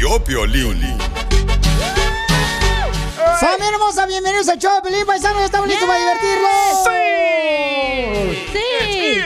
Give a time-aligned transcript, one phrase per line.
[0.00, 0.78] tío Piolín.
[3.38, 6.88] Familia hermosa, bienvenidos al show de Pelín Paisano, estamos listos para divertirnos.
[8.50, 9.20] ¡Sí!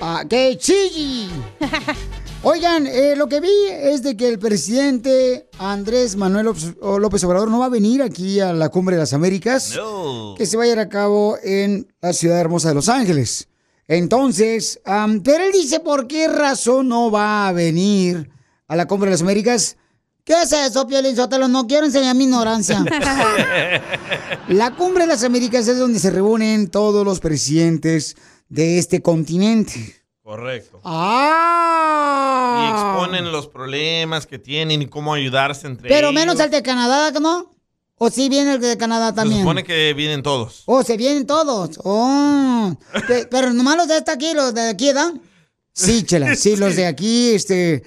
[0.00, 1.28] Ah, ¡Que chilli!
[2.44, 7.58] Oigan, eh, lo que vi es de que el presidente Andrés Manuel López- Obrador no
[7.58, 10.36] va a venir aquí a la Cumbre de las Américas, No.
[10.38, 13.48] que se va a llevar a cabo en la ciudad hermosa de Los Ángeles.
[13.88, 18.30] Entonces, pero él dice por qué razón no va a venir
[18.68, 19.76] a la Cumbre de las Américas.
[20.24, 21.48] ¿Qué es eso, Piolín Sotelo?
[21.48, 22.84] No quiero enseñar mi ignorancia.
[24.48, 28.16] La Cumbre de las Américas es donde se reúnen todos los presidentes
[28.48, 29.96] de este continente.
[30.22, 30.80] Correcto.
[30.84, 32.64] ¡Ah!
[32.64, 36.20] Y exponen los problemas que tienen y cómo ayudarse entre Pero ellos.
[36.20, 37.54] menos el de Canadá, ¿no?
[37.96, 39.40] ¿O sí viene el de Canadá Se también?
[39.42, 40.62] supone que vienen todos.
[40.66, 41.78] Oh, se vienen todos.
[41.84, 42.72] Oh.
[43.08, 45.12] Pe- Pero nomás los de esta aquí, los de aquí, ¿verdad?
[45.72, 46.34] Sí, chela.
[46.36, 47.82] Sí, los de aquí, este,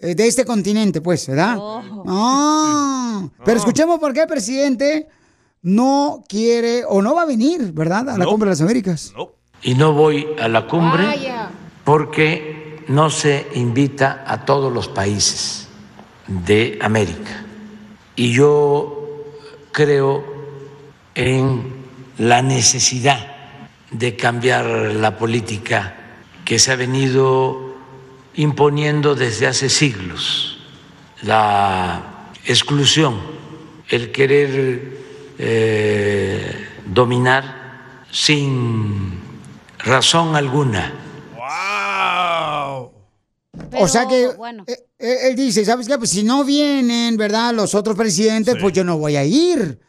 [0.00, 1.56] de este continente, pues, ¿verdad?
[2.06, 3.28] Ah.
[3.44, 5.08] Pero escuchemos por qué el presidente
[5.62, 8.08] no quiere o no va a venir, ¿verdad?
[8.10, 8.30] A la No.
[8.30, 9.12] Cumbre de las Américas.
[9.62, 11.50] Y no voy a la cumbre Vaya.
[11.84, 15.66] porque no se invita a todos los países
[16.28, 17.44] de América.
[18.14, 19.24] Y yo
[19.72, 20.24] creo
[21.14, 21.74] en
[22.18, 23.34] la necesidad
[23.90, 25.94] de cambiar la política
[26.44, 27.67] que se ha venido
[28.38, 30.58] imponiendo desde hace siglos,
[31.22, 33.20] la exclusión,
[33.88, 34.98] el querer
[35.38, 39.20] eh, dominar sin
[39.78, 40.94] razón alguna.
[43.72, 45.98] o sea que eh, eh, él dice, ¿sabes qué?
[45.98, 47.52] Pues si no vienen, ¿verdad?
[47.52, 49.80] Los otros presidentes, pues yo no voy a ir.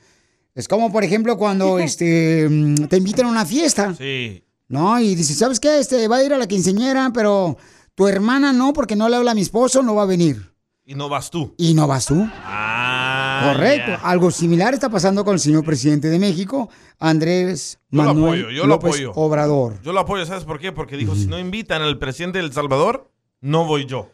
[0.55, 3.93] Es como, por ejemplo, cuando este, mm, te invitan a una fiesta.
[3.95, 4.43] Sí.
[4.69, 4.99] ¿No?
[4.99, 5.77] Y dices, ¿sabes qué?
[5.79, 7.57] Este, va a ir a la quinceñera, pero
[7.99, 10.53] tu hermana no, porque no le habla a mi esposo, no va a venir.
[10.85, 11.53] Y no vas tú.
[11.57, 12.29] Y no vas tú.
[12.45, 13.91] Ah, Correcto.
[14.03, 18.51] Algo similar está pasando con el señor presidente de México, Andrés Yo lo Manuel apoyo,
[18.51, 19.11] yo lo López apoyo.
[19.15, 19.81] Obrador.
[19.81, 20.71] Yo lo apoyo, ¿sabes por qué?
[20.71, 23.11] Porque dijo, si no invitan al presidente de El Salvador,
[23.41, 24.09] no voy yo.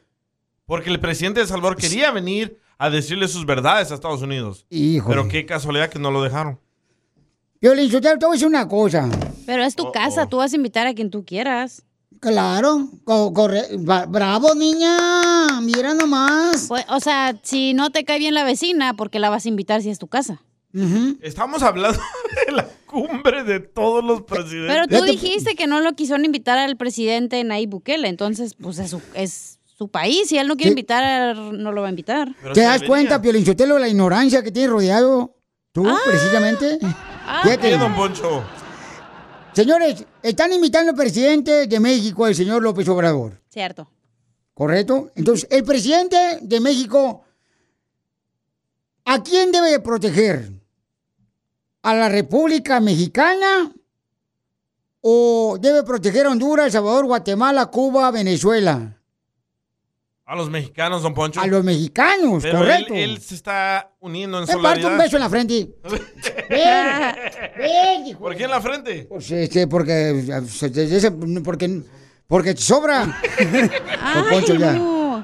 [0.66, 4.66] Porque el presidente de El Salvador quería venir a decirle sus verdades a Estados Unidos.
[4.72, 5.16] Híjole.
[5.16, 6.60] Pero qué casualidad que no lo dejaron.
[7.62, 9.08] Yo le te voy a decir una cosa.
[9.46, 11.86] Pero es tu casa, tú vas a invitar a quien tú quieras.
[12.26, 13.68] Claro, co- corre-
[14.08, 16.66] bravo niña, mira nomás.
[16.68, 19.50] Pues, o sea, si no te cae bien la vecina, ¿por qué la vas a
[19.50, 20.42] invitar si es tu casa?
[21.22, 22.00] Estamos hablando
[22.48, 24.76] de la cumbre de todos los presidentes.
[24.76, 28.90] Pero tú dijiste que no lo quisieron invitar al presidente Nayib Bukele, entonces, pues es
[28.90, 30.28] su, es su país.
[30.28, 32.36] Si él no quiere invitar, no lo va a invitar.
[32.54, 35.36] ¿Te das cuenta, Piolinchotelo, la ignorancia que tienes rodeado
[35.72, 35.98] tú, Ah.
[36.06, 36.80] precisamente?
[37.44, 37.70] Fíjate.
[37.70, 38.44] ¿Qué, don Poncho?
[39.56, 43.90] Señores, están invitando al presidente de México, el señor López Obrador, Cierto.
[44.54, 45.12] ¿correcto?
[45.16, 47.24] Entonces, el presidente de México,
[49.06, 50.52] ¿a quién debe proteger?
[51.84, 53.72] ¿A la República Mexicana?
[55.00, 58.95] ¿O debe proteger a Honduras, El Salvador, Guatemala, Cuba, Venezuela?
[60.28, 61.40] A los mexicanos, don Poncho.
[61.40, 62.96] A los mexicanos, Pero correcto.
[62.96, 64.92] Él, él se está uniendo en solidaridad.
[64.92, 65.76] un beso en la frente.
[66.50, 67.16] Ven,
[67.58, 68.20] ven, hijo.
[68.20, 69.06] ¿Por qué en la frente?
[69.10, 70.44] Pues este, porque,
[71.44, 71.82] porque,
[72.28, 73.06] porque sobra.
[74.16, 75.24] Don Poncho, ya.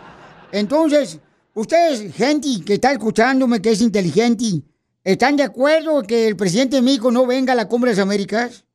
[0.52, 1.20] Entonces,
[1.54, 4.64] ustedes, gente que está escuchándome, que es inteligente,
[5.04, 8.04] ¿están de acuerdo que el presidente de México no venga a la Cumbre de las
[8.04, 8.66] Américas?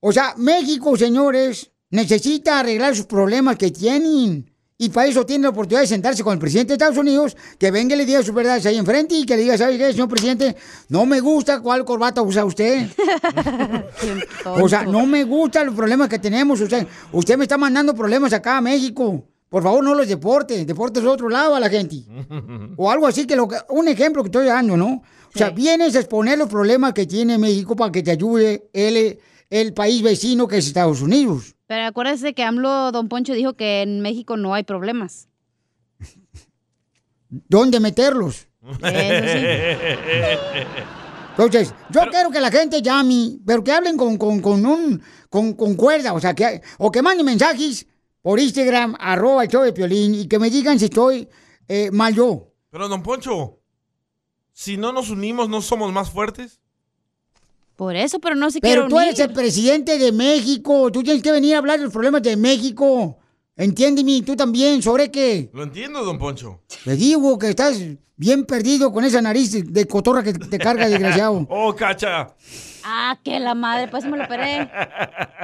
[0.00, 4.50] O sea, México, señores, necesita arreglar sus problemas que tienen.
[4.78, 7.70] Y para eso tiene la oportunidad de sentarse con el presidente de Estados Unidos, que
[7.70, 10.08] venga y le diga sus verdades ahí enfrente y que le diga, ¿sabe qué, señor
[10.08, 10.56] presidente?
[10.88, 12.88] No me gusta cuál corbata usa usted.
[14.44, 16.60] O sea, no me gustan los problemas que tenemos.
[16.60, 19.24] Usted, usted me está mandando problemas acá a México.
[19.48, 20.64] Por favor, no los deporte.
[20.64, 22.04] Deporte de otro lado a la gente.
[22.76, 25.02] O algo así que lo que, un ejemplo que estoy dando, ¿no?
[25.34, 29.18] O sea, vienes a exponer los problemas que tiene México para que te ayude el,
[29.48, 31.51] el país vecino que es Estados Unidos.
[31.66, 35.28] Pero acuérdese que AMLO, don Poncho, dijo que en México no hay problemas.
[37.28, 38.46] ¿Dónde meterlos?
[41.30, 45.54] Entonces, yo quiero que la gente llame, pero que hablen con, con, con un, con,
[45.54, 47.86] con cuerda, o sea, que, o que manden mensajes
[48.20, 51.28] por Instagram, arroba el show de Piolín, y que me digan si estoy
[51.68, 52.52] eh, mal yo.
[52.70, 53.60] Pero, don Poncho,
[54.52, 56.60] si no nos unimos, ¿no somos más fuertes?
[57.82, 59.08] Por eso, pero no se Pero tú unir.
[59.08, 62.36] eres el presidente de México, tú tienes que venir a hablar de los problemas de
[62.36, 63.18] México,
[63.56, 65.50] Entiéndeme, tú también, ¿sobre qué?
[65.52, 66.60] Lo entiendo, don Poncho.
[66.84, 67.82] Te digo que estás
[68.16, 71.44] bien perdido con esa nariz de cotorra que te carga, desgraciado.
[71.50, 72.28] Oh, cacha.
[72.84, 74.70] Ah, que la madre, pues me lo operé.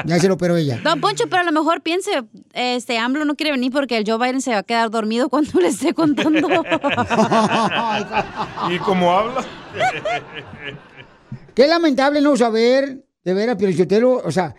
[0.05, 0.81] Ya se lo operó ella.
[0.85, 4.19] Don Poncho, pero a lo mejor piense, este AMLO no quiere venir porque el Joe
[4.19, 6.49] Biden se va a quedar dormido cuando le esté contando.
[8.71, 9.45] ¿Y cómo habla?
[11.59, 14.55] Qué lamentable no saber, de veras, Piolichotelo, o sea,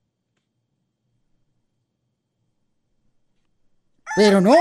[4.15, 4.55] Pero no,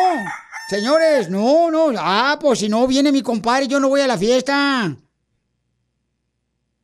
[0.69, 1.93] señores, no, no.
[1.97, 4.97] Ah, pues si no viene mi compadre, yo no voy a la fiesta.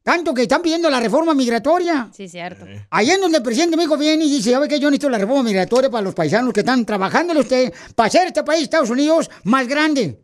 [0.03, 2.11] Tanto que están pidiendo la reforma migratoria.
[2.13, 2.67] Sí, cierto.
[2.91, 4.79] Ahí es donde el presidente de México viene y dice, ¿sabe qué?
[4.79, 8.45] Yo necesito la reforma migratoria para los paisanos que están trabajándole usted para hacer este
[8.45, 10.23] país, Estados Unidos, más grande.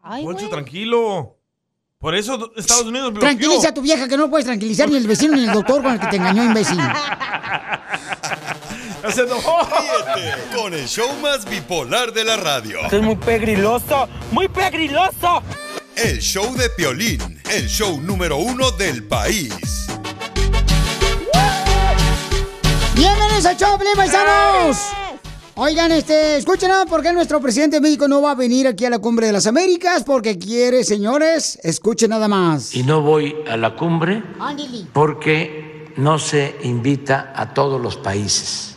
[0.00, 0.50] Ay, Poncho, güey.
[0.50, 1.39] tranquilo.
[2.00, 3.28] Por eso Estados Unidos bloqueó.
[3.28, 5.92] Tranquiliza a tu vieja que no puedes tranquilizar ni el vecino ni el doctor con
[5.92, 6.78] el que te engañó, imbécil.
[9.14, 9.58] Se enojó.
[10.14, 12.80] Ríete con el show más bipolar de la radio.
[12.84, 15.42] Esto es muy pegriloso, muy pegriloso.
[15.94, 19.86] El show de Piolín, el show número uno del país.
[22.94, 24.78] ¡Bienvenidos al show, Pelín, paisanos!
[25.62, 28.86] Oigan, este, escuchen nada por qué nuestro presidente de México no va a venir aquí
[28.86, 32.74] a la Cumbre de las Américas, porque quiere, señores, escuchen nada más.
[32.74, 34.22] Y no voy a la cumbre
[34.94, 38.76] porque no se invita a todos los países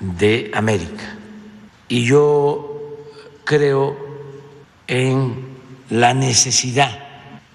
[0.00, 1.14] de América.
[1.88, 2.96] Y yo
[3.44, 3.94] creo
[4.86, 5.58] en
[5.90, 7.06] la necesidad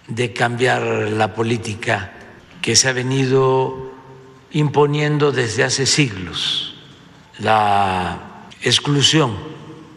[0.08, 2.14] de cambiar la política
[2.62, 3.94] que se ha venido
[4.52, 6.76] imponiendo desde hace siglos,
[7.40, 8.29] la
[8.62, 9.36] exclusión,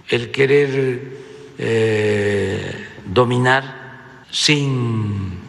[0.08, 1.12] el querer
[1.58, 5.40] eh, dominar sin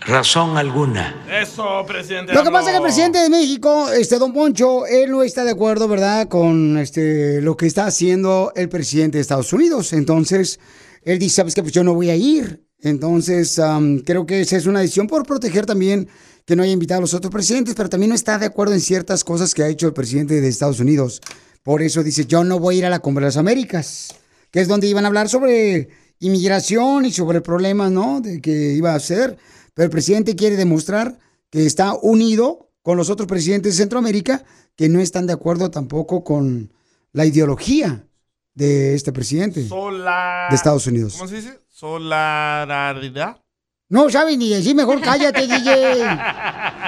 [0.00, 1.24] razón alguna.
[1.30, 2.32] Eso, presidente.
[2.32, 5.44] Lo que pasa es que el presidente de México, este Don Poncho, él no está
[5.44, 9.92] de acuerdo, ¿verdad?, con este lo que está haciendo el presidente de Estados Unidos.
[9.92, 10.60] Entonces,
[11.02, 11.62] él dice, ¿sabes qué?
[11.62, 12.62] Pues yo no voy a ir.
[12.80, 16.08] Entonces, am, creo que esa es una decisión por proteger también
[16.44, 18.80] que no haya invitado a los otros presidentes, pero también no está de acuerdo en
[18.80, 21.22] ciertas cosas que ha hecho el presidente de Estados Unidos.
[21.64, 24.14] Por eso dice, yo no voy a ir a la Cumbre de las Américas,
[24.50, 25.88] que es donde iban a hablar sobre
[26.20, 29.38] inmigración y sobre problemas, ¿no?, de que iba a hacer.
[29.72, 31.18] Pero el presidente quiere demostrar
[31.50, 34.44] que está unido con los otros presidentes de Centroamérica
[34.76, 36.70] que no están de acuerdo tampoco con
[37.12, 38.06] la ideología
[38.52, 40.48] de este presidente Sola...
[40.50, 41.14] de Estados Unidos.
[41.16, 41.58] ¿Cómo se dice?
[41.70, 43.40] Solaridad.
[43.88, 46.04] No sabes ni decir, mejor cállate, DJ.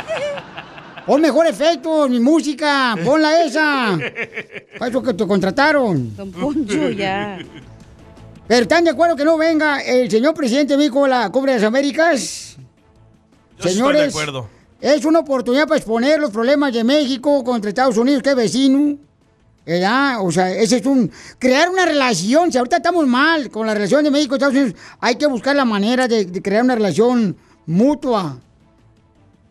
[1.07, 3.97] Pon mejor efecto, mi música, ponla esa.
[4.79, 6.17] Para eso que te contrataron.
[6.17, 7.39] Don Poncho, ya.
[8.49, 11.53] Pero ¿están de acuerdo que no venga el señor presidente de México a la Cumbre
[11.53, 12.57] de las Américas?
[13.59, 14.49] Yo sí estoy de acuerdo.
[14.81, 18.99] Es una oportunidad para exponer los problemas de México contra Estados Unidos, que es vecino.
[19.65, 20.25] ¿Verdad?
[20.25, 21.11] O sea, ese es un...
[21.39, 22.53] Crear una relación.
[22.53, 25.57] Si ahorita estamos mal con la relación de México y Estados Unidos, hay que buscar
[25.57, 28.39] la manera de, de crear una relación mutua.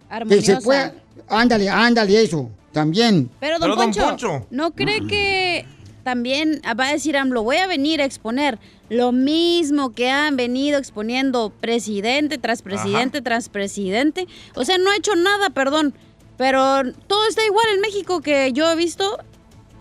[0.07, 0.55] Que Armoniosa.
[0.55, 0.93] se pueda...
[1.27, 2.49] Ándale, ándale, eso.
[2.71, 3.29] También.
[3.39, 4.47] Pero, don, Pero, don Poncho, Poncho.
[4.51, 5.65] ¿no cree que
[6.03, 10.77] también va a decir AMLO, voy a venir a exponer lo mismo que han venido
[10.77, 14.27] exponiendo presidente tras presidente tras presidente?
[14.55, 15.93] O sea, no ha hecho nada, perdón,
[16.37, 19.17] pero todo está igual en México que yo he visto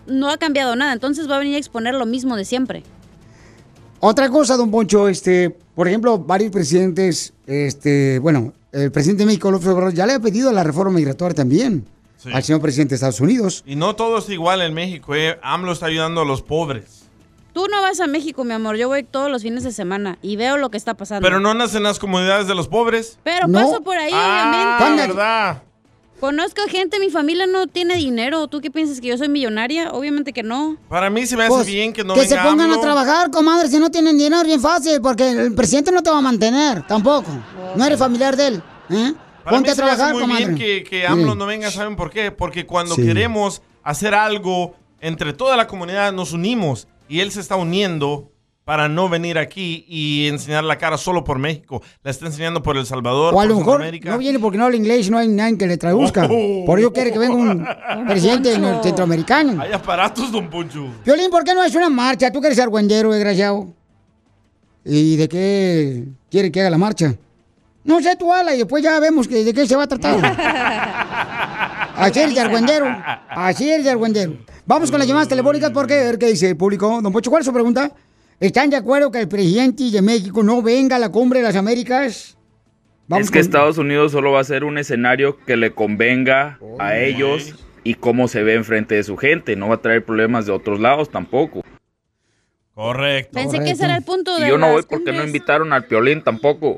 [0.07, 2.83] no ha cambiado nada, entonces va a venir a exponer lo mismo de siempre.
[3.99, 8.53] Otra cosa, don Poncho, este, por ejemplo, varios presidentes, este, bueno,
[8.83, 11.85] el presidente de México, López Obrador, ya le ha pedido la reforma migratoria también
[12.17, 12.29] Sí.
[12.33, 13.63] al señor presidente de Estados Unidos.
[13.65, 15.37] Y no todo es igual en México, ¿eh?
[15.43, 17.03] AMLO está ayudando a los pobres.
[17.53, 20.35] Tú no vas a México, mi amor, yo voy todos los fines de semana y
[20.35, 21.25] veo lo que está pasando.
[21.25, 23.17] Pero no nacen en las comunidades de los pobres.
[23.23, 23.59] Pero No.
[23.59, 25.07] paso por ahí, Ah, obviamente.
[25.13, 25.63] ¿verdad?
[26.19, 28.47] Conozco gente, mi familia no tiene dinero.
[28.47, 29.91] ¿Tú qué piensas que yo soy millonaria?
[29.91, 30.77] Obviamente que no.
[30.89, 32.77] Para mí se me hace Pues, bien que no que venga se pongan AMLO.
[32.77, 36.09] a trabajar, comadre, si no tienen dinero, es bien fácil, porque el presidente no te
[36.09, 37.29] va a mantener, tampoco.
[37.75, 38.63] No eres familiar de él.
[38.91, 39.13] ¿eh?
[39.43, 40.45] Para Ponte mí a se me hace trabajar, muy comadre.
[40.45, 42.31] bien que, que AMLO no venga, ¿saben por qué?
[42.31, 43.03] Porque cuando Sí.
[43.03, 48.31] queremos hacer algo entre toda la comunidad nos unimos y él se está uniendo
[48.65, 51.83] para no venir aquí y enseñar la cara solo por México.
[52.03, 54.75] La está enseñando por El Salvador, O a lo mejor no viene porque no habla
[54.75, 56.27] inglés y no hay nadie que le traduzca.
[56.29, 56.65] Oh.
[56.65, 57.65] Por ello quiere que venga un
[58.07, 59.61] presidente centroamericano.
[59.61, 60.87] Hay aparatos, don Poncho.
[61.05, 62.31] Violín, ¿por qué no es una marcha?
[62.31, 63.67] Tú que eres argüendero, desgraciado.
[64.83, 67.15] ¿Y de qué quiere que haga la marcha?
[67.83, 70.25] No sé, tú habla y después ya vemos que, de qué se va a tratar.
[71.97, 72.87] Así eres de argüendero.
[73.29, 74.37] Así eres de argüendero.
[74.65, 76.99] Vamos con las llamadas telefónicas porque a ver qué dice el público.
[77.03, 77.91] Don Pocho, ¿cuál es su pregunta?
[78.39, 81.55] ¿Están de acuerdo que el presidente de México no venga a la cumbre de las
[81.55, 82.37] Américas?
[83.17, 86.97] es que con- Estados Unidos solo va a ser un escenario que le convenga a
[86.97, 89.55] ellos y cómo se ve enfrente de su gente.
[89.55, 91.61] No va a traer problemas de otros lados tampoco.
[92.73, 93.31] Correcto.
[93.33, 95.85] Pensé que ese era el punto de Y yo no voy porque no invitaron al
[95.85, 96.77] Piolín tampoco.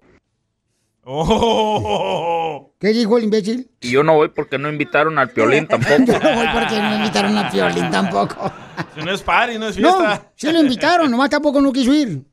[1.10, 2.74] Oh.
[2.80, 3.72] ¿Qué dijo el imbécil?
[3.80, 6.04] Y yo no voy porque no invitaron al Piolín tampoco.
[6.06, 8.52] Yo no voy porque no invitaron a Piolín tampoco.
[8.94, 10.32] Si no es party, no es No, fiesta.
[10.36, 12.26] sí lo invitaron, nomás tampoco no quiso ir.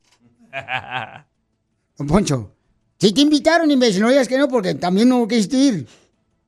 [1.97, 2.52] Don Poncho,
[2.99, 5.87] si te invitaron, imbécil, no digas que no, porque también no quisiste ir.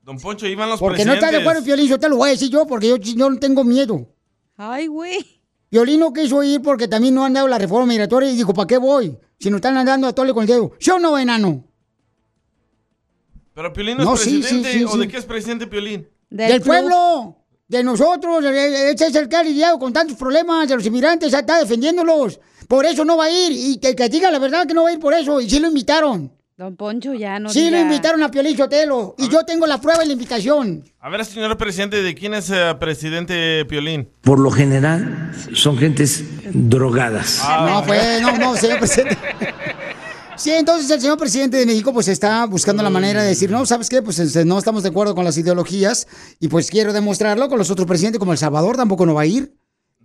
[0.03, 2.31] Don Poncho, iban los Porque no estás de acuerdo, Piolín, yo te lo voy a
[2.33, 4.05] decir yo, porque yo, yo no tengo miedo.
[4.57, 5.41] Ay, güey.
[5.69, 8.67] Piolín no quiso ir porque también no han dado la reforma migratoria y dijo, ¿para
[8.67, 9.17] qué voy?
[9.39, 10.73] Si nos están andando a tole con el dedo.
[10.79, 11.66] ¿Sí o no, enano?
[13.57, 14.71] Pero Piolín no, No, es sí, sí, presidente.
[14.71, 14.99] sí, ¿O sí.
[14.99, 16.07] de qué es presidente Piolín?
[16.29, 17.37] Del, pueblo,
[17.67, 21.57] de nosotros, ese es el que ha lidiado con tantos problemas de los inmigrantes, está
[21.57, 22.39] defendiéndolos.
[22.67, 23.51] Por eso no va a ir.
[23.53, 25.41] Y que, que diga la verdad que no va a ir por eso.
[25.41, 26.31] Y sí lo invitaron.
[26.55, 27.79] Don Poncho, ya no sí diga.
[27.79, 29.15] lo invitaron a Piolín Sotelo.
[29.17, 30.83] Y yo tengo la prueba y la invitación.
[30.99, 34.07] A ver, señor presidente, ¿de quién es eh, presidente Piolín?
[34.21, 36.23] Por lo general son gentes
[36.53, 37.41] drogadas.
[37.47, 39.17] No, pues, no, no, señor presidente.
[40.37, 43.65] Sí, entonces el señor presidente de México pues está buscando la manera de decir, no,
[43.65, 44.01] ¿sabes qué?
[44.01, 46.07] Pues este, no estamos de acuerdo con las ideologías
[46.39, 49.25] y pues quiero demostrarlo con los otros presidentes como El Salvador tampoco no va a
[49.25, 49.53] ir.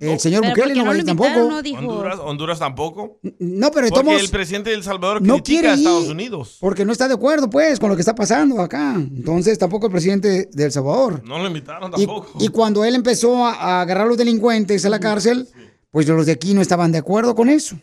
[0.01, 1.49] El señor Bukele no va a no ir tampoco.
[1.49, 1.79] no dijo.
[1.79, 3.21] Honduras, Honduras tampoco.
[3.39, 6.57] No, pero Porque el presidente de El Salvador no critica quiere a Estados ir Unidos.
[6.61, 8.95] Porque no está de acuerdo, pues, con lo que está pasando acá.
[8.97, 11.23] Entonces, tampoco el presidente de El Salvador.
[11.25, 12.33] No lo invitaron Y, tampoco.
[12.41, 15.47] y cuando él empezó a, a agarrar a los delincuentes a la cárcel,
[15.93, 17.77] pues los de aquí no estaban de acuerdo con eso.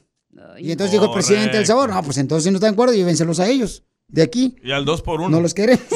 [0.60, 2.94] Y entonces dijo el presidente del sabor, no, pues entonces si no están de acuerdo,
[2.94, 4.56] llévenselos a ellos, de aquí.
[4.64, 5.86] Y al 2 por 1 No los queremos.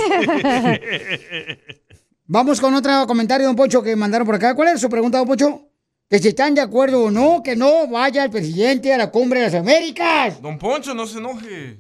[2.25, 4.55] Vamos con otro comentario, don Poncho, que mandaron por acá.
[4.55, 5.70] ¿Cuál es su pregunta, don Poncho?
[6.10, 9.39] Que si están de acuerdo o no, que no vaya el presidente a la cumbre
[9.39, 10.41] de las Américas.
[10.41, 11.79] Don Poncho, no se enoje.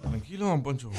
[0.00, 0.90] Tranquilo, don Poncho.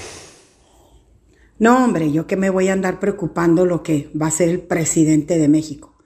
[1.58, 4.62] No, hombre, yo que me voy a andar preocupando lo que va a ser el
[4.62, 5.99] presidente de México.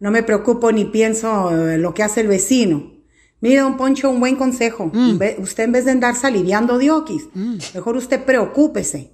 [0.00, 2.92] No me preocupo ni pienso eh, lo que hace el vecino.
[3.40, 4.90] Mire, don Poncho, un buen consejo.
[5.18, 7.28] Ve- Usted en vez de andar saliviando diokis,
[7.74, 9.12] mejor usted preocúpese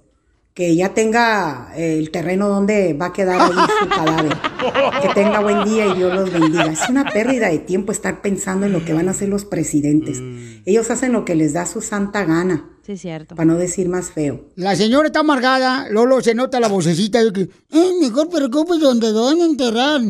[0.53, 4.33] que ya tenga eh, el terreno donde va a quedar ahí su cadáver.
[5.01, 6.65] Que tenga buen día y Dios los bendiga.
[6.65, 10.21] Es una pérdida de tiempo estar pensando en lo que van a hacer los presidentes.
[10.65, 12.69] Ellos hacen lo que les da su santa gana.
[12.85, 13.35] Sí, cierto.
[13.35, 14.45] Para no decir más feo.
[14.55, 19.11] La señora está amargada, Lolo se nota la vocecita de que, "Eh, mejor preocupes donde
[19.11, 20.01] lo van a enterrar.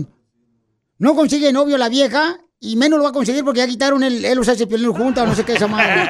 [1.01, 4.23] No consigue novio la vieja y menos lo va a conseguir porque ya quitaron el,
[4.23, 6.07] él los hace piolín junta o no sé qué esa madre.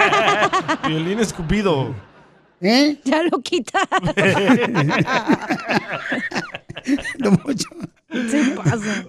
[0.86, 1.96] Violín escupido.
[2.60, 3.00] ¿Eh?
[3.06, 4.14] Ya lo quitaron.
[7.20, 7.70] Don Poncho.
[8.30, 9.06] Se pasa.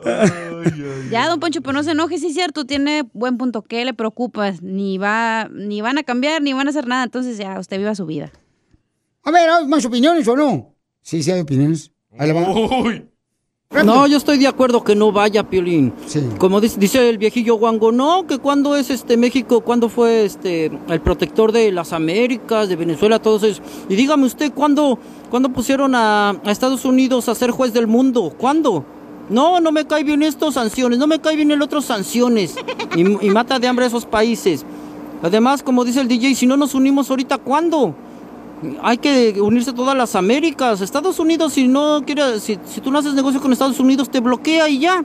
[1.10, 3.62] Ya, don Poncho, pero no se enoje, sí es cierto, tiene buen punto.
[3.62, 4.52] ¿Qué le preocupa?
[4.62, 7.02] Ni va, ni van a cambiar, ni van a hacer nada.
[7.02, 8.30] Entonces ya, usted viva su vida.
[9.24, 10.76] A ver, ¿hay más opiniones o no?
[11.00, 11.90] Sí, sí hay opiniones.
[12.16, 12.48] Ahí le va.
[12.52, 13.11] Uy.
[13.84, 15.92] No, yo estoy de acuerdo que no vaya, Piolín.
[16.06, 16.22] Sí.
[16.38, 20.70] Como dice, dice el viejillo Wango, no, que cuando es este México, cuando fue este
[20.88, 23.62] el protector de las Américas, de Venezuela, todos esos.
[23.88, 24.98] Y dígame usted, ¿cuándo,
[25.30, 28.34] cuándo pusieron a, a Estados Unidos a ser juez del mundo?
[28.36, 28.84] ¿Cuándo?
[29.30, 32.54] No, no me cae bien esto, sanciones, no me cae bien el otro, sanciones.
[32.94, 34.66] Y, y mata de hambre a esos países.
[35.22, 37.94] Además, como dice el DJ, si no nos unimos ahorita, ¿cuándo?
[38.82, 40.80] Hay que unirse todas las Américas.
[40.80, 44.20] Estados Unidos, si no quiere, si, si tú no haces negocio con Estados Unidos, te
[44.20, 45.04] bloquea y ya.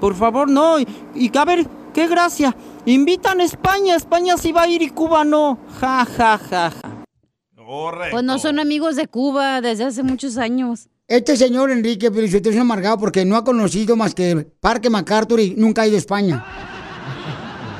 [0.00, 0.78] Por favor, no.
[0.78, 2.54] Y, y a ver, qué gracia.
[2.86, 5.58] Invitan a España, España sí va a ir y Cuba no.
[5.80, 7.04] Ja, ja, ja, ja.
[8.10, 10.88] Pues no son amigos de Cuba desde hace muchos años.
[11.08, 15.54] Este señor Enrique Pelichotelo es amargado porque no ha conocido más que Parque MacArthur y
[15.56, 16.44] nunca ha ido a España.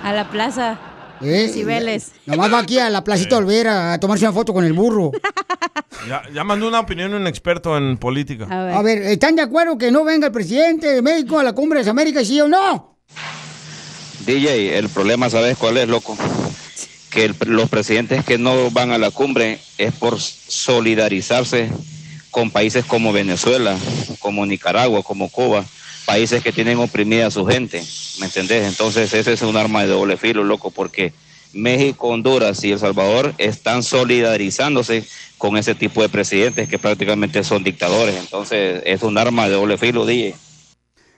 [0.03, 0.79] A la plaza.
[1.21, 1.51] ¿Eh?
[1.53, 2.13] Cibeles.
[2.27, 5.11] Nomás va aquí a la placita Olvera a tomarse una foto con el burro.
[6.09, 8.47] Ya, ya mandó una opinión un experto en política.
[8.77, 11.79] A ver, ¿están de acuerdo que no venga el presidente de México a la cumbre
[11.79, 12.99] de las Américas, sí o no?
[14.27, 16.17] DJ, el problema, ¿sabes cuál es, loco?
[17.11, 21.71] Que el- los presidentes que no van a la cumbre es por solidarizarse
[22.31, 23.77] con países como Venezuela,
[24.19, 25.65] como Nicaragua, como Cuba,
[26.05, 27.83] países que tienen oprimida a su gente,
[28.19, 28.67] ¿me entendés?
[28.67, 31.13] Entonces ese es un arma de doble filo, loco, porque
[31.53, 35.05] México, Honduras y El Salvador están solidarizándose
[35.39, 39.79] con ese tipo de presidentes que prácticamente son dictadores, entonces es un arma de doble
[39.79, 40.35] filo, DJ.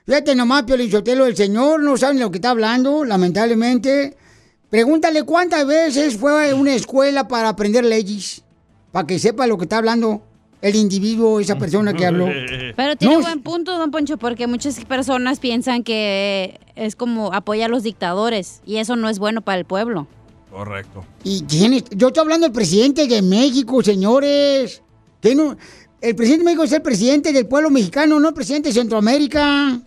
[0.07, 4.17] Fíjate nomás, Piolichotelo, el señor no sabe lo que está hablando, lamentablemente.
[4.71, 8.43] Pregúntale cuántas veces fue a una escuela para aprender leyes,
[8.93, 10.23] para que sepa lo que está hablando
[10.69, 12.27] el individuo, esa persona que habló.
[12.77, 17.71] Pero tiene No, buen punto, don Poncho, porque muchas personas piensan que es como apoyar
[17.71, 20.07] a los dictadores y eso no es bueno para el pueblo.
[20.51, 21.05] Correcto.
[21.25, 21.85] ¿Y quién es?
[21.91, 24.83] Yo estoy hablando del presidente de México, señores.
[25.23, 29.81] El presidente de México es el presidente del pueblo mexicano, no el presidente de Centroamérica.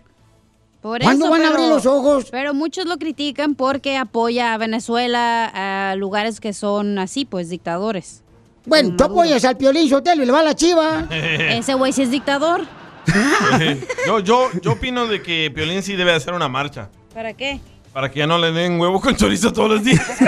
[0.80, 2.28] Por ¿Cuándo eso, van a abrir los ojos?
[2.30, 8.22] Pero muchos lo critican porque apoya a Venezuela, a lugares que son así, pues dictadores.
[8.66, 11.06] Bueno, tú apoyas al Piolín Sotelo y le va a la chiva.
[11.10, 12.66] Ese güey sí es dictador.
[14.06, 16.88] yo, yo, yo opino de que Piolín sí debe hacer una marcha.
[17.14, 17.60] ¿Para qué?
[17.92, 20.06] Para que ya no le den huevo con chorizo todos los días.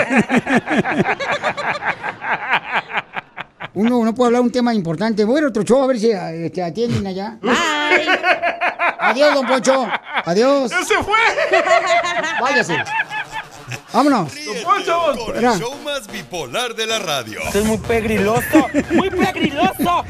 [3.75, 5.23] Uno no puede hablar un tema importante.
[5.23, 7.39] Voy a ir a otro show a ver si eh, te atienden allá.
[8.99, 9.87] Adiós, don Poncho.
[10.25, 10.69] Adiós.
[10.69, 11.17] ¡Ya se fue!
[12.39, 12.77] Váyase.
[13.93, 14.33] Vámonos.
[14.63, 17.39] Con el show más bipolar de la radio.
[17.53, 20.03] Es muy pegriloso, muy pegriloso.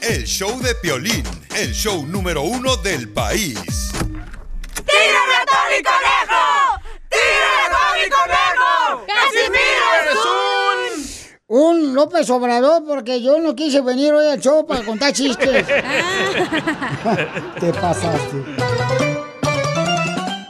[0.00, 1.22] El show de Piolín,
[1.54, 3.90] el show número uno del país.
[3.92, 6.80] ¡Tírame a Tony Conejo!
[7.10, 9.04] ¡Tírame a Tony Conejo!
[9.06, 11.46] ¡Casimiro es un...
[11.48, 15.66] Un López Obrador porque yo no quise venir hoy al show para contar chistes.
[17.60, 18.44] Te pasaste.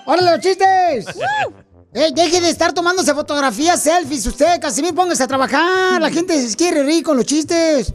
[0.06, 1.06] ¡Órale, los chistes!
[1.96, 4.26] Ey, deje de estar tomándose fotografías, selfies.
[4.26, 5.98] Usted, Casimir, póngase a trabajar.
[6.00, 7.94] La gente se quiere reír con los chistes.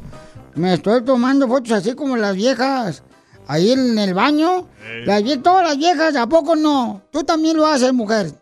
[0.55, 3.03] Me estoy tomando fotos así como las viejas.
[3.45, 4.67] Ahí en el baño.
[5.05, 7.03] Las vie- todas las viejas, ¿a poco no?
[7.11, 8.33] Tú también lo haces, mujer.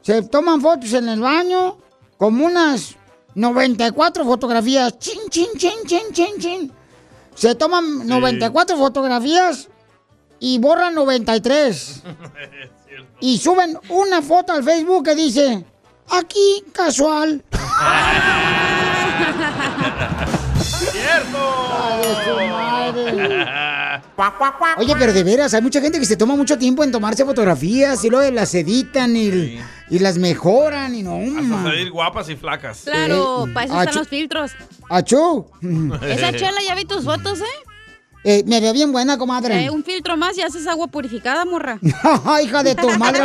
[0.00, 1.76] Se toman fotos en el baño,
[2.16, 2.96] como unas
[3.34, 4.98] 94 fotografías.
[4.98, 6.72] Chin, chin, chin, chin, chin, chin.
[7.34, 9.68] Se toman 94 fotografías
[10.40, 12.02] y borran 93.
[13.20, 15.64] Y suben una foto al Facebook que dice,
[16.10, 17.42] aquí casual.
[24.76, 28.04] Oye, pero de veras, hay mucha gente que se toma mucho tiempo en tomarse fotografías
[28.04, 29.58] y luego las editan y,
[29.90, 31.16] y las mejoran y no.
[31.38, 32.82] Hasta salir guapas y flacas.
[32.84, 34.52] Claro, Eh, para eso están los filtros.
[34.88, 35.46] ¡Achú!
[36.08, 37.44] Esa chela, ya vi tus fotos, ¿eh?
[38.24, 39.64] Eh, me veo bien buena, comadre.
[39.64, 41.78] Eh, un filtro más y haces agua purificada, morra.
[42.42, 43.20] Hija de tu madre.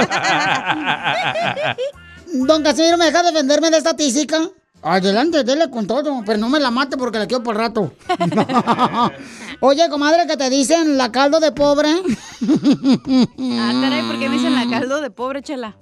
[2.33, 4.41] Don Casimiro, ¿me deja defenderme de esta tísica?
[4.81, 7.93] Adelante, dele con todo, pero no me la mate porque la quiero por rato.
[9.61, 11.89] Oye, comadre, que te dicen la caldo de pobre.
[11.91, 15.75] Ah, caray, ¿por qué me dicen la caldo de pobre, chela?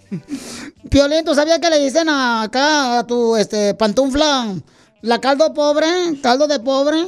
[0.89, 4.47] Piolín, ¿tú sabías que le dicen acá a tu este, pantufla
[5.01, 5.87] la caldo pobre?
[6.23, 7.05] ¿Caldo de pobre?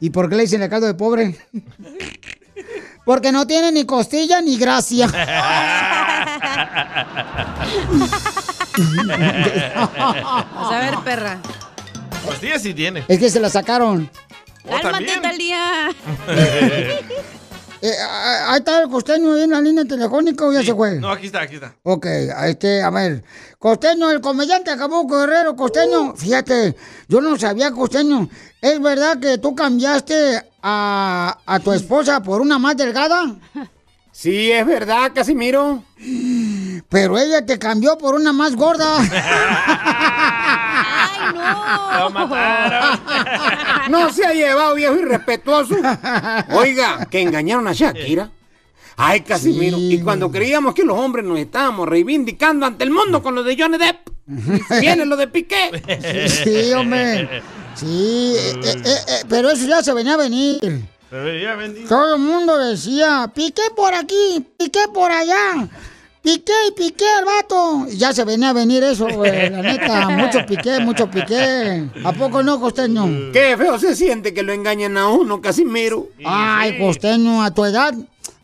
[0.00, 1.36] ¿Y por qué le dicen la caldo de pobre?
[3.04, 5.06] Porque no tiene ni costilla ni gracia.
[5.06, 5.18] Vas
[10.72, 11.38] a ver, perra.
[12.24, 13.04] Pues sí, tiene.
[13.08, 14.10] Es que se la sacaron.
[14.82, 15.90] Cálmate tal día.
[17.82, 21.00] Eh, ah, ahí está el costeño ahí en la línea telefónica o ya se fue.
[21.00, 21.74] No, aquí está, aquí está.
[21.82, 23.24] Ok, a este, a ver.
[23.58, 26.14] Costeño, el comediante Acapulco Guerrero, Costeño.
[26.14, 26.76] Fíjate,
[27.08, 28.28] yo no sabía, Costeño.
[28.60, 33.34] ¿Es verdad que tú cambiaste a, a tu esposa por una más delgada?
[34.12, 35.82] Sí, es verdad, Casimiro.
[36.90, 38.98] Pero ella te cambió por una más gorda.
[41.36, 42.00] ¡Ay, no!
[42.00, 43.00] Lo mataron.
[43.90, 45.74] No se ha llevado, viejo irrespetuoso.
[46.52, 48.30] Oiga, que engañaron a Shakira.
[48.96, 49.78] Ay, Casimiro.
[49.78, 53.56] Y cuando creíamos que los hombres nos estábamos reivindicando ante el mundo con lo de
[53.58, 54.10] Johnny Depp,
[54.80, 56.28] viene lo de Piqué.
[56.28, 57.42] Sí, hombre.
[57.74, 60.60] Sí, eh, eh, eh, pero eso ya se venía a venir.
[61.08, 61.88] Se veía venir.
[61.88, 65.68] Todo el mundo decía, piqué por aquí, piqué por allá.
[66.22, 67.86] Piqué y piqué al vato.
[67.88, 69.48] Y ya se venía a venir eso, güey.
[69.48, 71.88] La neta, mucho piqué, mucho piqué.
[72.04, 73.32] ¿A poco no, costeño?
[73.32, 76.08] Qué feo se siente que lo engañen a uno, Casimiro.
[76.24, 77.94] Ay, costeño, a tu edad.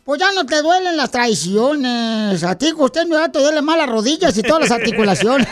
[0.03, 2.43] Pues ya no te duelen las traiciones.
[2.43, 5.47] A ti, costeño, ya te duelen más las rodillas y todas las articulaciones.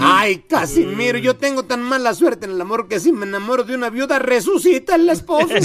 [0.00, 3.74] Ay, Casimiro, yo tengo tan mala suerte en el amor que si me enamoro de
[3.74, 5.48] una viuda, resucita el esposo.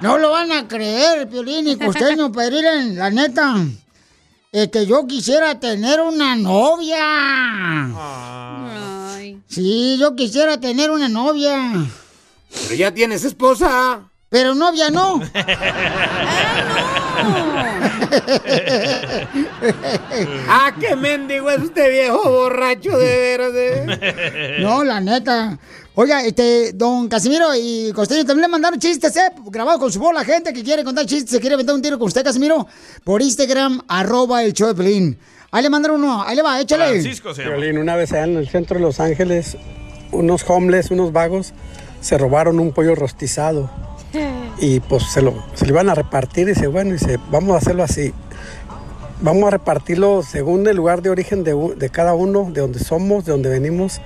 [0.00, 3.56] No lo van a creer, Piolín y Costeño, pero miren, la neta,
[4.52, 7.90] este, yo quisiera tener una novia.
[9.48, 11.56] Sí, yo quisiera tener una novia.
[12.62, 14.00] Pero ya tienes esposa.
[14.28, 15.20] Pero novia no.
[20.48, 23.52] ah, qué mendigo es este viejo borracho de veras.
[23.54, 24.56] eh.
[24.60, 25.58] No, la neta.
[25.96, 29.30] Oiga, este, don Casimiro y Costeño también le mandaron chistes, ¿eh?
[29.46, 32.00] Grabado con su voz la gente que quiere contar chistes, se quiere aventar un tiro
[32.00, 32.66] con usted, Casimiro,
[33.04, 35.16] por Instagram, arroba el show de Pelín.
[35.52, 37.00] Ahí le mandaron uno, ahí le va, échale.
[37.00, 37.58] Francisco se llama.
[37.58, 39.56] Violín, una vez allá en el centro de Los Ángeles,
[40.10, 41.52] unos homeless, unos vagos,
[42.00, 43.70] se robaron un pollo rostizado
[44.58, 47.58] y pues se lo, se lo iban a repartir y dice, bueno, dice, vamos a
[47.58, 48.12] hacerlo así.
[49.20, 53.30] Vamos a repartirlo según el lugar de origen de cada uno, de donde somos, de
[53.30, 54.00] donde venimos.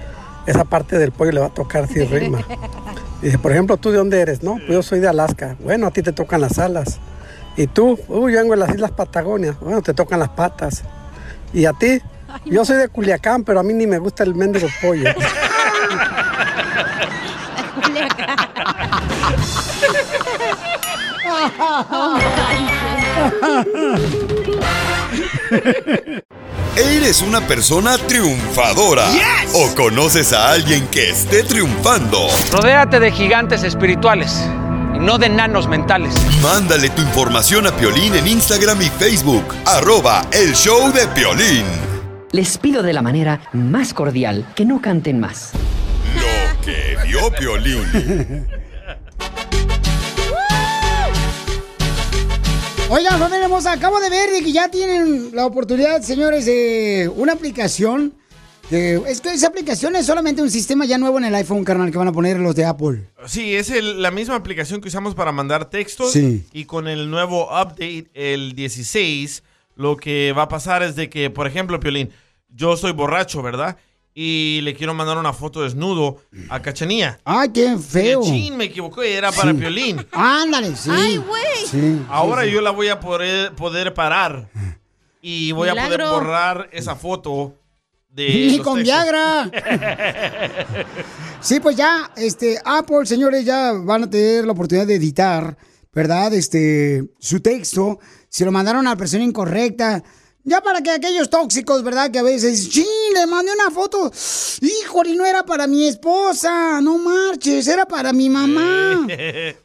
[0.49, 2.39] Esa parte del pollo le va a tocar si rima.
[3.23, 4.43] Dice, por ejemplo, ¿tú de dónde eres?
[4.43, 5.57] No, pues yo soy de Alaska.
[5.61, 6.99] Bueno, a ti te tocan las alas.
[7.55, 7.99] ¿Y tú?
[8.09, 9.61] Uy, yo vengo de las Islas Patagonias.
[9.61, 10.85] Bueno, te tocan las patas.
[11.53, 12.01] ¿Y a ti?
[12.47, 15.11] Yo soy de Culiacán, pero a mí ni me gusta el mendigo pollo.
[26.79, 29.09] ¿Eres una persona triunfadora?
[29.53, 32.29] ¿O conoces a alguien que esté triunfando?
[32.53, 34.49] Rodéate de gigantes espirituales
[34.95, 36.14] y no de enanos mentales.
[36.41, 39.43] Mándale tu información a Piolín en Instagram y Facebook.
[39.67, 41.67] Arroba el show de Piolín.
[42.31, 45.51] Les pido de la manera más cordial que no canten más.
[46.14, 48.47] Lo que vio Piolín.
[52.90, 57.33] Oigan, familia hermosa, acabo de ver de que ya tienen la oportunidad, señores, de una
[57.35, 58.14] aplicación.
[58.70, 61.96] es que esa aplicación es solamente un sistema ya nuevo en el iPhone, carnal, que
[61.96, 63.09] van a poner los de Apple.
[63.27, 66.12] Sí, es el- la misma aplicación que usamos para mandar textos.
[66.12, 66.44] Sí.
[66.53, 69.42] Y con el nuevo update, el 16,
[69.74, 72.11] lo que va a pasar es de que, por ejemplo, Piolín,
[72.55, 73.79] yo soy borracho, ¿verdad?
[74.21, 76.17] Y le quiero mandar una foto desnudo
[76.49, 77.21] a Cachanía.
[77.25, 78.21] Ay, qué feo.
[78.25, 79.59] Chin, me equivoqué, era para Sí.
[79.59, 80.05] Piolín.
[80.11, 80.91] Ándale, sí.
[80.93, 81.67] Ay, güey.
[81.71, 82.55] Sí, Ahora sí, sí.
[82.55, 84.49] yo la voy a poder, poder parar.
[85.23, 86.15] Y voy a poder Milagro.
[86.15, 87.55] borrar esa foto
[88.09, 88.29] de.
[88.29, 88.83] Ni los con textos.
[89.05, 89.51] Viagra.
[91.41, 95.57] Sí, pues ya, este, Apple, señores, ya van a tener la oportunidad de editar,
[95.93, 96.35] ¿verdad?
[96.35, 100.03] Este, su texto, si lo mandaron a la persona incorrecta.
[100.49, 102.11] Ya para que aquellos tóxicos, ¿verdad?
[102.11, 104.11] Que a veces, sí, le mandé una foto.
[104.63, 109.07] Híjole, no era para mi esposa, no marches, era para mi mamá.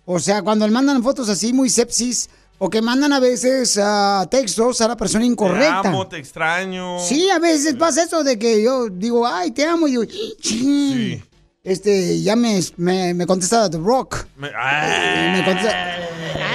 [0.03, 4.27] O sea, cuando le mandan fotos así muy sepsis, o que mandan a veces ah,
[4.29, 5.81] textos a la persona incorrecta.
[5.83, 6.99] Te amo, te extraño.
[6.99, 11.23] Sí, a veces pasa eso de que yo digo, ay, te amo, y digo, "Chin".
[11.63, 14.25] Este, ya me, me, me contesta The Rock.
[14.35, 15.97] Me- me contesta.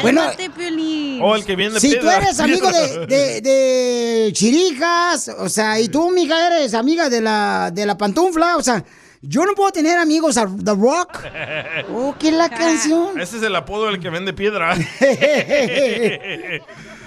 [0.03, 1.21] Bueno, Cálmate, Piolín.
[1.23, 5.81] Oh, el que viene de si tú eres amigo de, de, de Chirijas, o sea,
[5.81, 8.85] y tú, mija, eres amiga de la, de la pantufla, o sea,
[9.23, 11.21] yo no puedo tener amigos a The Rock.
[11.91, 13.19] Oh, ¿qué es la canción?
[13.19, 14.77] Ese es el apodo del que vende piedra.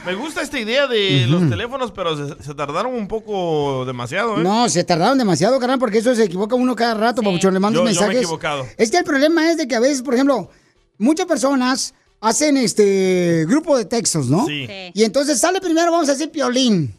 [0.06, 4.44] Me gusta esta idea de los teléfonos, pero se, se tardaron un poco demasiado, ¿eh?
[4.44, 7.80] No, se tardaron demasiado, carnal, porque eso se equivoca uno cada rato, papuchón, le mando
[7.80, 8.18] Yo- yo me he mensajes.
[8.24, 8.66] equivocado.
[8.78, 10.50] Es que el problema es de que a veces, por ejemplo,
[10.98, 14.46] muchas personas hacen este grupo de textos, ¿no?
[14.48, 14.66] Sí.
[14.68, 14.92] Sí.
[14.96, 16.96] Y entonces sale primero, vamos a decir, Piolín.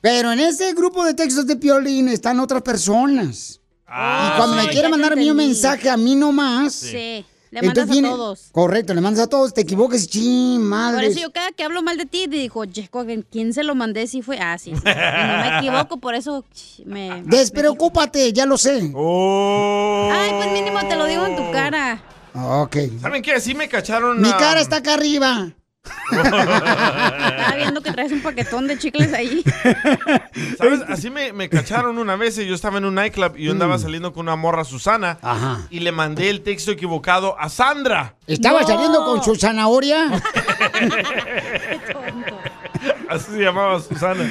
[0.00, 3.60] Pero en ese grupo de textos de Piolín están otras personas.
[3.84, 4.66] Ah, y cuando sí.
[4.66, 5.34] me quiere mandar entendí.
[5.34, 6.72] mensaje a mí nomás.
[6.72, 7.24] Sí.
[7.50, 8.48] Le mandas entonces a todos.
[8.52, 11.06] Correcto, le mandas a todos, te equivocas, ching, Por madre.
[11.06, 14.06] eso yo cada que hablo mal de ti, dijo, Jesco, ¿quién se lo mandé?
[14.06, 14.38] Sí fue.
[14.38, 14.72] Ah, sí.
[14.72, 16.44] no me equivoco, por eso
[16.84, 17.22] me.
[17.24, 18.90] Despreocúpate, ya lo sé.
[18.94, 20.10] Oh.
[20.12, 22.02] Ay, pues mínimo te lo digo en tu cara.
[22.34, 22.76] Ok.
[23.00, 23.34] ¿Saben qué?
[23.34, 24.20] Así me cacharon.
[24.20, 25.52] Mi cara está acá arriba.
[26.10, 29.42] Estaba viendo que traes un paquetón de chicles ahí.
[30.58, 30.80] ¿Sabes?
[30.88, 33.76] Así me, me cacharon una vez y yo estaba en un nightclub y yo andaba
[33.76, 33.80] Mm.
[33.80, 35.18] saliendo con una morra Susana.
[35.22, 35.60] Ajá.
[35.70, 38.14] Y le mandé el texto equivocado a Sandra.
[38.26, 40.10] ¿Estaba saliendo con su zanahoria?
[43.08, 44.30] Así se llamaba Susana.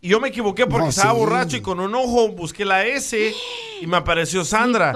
[0.00, 1.18] Y yo me equivoqué porque No, estaba sí.
[1.18, 3.34] borracho y con un ojo busqué la S
[3.80, 4.92] y me apareció Sandra.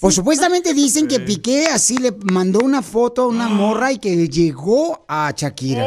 [0.00, 4.28] Pues supuestamente dicen que Piqué así le mandó una foto a una morra y que
[4.28, 5.84] llegó a Shakira.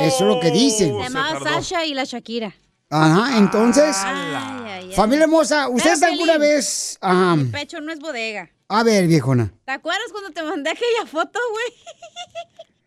[0.00, 0.94] Eso es lo que dicen.
[0.96, 2.54] Se llamaba Sasha y la Shakira.
[2.90, 4.92] Ajá, entonces, Ay, ay, ay.
[4.94, 6.96] familia hermosa, ¿ustedes Pero, alguna vez...
[7.00, 7.34] Ajá.
[7.36, 8.50] Mi pecho no es bodega.
[8.68, 9.52] A ver, viejona.
[9.64, 11.66] ¿Te acuerdas cuando te mandé aquella foto, güey?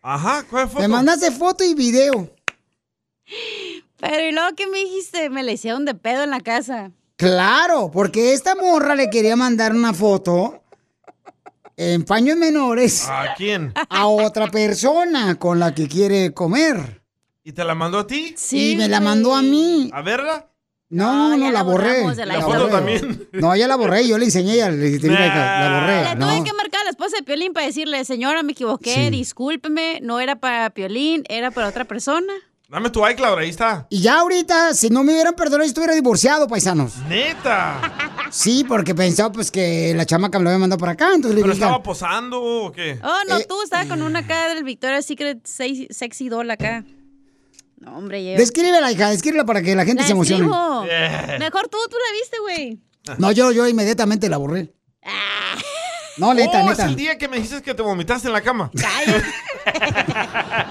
[0.00, 0.80] Ajá, ¿cuál foto?
[0.80, 2.30] Me mandaste foto y video.
[4.00, 5.28] Pero ¿y luego qué me dijiste?
[5.30, 6.92] Me le hicieron de pedo en la casa.
[7.16, 10.62] Claro, porque esta morra le quería mandar una foto
[11.76, 13.72] en paños menores ¿A quién?
[13.88, 17.02] a otra persona con la que quiere comer.
[17.42, 18.34] ¿Y te la mandó a ti?
[18.52, 19.90] y me la mandó a mí.
[19.92, 20.46] ¿A verla?
[20.90, 22.04] No, no, ya la la borré.
[22.16, 22.70] la La foto borré.
[22.72, 23.28] también.
[23.32, 26.04] No, ya la borré, yo le enseñé, ya le dije, "Mira, la borré.
[26.04, 26.26] Le No.
[26.34, 29.10] tuve que marcar a la esposa de Piolín para decirle, señora, me equivoqué, Sí.
[29.10, 32.32] discúlpeme, no era para Piolín, era para otra persona.
[32.70, 33.86] Dame tu iCloud, ahí está.
[33.88, 36.98] Y ya ahorita, si no me hubieran perdonado, yo estuviera divorciado, paisanos.
[37.08, 37.80] Neta.
[38.30, 41.40] Sí, porque pensaba pues que la chamaca me lo había mandado para acá, entonces le
[41.40, 42.98] ¿Pero dije, estaba posando o qué?
[43.02, 46.84] Oh, no, Eh, tú estabas con una cara del Victoria's Secret sexy, doll acá.
[47.78, 48.36] No, hombre, yo...
[48.36, 50.44] descríbela, hija, descríbela para que la gente La se emocione.
[50.44, 51.36] Yeah.
[51.38, 52.80] Mejor tú, tú la viste, güey.
[53.16, 54.74] No, yo, yo inmediatamente la borré.
[56.18, 56.82] No, neta, oh, neta.
[56.84, 58.70] es el día que me dijiste que te vomitaste en la cama.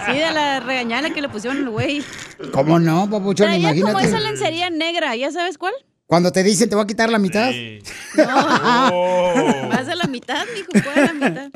[0.07, 2.03] Sí, de la regañada que le pusieron al güey.
[2.51, 3.47] ¿Cómo no, papuchón?
[3.47, 4.07] Traía como Imagínate.
[4.07, 5.73] esa lencería negra, ¿ya sabes cuál?
[6.05, 7.51] Cuando te dicen te voy a quitar la mitad.
[8.15, 11.49] Más de la mitad, mijo, ¿cuál es la mitad?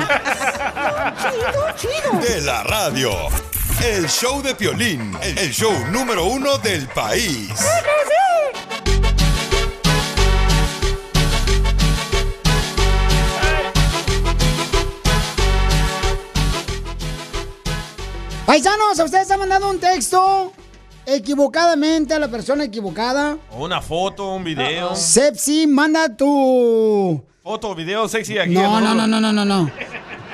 [2.23, 3.11] De la radio.
[3.85, 7.49] El show de Piolín, el show número uno del país.
[18.45, 20.53] Paisanos, ¿a ustedes han mandado un texto
[21.07, 23.39] equivocadamente a la persona equivocada?
[23.53, 24.97] Una foto, un video.
[24.97, 27.25] Sepsi, manda tu...
[27.45, 28.55] Foto, video sexy aquí.
[28.55, 29.71] No, no, no, no, no, no, no.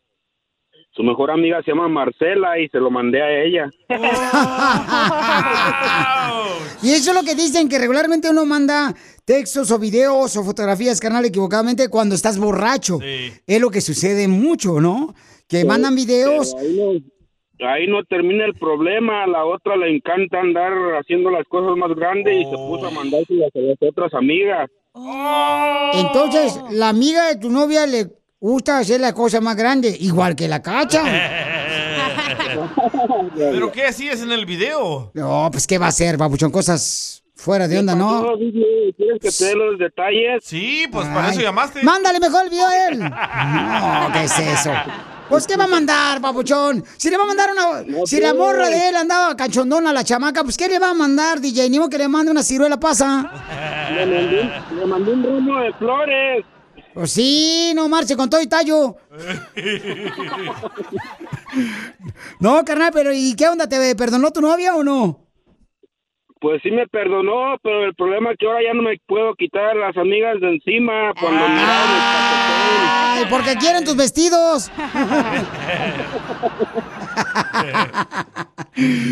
[0.99, 3.71] su mejor amiga se llama Marcela y se lo mandé a ella.
[6.81, 11.01] Y eso es lo que dicen, que regularmente uno manda textos o videos o fotografías,
[11.01, 13.01] carnal, equivocadamente cuando estás borracho.
[13.03, 15.13] Es lo que sucede mucho, ¿no?
[15.49, 16.55] Que mandan videos.
[17.61, 21.91] Ahí no, termina el problema, a la otra le encanta andar haciendo las cosas más
[21.97, 24.71] grandes y se puso a mandárselas a las otras amigas.
[25.95, 28.07] Entonces, la amiga de tu novia le
[28.41, 31.03] gusta hacer la cosa más grande, igual que la cacha.
[33.37, 35.11] ¿Pero qué hacías en el video?
[35.15, 36.51] No, pues, ¿qué va a hacer, papuchón?
[36.51, 38.25] Cosas fuera de onda, ¿no?
[38.37, 40.43] ¿Quieres que te dé los detalles?
[40.45, 41.83] Sí, pues para eso llamaste.
[41.83, 42.99] Mándale mejor el video a él.
[44.09, 44.71] No, ¿qué es eso?
[45.29, 46.83] Pues, ¿qué va a mandar, papuchón?
[46.97, 48.07] Si le va a mandar una...
[48.07, 50.95] si la morra de él andaba cachondona a la chamaca, pues, ¿qué le va a
[50.95, 51.69] mandar, DJ?
[51.69, 53.31] Ni modo que le mande una ciruela pasa.
[53.95, 56.45] Le mandé, un- le mandé un ramo de flores.
[56.99, 58.97] Pues sí, no marche con todo y tallo.
[62.41, 63.69] No, carnal, pero ¿y qué onda?
[63.69, 65.28] ¿Te perdonó tu novia o no?
[66.41, 69.75] Pues sí me perdonó, pero el problema es que ahora ya no me puedo quitar
[69.77, 74.71] las amigas de encima cuando Ay, porque quieren tus vestidos.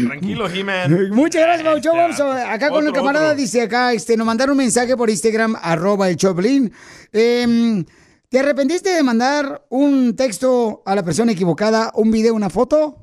[0.07, 1.11] Tranquilo, He-Man.
[1.11, 1.93] Muchas gracias, Paucho.
[1.95, 3.39] Vamos a- acá con el camarada, otro.
[3.41, 6.73] dice acá, este, nos mandaron un mensaje por Instagram, arroba el Choplin.
[7.13, 7.85] Em,
[8.29, 12.97] ¿Te arrepentiste de mandar un texto a la persona equivocada, un video, una foto?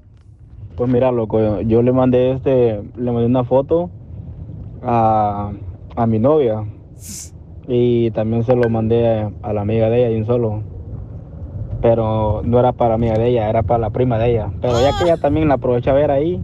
[0.75, 3.89] Pues mira, loco, yo le mandé este, le mandé una foto
[4.85, 5.51] a,
[5.95, 6.65] a mi novia
[7.67, 10.63] y también se lo mandé a la amiga de ella de un solo.
[11.81, 14.51] Pero no era para la amiga de ella, era para la prima de ella.
[14.61, 16.41] Pero ya que ella también la aprovecha a ver ahí,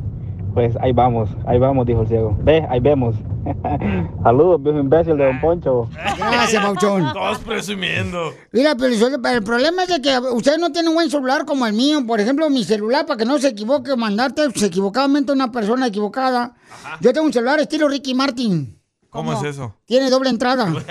[0.53, 2.38] pues ahí vamos, ahí vamos, dijo el ciego.
[2.41, 3.15] Ve, ahí vemos.
[4.23, 5.89] Saludos, viejo imbécil de Don Poncho.
[6.17, 7.12] Gracias, Pauchón.
[7.13, 8.33] Todos presumiendo.
[8.51, 8.93] Mira, pero
[9.29, 12.05] el problema es de que ustedes no tienen un buen celular como el mío.
[12.05, 16.53] Por ejemplo, mi celular, para que no se equivoque, mandarte equivocadamente a una persona equivocada.
[17.01, 18.79] Yo tengo un celular estilo Ricky Martin.
[19.09, 19.75] ¿Cómo, es eso?
[19.85, 20.71] Tiene doble entrada.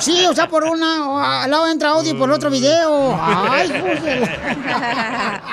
[0.00, 3.14] Sí, o sea, por una, al lado entra audio y por el otro video.
[3.20, 5.50] Ay, la-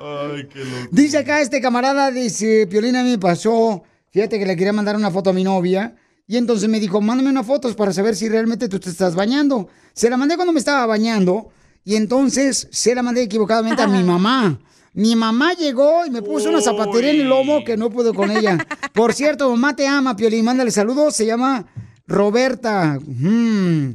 [0.00, 0.88] Ay, qué loco.
[0.90, 4.96] Dice acá este camarada, dice, Piolina, a mí me pasó, fíjate que le quería mandar
[4.96, 8.28] una foto a mi novia, y entonces me dijo, mándame una foto para saber si
[8.28, 9.68] realmente tú te estás bañando.
[9.94, 11.50] Se la mandé cuando me estaba bañando,
[11.84, 14.60] y entonces se la mandé equivocadamente a mi mamá.
[14.92, 18.30] Mi mamá llegó y me puso una zapatería en el lomo que no pude con
[18.30, 18.66] ella.
[18.92, 21.66] Por cierto, mamá te ama, Piolín, mándale saludos, se llama
[22.08, 22.98] Roberta.
[23.06, 23.94] Mm.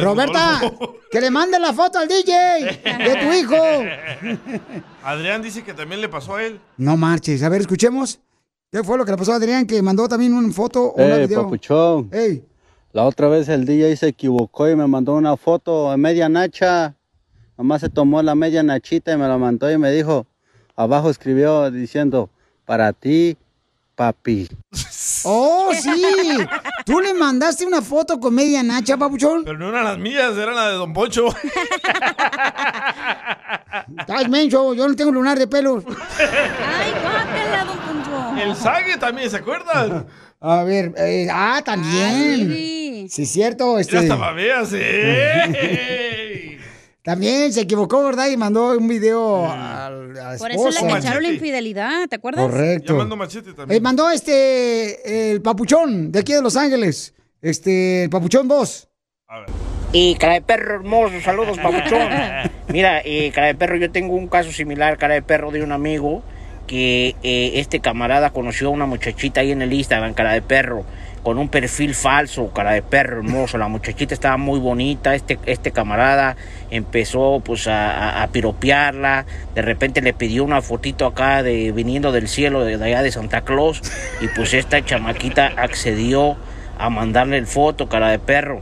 [0.00, 0.60] Roberta.
[1.10, 3.56] Que le mande la foto al DJ de tu hijo.
[5.02, 6.60] Adrián dice que también le pasó a él.
[6.76, 7.42] No marches.
[7.42, 8.20] A ver, escuchemos.
[8.70, 9.66] ¿Qué fue lo que le pasó a Adrián?
[9.66, 11.42] Que mandó también una foto o una Ey, video.
[11.42, 12.08] papuchón.
[12.12, 12.44] Ey.
[12.92, 16.94] La otra vez el DJ se equivocó y me mandó una foto a media nacha.
[17.58, 20.26] Nomás se tomó la media nachita y me la mandó y me dijo,
[20.76, 22.30] abajo escribió diciendo,
[22.64, 23.36] para ti,
[24.00, 24.48] papi.
[25.22, 26.02] Oh, sí.
[26.86, 29.44] Tú le mandaste una foto con media nacha, papuchón.
[29.44, 31.28] Pero no eran las mías, era la de Don Poncho.
[33.98, 35.84] Estás menso, yo no tengo lunar de pelos.
[35.86, 38.42] Ay, guácala, don Poncho.
[38.42, 40.06] El Sague también, ¿se acuerdan?
[40.40, 42.48] A ver, eh, ah, también.
[42.48, 43.06] sí.
[43.10, 43.74] Sí, es cierto.
[43.74, 46.16] Ya Este, hasta babeas, ¿eh?
[47.10, 48.28] también se equivocó, ¿verdad?
[48.28, 52.48] Y mandó un video a, a la Por eso le cacharon la infidelidad, ¿te acuerdas?
[52.48, 52.92] Correcto.
[52.92, 53.78] Ya mandó machete también.
[53.78, 57.12] Eh, mandó este, el papuchón de aquí de Los Ángeles.
[57.42, 58.88] Este, el papuchón 2.
[59.92, 62.08] Y cara de perro hermoso, saludos, papuchón.
[62.68, 65.72] Mira, eh, cara de perro, yo tengo un caso similar, cara de perro de un
[65.72, 66.22] amigo
[66.68, 70.84] que eh, este camarada conoció a una muchachita ahí en el Instagram, cara de perro,
[71.22, 73.58] con un perfil falso, cara de perro hermoso.
[73.58, 76.36] La muchachita estaba muy bonita, este, este camarada
[76.70, 82.28] empezó pues a, a- piropearla, de repente le pidió una fotito acá de viniendo del
[82.28, 83.82] cielo de allá de Santa Claus
[84.20, 86.36] y pues esta chamaquita accedió
[86.78, 88.60] a mandarle el foto, cara de perro.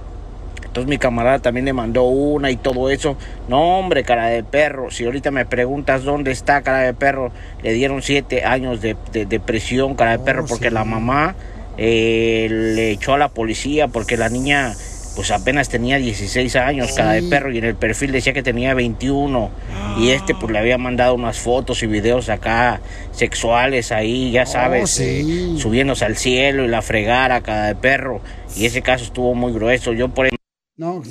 [0.64, 3.16] Entonces mi camarada también le mandó una y todo eso.
[3.48, 4.90] No, hombre, cara de perro.
[4.90, 7.30] Si ahorita me preguntas dónde está cara de perro,
[7.62, 11.34] le dieron siete años de, de- de prisión, cara de perro, porque la mamá
[11.78, 14.74] eh, le echó a la policía porque la niña
[15.18, 18.72] pues apenas tenía 16 años, cara de perro, y en el perfil decía que tenía
[18.74, 19.50] 21.
[19.98, 24.90] Y este pues le había mandado unas fotos y videos acá sexuales ahí, ya sabes,
[24.90, 25.56] sí.
[25.56, 28.20] eh, subiéndose al cielo y la fregara, cara de perro.
[28.54, 29.92] Y ese caso estuvo muy grueso.
[29.92, 30.28] Yo por
[30.76, 31.02] No,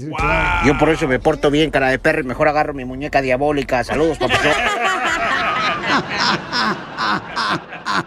[0.65, 3.83] yo por eso me porto bien, cara de perro, y mejor agarro mi muñeca diabólica.
[3.83, 4.39] Saludos, papá.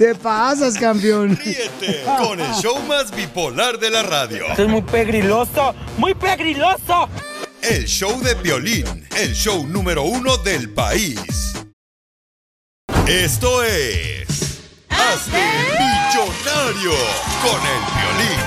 [0.00, 1.36] Te pasas, campeón.
[1.36, 4.46] Ríete con el show más bipolar de la radio.
[4.46, 7.06] Esto es muy pegriloso, muy pegriloso.
[7.60, 11.52] El show de violín, el show número uno del país.
[13.06, 14.60] Esto es...
[14.88, 15.42] Hazte
[15.78, 16.92] millonario
[17.42, 18.40] con el violín.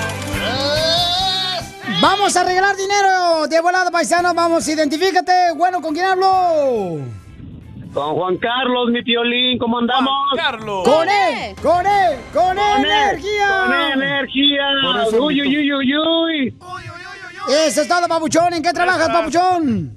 [2.02, 4.34] Vamos a regalar dinero de volada, paisano.
[4.34, 5.52] Vamos, identifícate.
[5.54, 7.23] Bueno, ¿con quién hablo?
[7.94, 10.12] Con Juan Carlos, mi piolín, ¿cómo andamos?
[10.36, 10.82] Carlos.
[10.84, 13.48] Con él, con él, con, Con él, energía.
[13.64, 13.72] con
[14.02, 14.62] energía.
[14.82, 16.58] Por eso, Uy, uy, uy, uy, uy.
[17.66, 18.52] Eso es todo, papuchón.
[18.52, 19.96] ¿En qué trabajas, papuchón?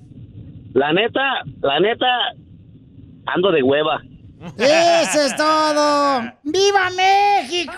[0.73, 2.05] La neta, la neta,
[3.25, 3.99] ando de hueva.
[4.57, 6.21] Eso es todo.
[6.43, 7.73] ¡Viva México!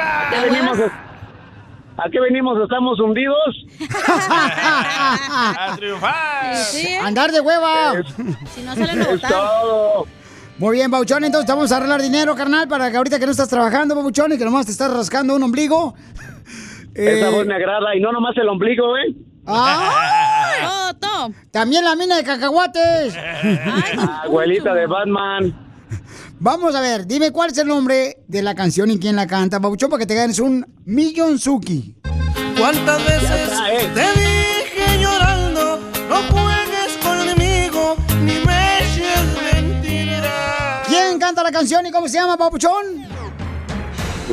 [0.00, 0.78] ¿A qué venimos?
[1.98, 2.56] ¿A qué venimos?
[2.62, 3.66] ¿Estamos hundidos?
[4.18, 6.54] A triunfar.
[7.04, 7.94] Andar de hueva.
[8.54, 10.06] Si no salen a todo.
[10.58, 13.30] Muy bien, Pauchón, entonces te vamos a arreglar dinero, carnal, para que ahorita que no
[13.32, 15.94] estás trabajando, Pauchón, y que nomás te estás rascando un ombligo.
[16.94, 19.14] Esa Eh, voz me agrada y no nomás el ombligo, ¿eh?
[19.46, 20.66] ¡Ay!
[20.66, 21.32] ¡Foto!
[21.50, 23.16] También la mina de cacahuates.
[24.24, 25.67] Abuelita de Batman.
[26.40, 29.58] Vamos a ver, dime cuál es el nombre de la canción y quién la canta,
[29.58, 31.96] Pauchón, para que te ganes un millonzuki.
[32.56, 33.90] ¿Cuántas veces eh.
[33.92, 35.80] te dije llorando?
[36.08, 40.82] No juegues conmigo, ni me eches mentira.
[40.86, 43.08] ¿Quién canta la canción y cómo se llama, Papuchón?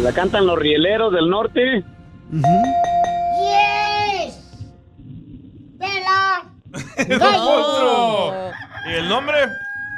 [0.03, 1.83] La cantan los rieleros del norte.
[3.41, 4.35] ¡Yes!
[5.79, 6.51] ¡Vela!
[7.47, 8.51] ¡Otro!
[8.91, 9.37] ¿Y el nombre?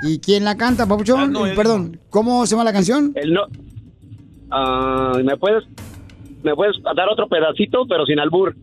[0.03, 1.19] ¿Y quién la canta, Papuchón?
[1.19, 3.11] Ah, no, él Perdón, ¿cómo se llama la canción?
[3.15, 3.41] El no.
[4.51, 5.63] Ah, ¿Me puedes
[6.43, 8.55] me puedes dar otro pedacito, pero sin albur?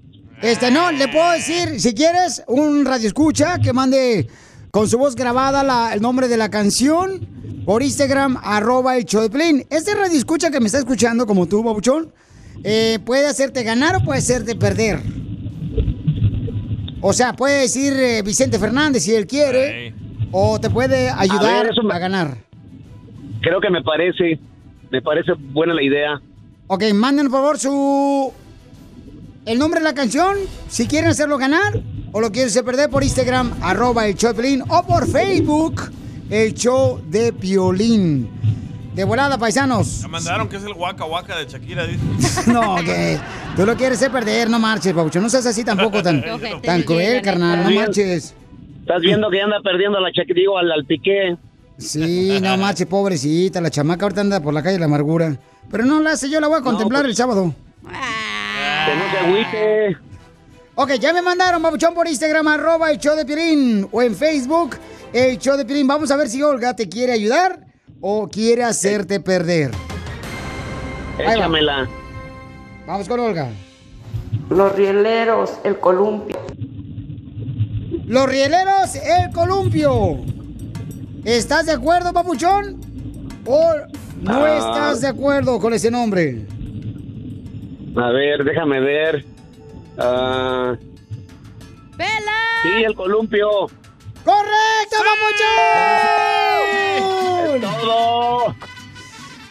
[0.42, 4.28] Este, no, le puedo decir, si quieres, un radio escucha que mande
[4.70, 7.26] con su voz grabada la- el nombre de la canción
[7.64, 9.64] por Instagram, arroba el show de Pelín.
[9.70, 12.12] Este radio escucha que me está escuchando, como tú, babuchón,
[12.62, 15.00] eh, puede hacerte ganar o puede hacerte perder.
[17.00, 19.94] O sea, puede decir eh, Vicente Fernández si él quiere,
[20.36, 22.36] o te puede ayudar a, ver, eso me- ganar.
[23.40, 24.40] Creo que me parece
[24.90, 26.20] me parece buena la idea.
[26.66, 28.32] Ok, manden por favor su...
[29.46, 30.36] El nombre de la canción,
[30.68, 31.80] si quieren hacerlo ganar
[32.12, 35.90] o lo quieren hacer perder por Instagram, arroba el show de Piolín, o por Facebook,
[36.30, 38.28] el show de Piolín.
[38.94, 40.00] De volada, paisanos.
[40.02, 41.86] Me mandaron que es el Waka Waka de Shakira.
[41.86, 42.00] dice.
[42.52, 43.18] No, que
[43.56, 45.20] tú lo quieres hacer perder, no marches, Pabucho.
[45.20, 46.24] No seas así tampoco tan,
[46.62, 48.34] tan cruel, carnal, no marches.
[48.84, 51.38] Estás viendo que anda perdiendo a la Shakira, digo, al, al Piqué.
[51.78, 55.38] Sí, no marches, pobrecita, la chamaca ahorita anda por la calle de la amargura.
[55.70, 57.54] Pero no la hace, yo la voy a contemplar el sábado.
[57.80, 59.96] Que no se agüite.
[60.74, 64.76] Ok, ya me mandaron, babuchón, por Instagram, arroba el show de Piolín, o en Facebook,
[65.14, 65.86] el show de Piolín.
[65.86, 67.60] Vamos a ver si Olga te quiere ayudar
[68.02, 69.70] o quiere hacerte perder.
[71.18, 71.32] Va.
[71.32, 71.88] Échamela.
[72.86, 73.48] Vamos con Olga.
[74.50, 76.38] Los rieleros, el columpio.
[78.06, 80.18] Los rieleros, el columpio.
[81.24, 82.80] ¿Estás de acuerdo, papuchón?
[83.46, 83.72] ¿O
[84.20, 84.56] no Ah.
[84.56, 86.46] estás de acuerdo con ese nombre?
[87.96, 89.24] A ver, déjame ver.
[89.98, 90.74] Ah,
[91.96, 92.32] ¡Vela!
[92.62, 93.48] sí, el columpio.
[94.24, 94.96] ¡Correcto,
[97.50, 97.60] papuchón!
[97.80, 98.54] Todo.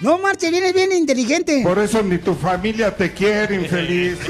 [0.03, 1.61] No marche, vienes bien inteligente.
[1.63, 4.19] Por eso ni tu familia te quiere, infeliz.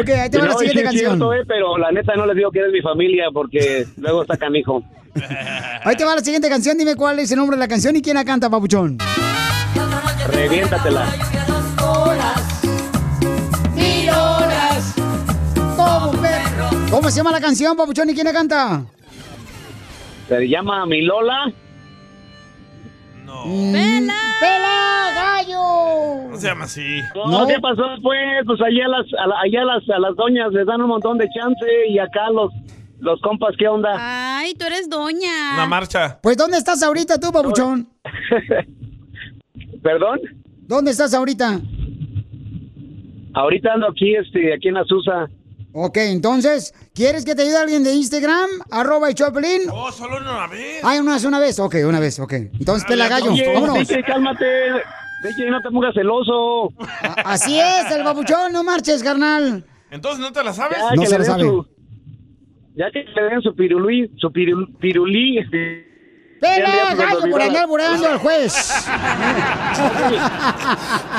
[0.00, 1.06] ok, ahí te va la No, siguiente canción.
[1.18, 4.36] cierto, eh, pero la neta no les digo que eres mi familia porque luego está
[4.36, 4.82] canijo.
[5.84, 6.76] Ahí te va la siguiente canción.
[6.76, 8.98] Dime cuál es el nombre de la canción y quién la canta, papuchón.
[10.28, 11.06] Reviéntatela.
[13.74, 14.94] Mil horas
[15.76, 16.68] como un perro.
[16.90, 18.84] ¿Cómo se llama la canción, papuchón, y quién la canta?
[20.28, 21.52] Se llama Mi Lola.
[23.44, 24.14] ¡Pela!
[24.40, 26.28] ¡Pela, gallo!
[26.30, 27.00] No se llama así.
[27.14, 28.18] No, ¿qué pasó pues?
[28.46, 31.28] Pues allá las, a la- allá las, a las doñas les dan un montón de
[31.30, 32.52] chance y acá los,
[33.00, 33.96] los compas, ¿qué onda?
[33.98, 35.54] Ay, tú eres doña.
[35.54, 36.18] Una marcha.
[36.22, 37.88] Pues, ¿dónde estás ahorita tú, papuchón?
[39.82, 40.20] ¿Perdón?
[40.66, 41.60] ¿Dónde estás ahorita?
[43.34, 45.28] Ahorita ando aquí, este, aquí en Azusa.
[45.78, 48.48] Ok, entonces, ¿quieres que te ayude alguien de Instagram?
[48.70, 49.62] Arroba y Choplin.
[49.70, 50.80] Oh, solo una vez.
[50.82, 51.58] Ay, una vez, una vez.
[51.58, 52.32] Ok, una vez, ok.
[52.32, 53.32] Entonces, pela gallo.
[53.52, 53.86] Vámonos.
[53.86, 54.44] DJ, cálmate.
[55.22, 56.72] DJ, no te pongas celoso.
[57.02, 59.66] A- Así es, el babuchón, no marches, carnal.
[59.90, 60.78] Entonces, ¿no te la sabes?
[60.78, 61.66] Ya que le den su-
[62.74, 65.85] ya que le den su pirulí, su pirul- pirulí, este...
[66.40, 68.52] ¡Pela, ya- ya se me gallo, por andar burando al juez!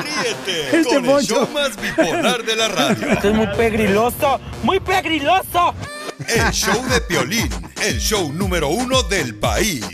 [0.04, 3.08] Ríete Este con el show más bipolar de la radio.
[3.12, 5.74] Esto es muy pegriloso, muy pegriloso.
[6.28, 7.50] El show de Piolín,
[7.84, 9.86] el show número uno del país.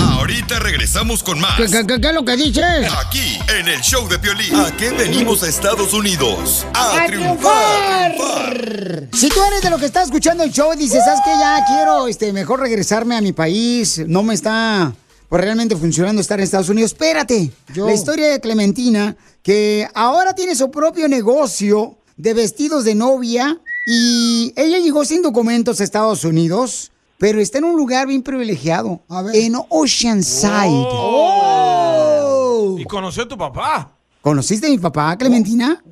[0.00, 1.56] Ahorita regresamos con más.
[1.56, 2.64] ¿Qué, qué, qué- qué es lo que dices?
[3.04, 4.54] Aquí, en el show de Piolín.
[4.54, 6.66] ¿A qué venimos a Estados Unidos?
[6.74, 8.12] A, ¡A triunfar.
[8.12, 9.08] triunfar!
[9.12, 11.30] Si tú eres de lo que está escuchando el show y dices, ¿sabes qué?
[11.40, 14.02] Ya quiero este, mejor regresarme a mi país.
[14.06, 14.92] No me está
[15.28, 16.92] pues, realmente funcionando estar en Estados Unidos.
[16.92, 17.50] Espérate.
[17.74, 23.58] La historia de Clementina, que ahora tiene su propio negocio de vestidos de novia.
[23.86, 29.02] Y ella llegó sin documentos a Estados Unidos, pero está en un lugar bien privilegiado.
[29.34, 30.86] En Oceanside.
[30.88, 32.76] Oh.
[32.78, 33.92] Y conoció a tu papá.
[34.22, 35.82] ¿Conociste a mi papá, Clementina?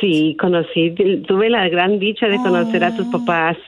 [0.00, 0.94] Sí, conocí,
[1.28, 3.58] tuve la gran dicha de conocer a tus papás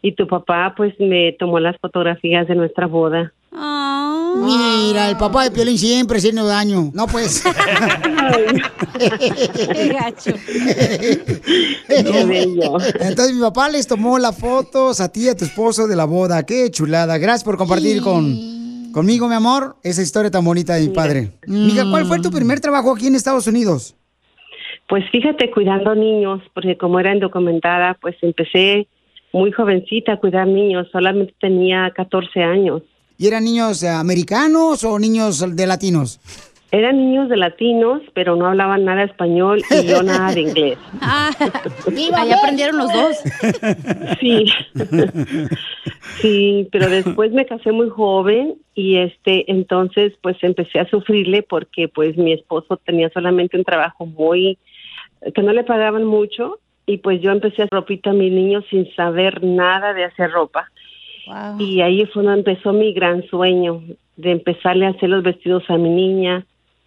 [0.00, 3.34] y tu papá pues me tomó las fotografías de nuestra boda.
[4.36, 6.90] Mira, el papá de Piolín siempre haciendo daño.
[6.94, 7.42] No, pues.
[9.72, 10.32] Qué gacho.
[11.88, 16.04] Entonces mi papá les tomó las fotos a ti y a tu esposo de la
[16.04, 16.44] boda.
[16.44, 17.18] Qué chulada.
[17.18, 21.30] Gracias por compartir con, conmigo, mi amor, esa historia tan bonita de mi padre.
[21.46, 23.96] Mija, ¿cuál fue tu primer trabajo aquí en Estados Unidos?
[24.88, 28.88] Pues fíjate, cuidando niños, porque como era indocumentada, pues empecé
[29.32, 32.82] muy jovencita a cuidar niños, solamente tenía 14 años.
[33.22, 36.18] ¿Y eran niños eh, americanos o niños de latinos?
[36.72, 40.78] Eran niños de latinos, pero no hablaban nada español y yo nada de inglés.
[42.16, 43.16] Ahí aprendieron los dos.
[44.18, 44.46] Sí.
[46.20, 51.86] Sí, pero después me casé muy joven y este entonces pues empecé a sufrirle porque
[51.86, 54.58] pues mi esposo tenía solamente un trabajo muy
[55.32, 58.64] que no le pagaban mucho y pues yo empecé a hacer ropita a mis niños
[58.68, 60.72] sin saber nada de hacer ropa.
[61.58, 63.82] Y ahí fue donde empezó mi gran sueño
[64.16, 66.44] de empezarle a hacer los vestidos a mi niña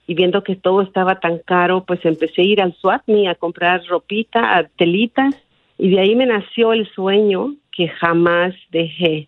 [0.07, 3.35] y viendo que todo estaba tan caro, pues empecé a ir al Swap Me a
[3.35, 5.35] comprar ropita, a telitas
[5.77, 9.27] y de ahí me nació el sueño que jamás dejé.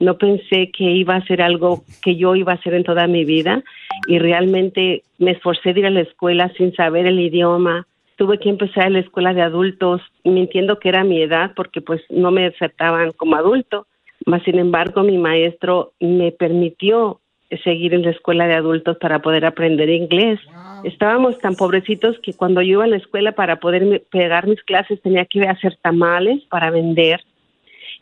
[0.00, 3.24] No pensé que iba a ser algo que yo iba a hacer en toda mi
[3.24, 3.62] vida
[4.08, 7.86] y realmente me esforcé de ir a la escuela sin saber el idioma.
[8.16, 12.02] Tuve que empezar en la escuela de adultos mintiendo que era mi edad porque pues
[12.10, 13.86] no me aceptaban como adulto.
[14.26, 17.20] Mas, sin embargo, mi maestro me permitió
[17.62, 20.40] seguir en la escuela de adultos para poder aprender inglés.
[20.82, 25.00] Estábamos tan pobrecitos que cuando yo iba a la escuela para poder pegar mis clases
[25.02, 27.20] tenía que hacer tamales para vender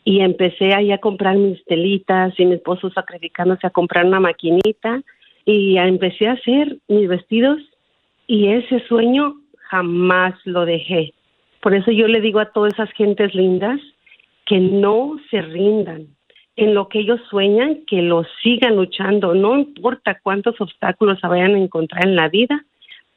[0.05, 5.01] y empecé ahí a comprar mis telitas y mi esposo sacrificándose a comprar una maquinita
[5.45, 7.61] y empecé a hacer mis vestidos
[8.27, 9.35] y ese sueño
[9.69, 11.13] jamás lo dejé.
[11.61, 13.79] Por eso yo le digo a todas esas gentes lindas
[14.45, 16.07] que no se rindan
[16.55, 21.55] en lo que ellos sueñan, que lo sigan luchando, no importa cuántos obstáculos se vayan
[21.55, 22.63] a encontrar en la vida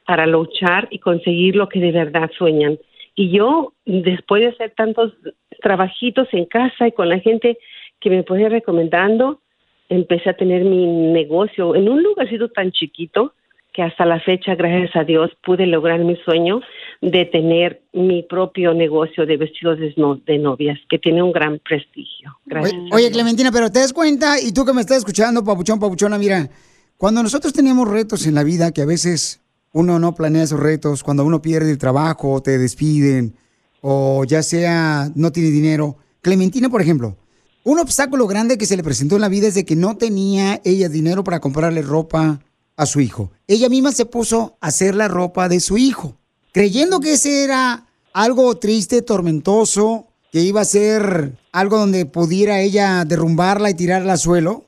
[0.05, 2.79] para luchar y conseguir lo que de verdad sueñan.
[3.15, 5.13] Y yo, después de hacer tantos
[5.61, 7.57] trabajitos en casa y con la gente
[7.99, 9.41] que me fue recomendando,
[9.89, 13.33] empecé a tener mi negocio en un lugarcito tan chiquito
[13.77, 16.61] que hasta la fecha, gracias a Dios, pude lograr mi sueño
[16.99, 21.59] de tener mi propio negocio de vestidos de, no- de novias, que tiene un gran
[21.59, 22.35] prestigio.
[22.47, 22.73] Gracias.
[22.73, 26.17] Oye, oye, Clementina, pero te das cuenta, y tú que me estás escuchando, papuchón, papuchona,
[26.17, 26.49] mira,
[26.97, 29.41] cuando nosotros tenemos retos en la vida, que a veces
[29.73, 33.35] uno no planea esos retos, cuando uno pierde el trabajo, te despiden,
[33.81, 35.97] o ya sea no tiene dinero.
[36.21, 37.15] Clementina, por ejemplo,
[37.63, 40.61] un obstáculo grande que se le presentó en la vida es de que no tenía
[40.65, 42.39] ella dinero para comprarle ropa
[42.77, 43.31] a su hijo.
[43.47, 46.15] Ella misma se puso a hacer la ropa de su hijo,
[46.53, 53.03] creyendo que ese era algo triste, tormentoso, que iba a ser algo donde pudiera ella
[53.05, 54.65] derrumbarla y tirarla al suelo.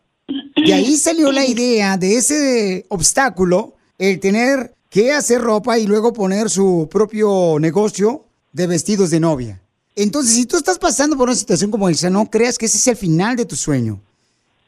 [0.55, 6.13] De ahí salió la idea de ese obstáculo, el tener que hacer ropa y luego
[6.13, 9.61] poner su propio negocio de vestidos de novia.
[9.95, 12.87] Entonces, si tú estás pasando por una situación como esa, no creas que ese es
[12.87, 14.01] el final de tu sueño.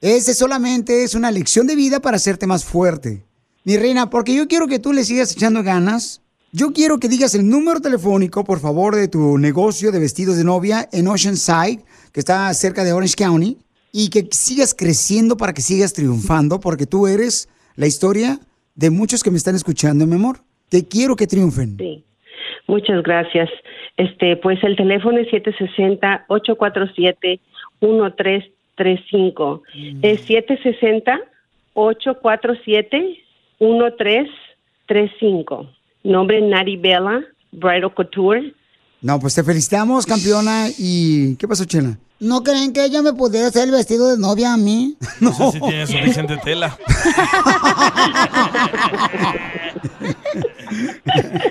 [0.02, 3.24] Ese solamente es una lección de vida para hacerte más fuerte.
[3.64, 6.22] Mi reina, porque yo quiero que tú le sigas echando ganas.
[6.52, 10.44] Yo quiero que digas el número telefónico, por favor, de tu negocio de vestidos de
[10.44, 13.58] novia en Oceanside, que está cerca de Orange County,
[13.94, 18.40] y que sigas creciendo para que sigas triunfando, porque tú eres la historia
[18.76, 20.40] de muchos que me están escuchando, mi amor,
[20.70, 21.78] que quiero que triunfen.
[21.78, 22.04] Sí.
[22.68, 23.50] Muchas gracias.
[23.98, 27.40] Este, pues el teléfono es 760 847
[27.82, 29.64] 1335.
[30.02, 31.20] Es 760
[31.74, 33.21] 847
[33.62, 35.70] 1335.
[36.04, 38.54] Nombre Nari Bella, Bridal Couture.
[39.02, 40.68] No, pues te felicitamos, campeona.
[40.78, 41.98] ¿Y qué pasó, Chela?
[42.20, 44.96] ¿No creen que ella me pudiera hacer el vestido de novia a mí?
[45.22, 46.78] No sé si tiene suficiente tela.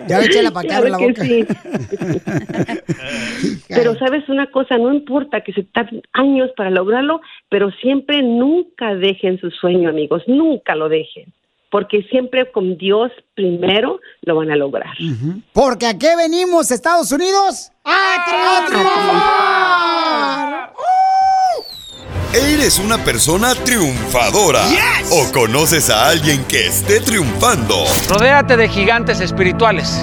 [0.09, 0.19] Ya
[0.53, 1.23] para que abra la boca.
[1.23, 1.47] que sí.
[3.69, 8.95] Pero sabes una cosa, no importa que se tarden años para lograrlo, pero siempre nunca
[8.95, 11.33] dejen su sueño, amigos, nunca lo dejen,
[11.71, 14.97] porque siempre con Dios primero lo van a lograr.
[15.53, 19.81] Porque aquí venimos, Estados Unidos, a triunfar.
[22.33, 24.63] ¿Eres una persona triunfadora?
[25.11, 27.85] ¿O conoces a alguien que esté triunfando?
[28.09, 30.01] Rodéate de gigantes espirituales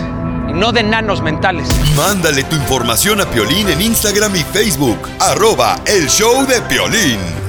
[0.49, 1.70] y no de enanos mentales.
[1.95, 4.99] Mándale tu información a Piolín en Instagram y Facebook.
[5.20, 7.47] Arroba el show de Piolín.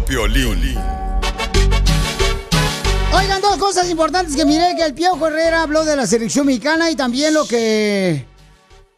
[0.00, 0.76] Vio Piolín.
[3.12, 6.90] Oigan, dos cosas importantes que miré que el Piojo Herrera habló de la selección mexicana
[6.90, 8.26] y también lo que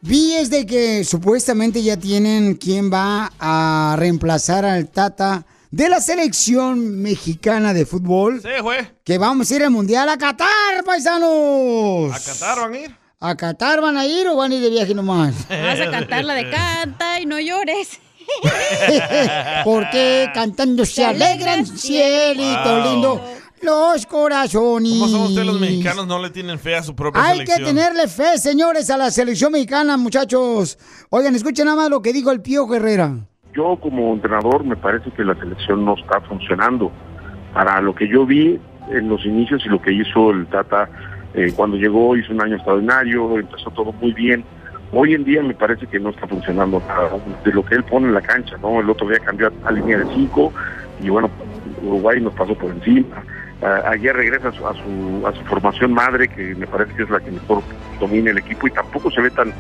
[0.01, 6.01] vi es de que supuestamente ya tienen quién va a reemplazar al Tata de la
[6.01, 8.41] selección mexicana de fútbol.
[8.41, 8.89] Sí, güey.
[9.05, 12.15] Que vamos a ir al Mundial a Qatar, paisanos.
[12.15, 12.97] ¿A Qatar van a ir?
[13.19, 15.35] ¿A Qatar van a ir o van a ir de viaje nomás?
[15.49, 18.01] Vas a cantar la de canta y no llores.
[19.65, 22.93] Porque cantando se alegran, cielito Wow.
[22.93, 23.21] lindo,
[23.63, 24.93] los corazones.
[24.93, 26.07] ¿Cómo son ustedes los mexicanos?
[26.07, 27.77] No le tienen fe a su propia Hay que selección.
[27.77, 30.79] tenerle fe, señores, a la selección mexicana, muchachos.
[31.11, 33.17] Oigan, escuchen nada más lo que dijo el Pío Herrera.
[33.55, 36.93] Yo como entrenador me parece que la selección no está funcionando.
[37.55, 38.61] Para lo que yo vi
[38.91, 40.89] en los inicios y lo que hizo el Tata
[41.35, 44.45] eh, cuando llegó, hizo un año extraordinario, empezó todo muy bien.
[44.93, 47.11] Hoy en día me parece que no está funcionando nada
[47.45, 48.81] de lo que él pone en la cancha, ¿no?
[48.81, 50.53] El otro día cambió a línea de cinco
[51.03, 51.29] y bueno,
[51.83, 53.23] Uruguay nos pasó por encima.
[53.63, 57.03] A- ayer regresa a su, a su a su formación madre, que me parece que
[57.03, 57.63] es la que mejor
[58.01, 59.53] domina el equipo y tampoco se ve tan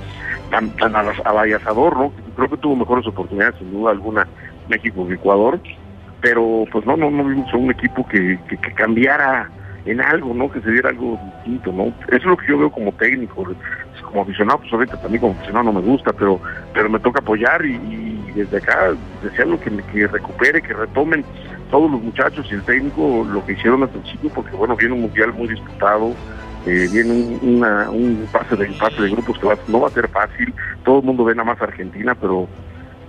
[0.50, 2.12] tan, tan avallazador, ¿no?
[2.36, 4.26] Creo que tuvo mejores oportunidades, sin duda alguna,
[4.68, 5.58] México que Ecuador,
[6.20, 9.50] pero pues no, no, no vimos a un equipo que, que, que cambiara
[9.86, 10.50] en algo, ¿no?
[10.50, 11.86] Que se diera algo distinto, ¿no?
[12.08, 13.44] Eso es lo que yo veo como técnico,
[14.06, 16.40] como aficionado, pues ahorita también como aficionado no me gusta, pero
[16.72, 21.24] pero me toca apoyar y, desde acá desearlo que, que recupere, que retomen
[21.70, 25.02] todos los muchachos y el técnico lo que hicieron al principio, porque bueno, viene un
[25.02, 26.14] mundial muy disputado,
[26.66, 30.08] eh, viene un, un pase de pase de grupos que va- no va a ser
[30.08, 30.54] fácil,
[30.84, 32.46] todo el mundo ve nada más Argentina, pero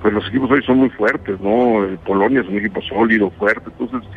[0.01, 1.83] pues los equipos hoy son muy fuertes, ¿no?
[1.85, 4.07] Eh, Polonia es un equipo sólido, fuerte, entonces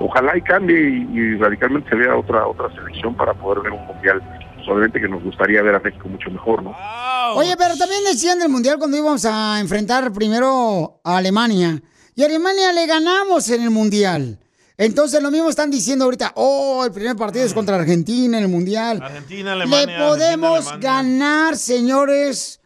[0.00, 3.86] ojalá y cambie y, y radicalmente se vea otra otra selección para poder ver un
[3.86, 4.20] mundial,
[4.68, 6.74] obviamente que nos gustaría ver a México mucho mejor, ¿no?
[7.34, 11.82] Oye, pero también decían del Mundial cuando íbamos a enfrentar primero a Alemania.
[12.14, 14.38] Y a Alemania le ganamos en el Mundial.
[14.78, 18.50] Entonces lo mismo están diciendo ahorita, oh, el primer partido es contra Argentina en el
[18.50, 19.00] Mundial.
[19.02, 19.86] Argentina, Alemania.
[19.86, 22.60] le podemos ganar, señores.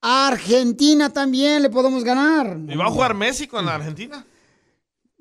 [0.00, 2.58] A Argentina también le podemos ganar.
[2.68, 4.24] ¿Y va a jugar Messi con la Argentina?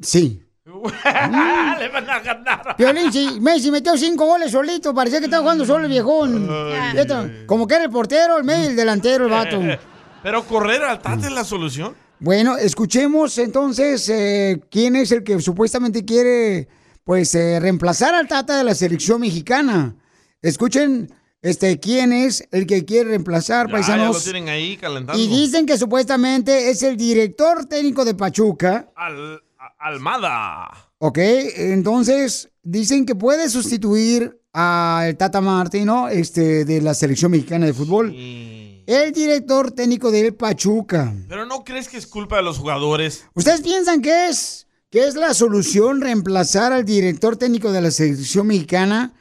[0.01, 0.43] Sí.
[0.66, 2.76] Le van a ganar.
[2.78, 6.47] Piolín, Messi metió cinco goles solito, parecía que estaba jugando solo el viejón.
[6.95, 9.59] Esto, Como que era el portero, el medio el delantero, el vato.
[10.24, 11.95] Pero correr al Tata es la solución.
[12.20, 16.68] Bueno, escuchemos entonces eh, quién es el que supuestamente quiere,
[17.03, 19.95] pues, eh, reemplazar al Tata de la selección mexicana.
[20.43, 25.20] Escuchen, este, quién es el que quiere reemplazar, Ya, ya lo tienen ahí calentando.
[25.20, 28.89] Y dicen que supuestamente es el director técnico de Pachuca.
[28.95, 29.41] Al-
[29.80, 30.70] Almada.
[30.97, 37.74] Ok, entonces dicen que puede sustituir al Tata Martino, este, de la selección mexicana de
[37.74, 38.14] fútbol.
[38.14, 41.14] El director técnico del Pachuca.
[41.30, 43.26] Pero ¿no crees que es culpa de los jugadores?
[43.34, 48.47] ¿Ustedes piensan que es, que es la solución reemplazar al director técnico de la selección
[48.47, 49.14] mexicana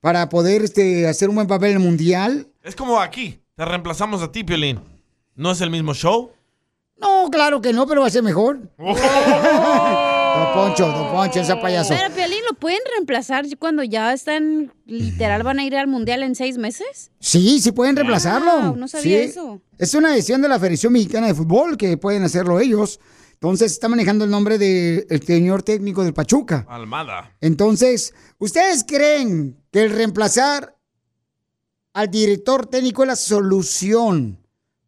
[0.00, 2.48] para poder este, hacer un buen papel en el mundial?
[2.62, 3.40] Es como aquí.
[3.56, 4.80] Te reemplazamos a ti, Piolín.
[5.34, 6.30] ¿No es el mismo show?
[6.98, 8.70] No, claro que no, pero va a ser mejor.
[8.78, 11.94] Don Poncho, Don Poncho, ese payaso.
[11.94, 16.34] Pero Piolín, ¿lo pueden reemplazar cuando ya están, literal, van a ir al mundial en
[16.34, 17.10] seis meses?
[17.20, 18.50] Sí, sí pueden reemplazarlo.
[18.68, 19.24] Wow, no sabía Sí.
[19.24, 19.60] eso.
[19.78, 22.98] Es una decisión de la Federación Mexicana de Fútbol que pueden hacerlo ellos.
[23.34, 26.64] Entonces está manejando el nombre del señor técnico del Pachuca.
[26.68, 27.36] Almada.
[27.42, 30.74] Entonces, ¿ustedes creen que el reemplazar
[31.92, 34.38] al director técnico es la solución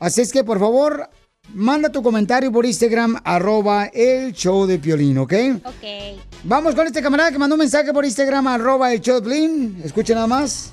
[0.00, 1.08] Así es que, por favor,
[1.54, 5.32] manda tu comentario por Instagram, arroba el show de Piolín, ¿ok?
[5.66, 6.20] Ok.
[6.42, 9.80] Vamos con este camarada que mandó un mensaje por Instagram, arroba el show de Piolín.
[9.84, 10.72] Escucha nada más.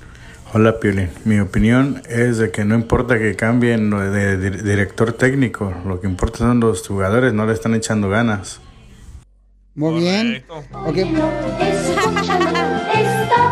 [0.52, 5.72] Hola Piolín, mi opinión es de que no importa que cambien de dir- director técnico,
[5.86, 8.60] lo que importa son los jugadores, no le están echando ganas.
[9.76, 10.44] Muy bien.
[10.48, 10.96] Ok.
[10.96, 11.14] Está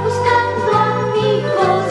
[0.03, 1.85] buscando amigos.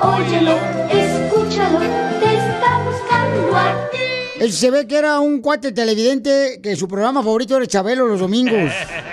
[0.00, 0.56] Óyelo,
[0.88, 1.80] escúchalo,
[2.20, 3.98] te está buscando a ti.
[4.40, 8.20] Él se ve que era un cuate televidente que su programa favorito era Chabelo los
[8.20, 8.70] domingos.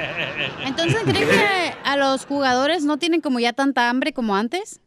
[0.67, 4.79] Entonces, ¿creen que a los jugadores no tienen como ya tanta hambre como antes?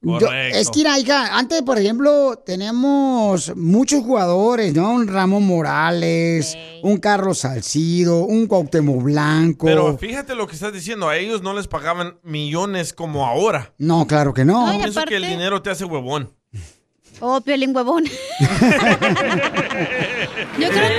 [0.00, 4.92] Yo- es que, mira, hija, antes, por ejemplo, tenemos muchos jugadores, ¿no?
[4.92, 9.66] Un Ramón Morales, un Carlos Salcido, un Cuauhtémoc Blanco.
[9.66, 13.74] Pero fíjate lo que estás diciendo, a ellos no les pagaban millones como ahora.
[13.78, 14.66] No, claro que no.
[14.68, 16.32] No, y Pienso que el dinero te hace huevón.
[17.20, 18.04] Oh, piolín huevón.
[20.58, 20.90] yo, creo,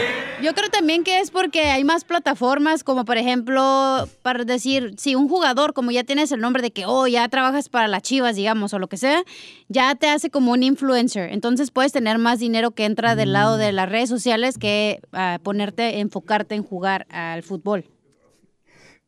[0.42, 5.16] yo creo también que es porque hay más plataformas, como por ejemplo, para decir, si
[5.16, 8.36] un jugador, como ya tienes el nombre de que, oh, ya trabajas para las chivas,
[8.36, 9.24] digamos, o lo que sea,
[9.68, 11.32] ya te hace como un influencer.
[11.32, 15.40] Entonces puedes tener más dinero que entra del lado de las redes sociales que ah,
[15.44, 17.86] ponerte, enfocarte en jugar al fútbol.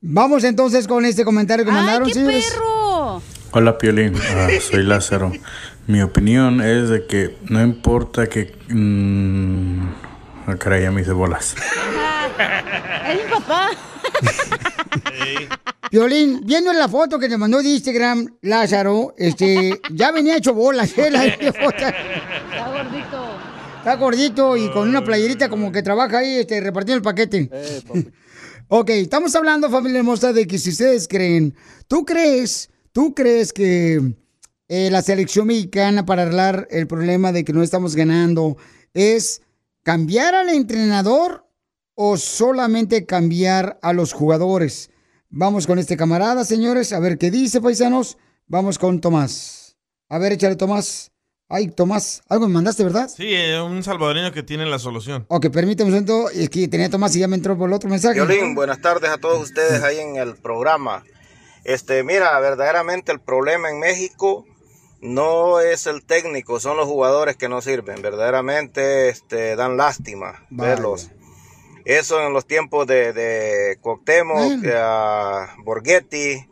[0.01, 2.51] Vamos entonces con este comentario que mandaron, ¡Qué señores.
[2.51, 3.21] perro!
[3.53, 5.31] Hola Piolín, Ah, soy Lázaro.
[5.87, 8.55] Mi opinión es de que no importa que...
[8.69, 10.10] mm,
[10.47, 11.55] ah, caray, ya me hice bolas.
[13.07, 13.69] Es mi papá.
[15.91, 20.97] Violín, viendo la foto que te mandó de Instagram, Lázaro, este, ya venía hecho bolas,
[20.97, 21.11] ¿eh?
[21.11, 21.21] La
[21.53, 21.85] foto.
[21.85, 23.39] Está gordito.
[23.77, 27.49] Está gordito y con una playerita como que trabaja ahí este, repartiendo el paquete.
[28.69, 31.55] ok, estamos hablando, familia hermosa, de que si ustedes creen,
[31.87, 34.15] ¿tú crees, tú crees que
[34.69, 38.55] eh, la selección mexicana para arreglar el problema de que no estamos ganando
[38.93, 39.41] es
[39.83, 41.47] cambiar al entrenador
[41.95, 44.89] o solamente cambiar a los jugadores?
[45.29, 48.17] Vamos con este camarada, señores, a ver qué dice, paisanos.
[48.47, 49.77] Vamos con Tomás.
[50.09, 51.11] A ver, échale, Tomás.
[51.47, 53.09] Ay, Tomás, algo me mandaste, ¿verdad?
[53.09, 55.25] Sí, eh, un salvadoreño que tiene la solución.
[55.29, 56.29] Ok, permíteme un momento.
[56.29, 58.15] Es que tenía Tomás y ya me entró por el otro mensaje.
[58.15, 61.03] Violín, buenas tardes a todos ustedes ahí en el programa.
[61.63, 64.45] Este, mira, verdaderamente el problema en México
[65.01, 68.01] no es el técnico, son los jugadores que no sirven.
[68.01, 70.75] Verdaderamente este, dan lástima Vaya.
[70.75, 71.11] verlos.
[71.85, 74.63] Eso en los tiempos de, de Cuauhtémoc,
[75.63, 76.47] Borghetti,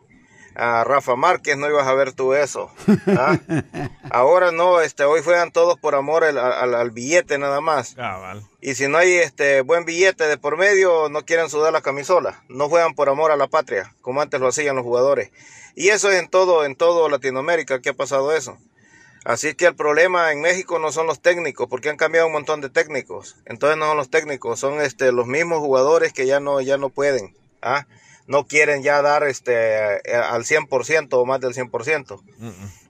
[0.54, 2.70] a Rafa Márquez, no ibas a ver tú eso.
[3.16, 3.38] ¿ah?
[4.10, 7.94] Ahora no, este, hoy juegan todos por amor al, al- al billete nada más.
[7.94, 8.42] Cabal.
[8.60, 12.42] Y si no hay este buen billete de por medio, no quieren sudar la camisola.
[12.48, 15.30] No juegan por amor a la patria, como antes lo hacían los jugadores.
[15.76, 18.58] Y eso es en todo, en todo Latinoamérica que ha pasado eso.
[19.24, 22.60] Así que el problema en México no son los técnicos, porque han cambiado un montón
[22.62, 23.36] de técnicos.
[23.44, 26.88] Entonces no son los técnicos, son este los mismos jugadores que ya no, ya no
[26.88, 27.36] pueden.
[27.62, 27.86] ¿ah?
[28.26, 29.52] No quieren ya dar este
[29.96, 32.20] eh, al 100% o más del 100%.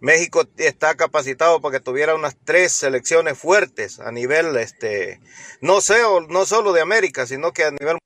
[0.00, 5.20] México está capacitado para que tuviera unas tres selecciones fuertes a nivel, este,
[5.60, 7.96] no sé, o- no solo de América, sino que a nivel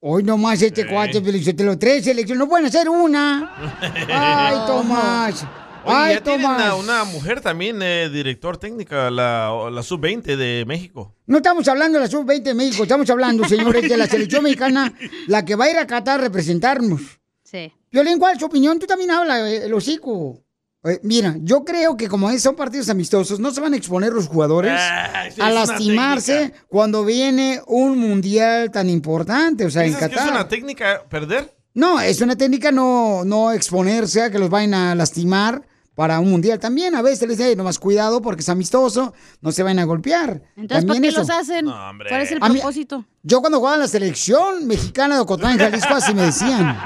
[0.00, 3.52] Hoy nomás este cuate, Felicitelo, tres selecciones, no pueden hacer una.
[4.08, 5.44] Ay, Tomás.
[5.84, 6.62] Oye, Ay, ya tienen Tomás.
[6.62, 11.14] a una mujer también, eh, director técnica, la, la sub-20 de México.
[11.26, 14.92] No estamos hablando de la sub-20 de México, estamos hablando, señores, de la selección mexicana,
[15.26, 17.00] la que va a ir a Qatar a representarnos.
[17.44, 17.72] Sí.
[17.90, 18.78] Violín, ¿cuál es tu opinión?
[18.78, 20.42] Tú también hablas, eh, el hocico.
[20.84, 24.28] Eh, mira, yo creo que como son partidos amistosos, no se van a exponer los
[24.28, 30.14] jugadores Ah, a lastimarse cuando viene un mundial tan importante, o sea, en ¿Piensas que
[30.14, 30.34] es Qatar.
[30.34, 31.52] una técnica perder?
[31.78, 35.62] No, es una técnica no, no exponerse a que los vayan a lastimar
[35.94, 36.96] para un mundial también.
[36.96, 40.42] A veces les dice, nomás cuidado porque es amistoso, no se vayan a golpear.
[40.56, 41.20] Entonces, ¿por qué eso.
[41.20, 41.66] los hacen?
[41.66, 43.04] ¿Cuál es el A mí- propósito?
[43.22, 46.76] Yo cuando jugaba en la selección mexicana de Ocotlán, Jalisco, así me decían.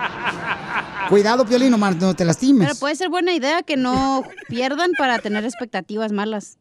[1.09, 2.69] Cuidado, Piolín, nomás no te lastimes.
[2.69, 6.59] Pero puede ser buena idea que no pierdan para tener expectativas malas.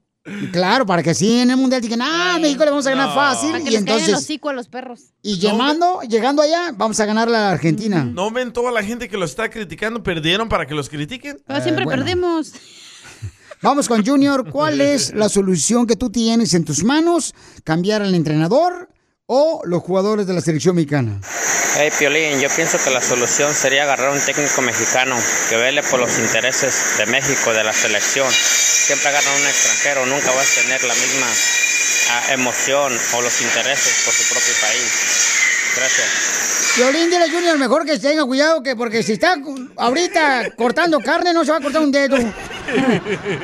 [0.51, 3.15] Claro, para que así en el mundial digan, ah, México le vamos a ganar No.
[3.15, 3.51] fácil.
[3.51, 5.13] Para que Y les caigan el entonces, hocico a los perros.
[5.23, 8.03] y llegando, llegando allá, vamos a ganar a la Argentina.
[8.05, 10.03] ¿No ven toda la gente que lo está criticando?
[10.03, 11.41] ¿Perdieron para que los critiquen?
[11.47, 12.03] Pero siempre Eh, bueno.
[12.03, 12.53] perdemos.
[13.63, 14.49] Vamos con Junior.
[14.51, 17.33] ¿Cuál es la solución que tú tienes en tus manos?
[17.63, 18.89] ¿Cambiar al entrenador
[19.33, 21.17] o los jugadores de la selección mexicana?
[21.77, 25.15] Hey Piolín, yo pienso que la solución sería agarrar un técnico mexicano
[25.47, 28.29] que vele por los intereses de México, de la selección.
[28.29, 31.27] Siempre agarran un extranjero, nunca vas a tener la misma
[32.11, 34.91] ah, emoción o los intereses por su propio país.
[35.77, 36.40] Gracias.
[36.77, 39.35] Violín, dile a Junior mejor que tenga cuidado que porque si está
[39.77, 42.17] ahorita cortando carne no se va a cortar un dedo.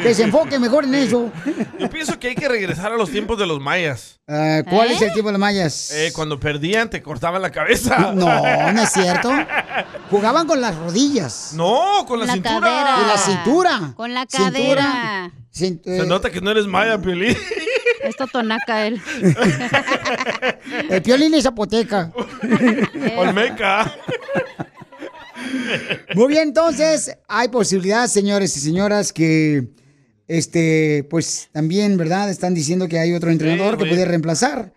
[0.02, 1.30] Que se enfoque mejor en eso.
[1.78, 4.20] Yo pienso que hay que regresar a los tiempos de los mayas.
[4.30, 5.92] Ah, ¿Cuál es el tipo de mayas?
[5.92, 8.14] Eh, cuando perdían te cortaban la cabeza.
[8.16, 9.30] No, no es cierto.
[10.10, 11.52] Jugaban con las rodillas.
[11.54, 12.60] No, con la, La cintura.
[12.62, 12.98] cadera.
[13.04, 13.94] Y la cintura.
[13.96, 14.52] Con la Cintura.
[14.52, 15.32] cadera.
[15.54, 17.36] Cin- Se eh, nota que no eres maya, Piolín.
[18.04, 19.02] Es totonaca él.
[20.90, 22.12] el piolín es apoteca.
[23.18, 23.96] Olmeca.
[26.16, 29.68] Muy bien, entonces hay posibilidad, señores y señoras, que
[30.28, 32.30] este, pues también, ¿verdad?
[32.30, 34.74] Están diciendo que hay otro entrenador que puede reemplazar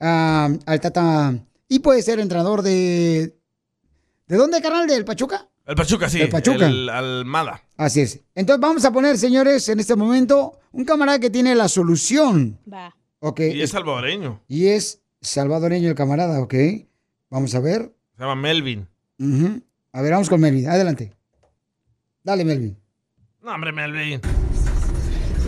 [0.00, 1.34] ah, al Tata
[1.68, 3.34] y puede ser entrenador de
[4.32, 4.86] ¿De dónde, carnal?
[4.86, 5.46] ¿Del Pachuca?
[5.66, 6.18] El Pachuca, sí.
[6.18, 6.66] El Pachuca.
[6.66, 7.62] El Almada.
[7.76, 8.18] Así es.
[8.34, 12.58] Entonces vamos a poner, señores, en este momento un camarada que tiene la solución.
[12.70, 12.94] Va.
[13.20, 13.40] Ok.
[13.40, 14.42] Y es salvadoreño.
[14.48, 16.54] Y es salvadoreño el camarada, ok.
[17.30, 17.92] Vamos a ver.
[18.16, 18.88] Se llama Melvin.
[19.92, 20.68] A ver, vamos con Melvin.
[20.68, 21.12] Adelante.
[22.24, 22.76] Dale, Melvin.
[23.42, 24.20] No, hombre, Melvin.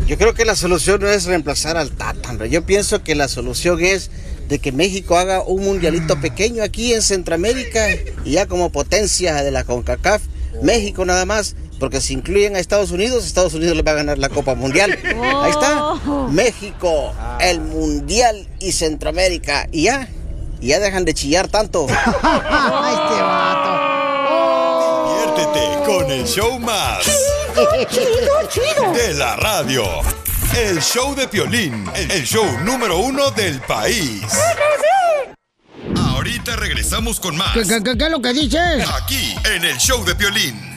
[0.06, 2.50] Yo creo que la solución no es reemplazar al Tata, hombre.
[2.50, 4.10] Yo pienso que la solución es
[4.48, 7.86] de que México haga un mundialito pequeño aquí en Centroamérica
[8.24, 10.22] y ya como potencia de la CONCACAF,
[10.62, 14.16] México nada más, porque si incluyen a Estados Unidos, Estados Unidos le va a ganar
[14.16, 14.98] la Copa Mundial.
[15.42, 15.96] Ahí está,
[16.30, 19.68] México, el Mundial y Centroamérica.
[19.70, 20.08] Y ya,
[20.62, 21.86] y ya dejan de chillar tanto.
[21.90, 22.00] este
[23.20, 23.84] vato.
[25.10, 27.04] Diviértete con el show más.
[28.94, 29.84] De la radio.
[30.56, 31.84] El show de Piolín.
[31.94, 34.22] El show número uno del país.
[35.98, 37.52] Ahorita regresamos con más.
[37.52, 38.88] ¿Qué, qué, qué- qué es lo que dices?
[39.02, 40.73] Aquí, en el show de Piolín.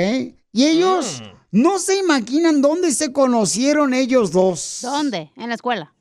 [0.53, 4.79] Y ellos no se imaginan dónde se conocieron ellos dos.
[4.81, 5.31] ¿Dónde?
[5.37, 5.93] En la escuela.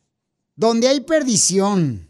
[0.56, 2.05] Donde hay perdición.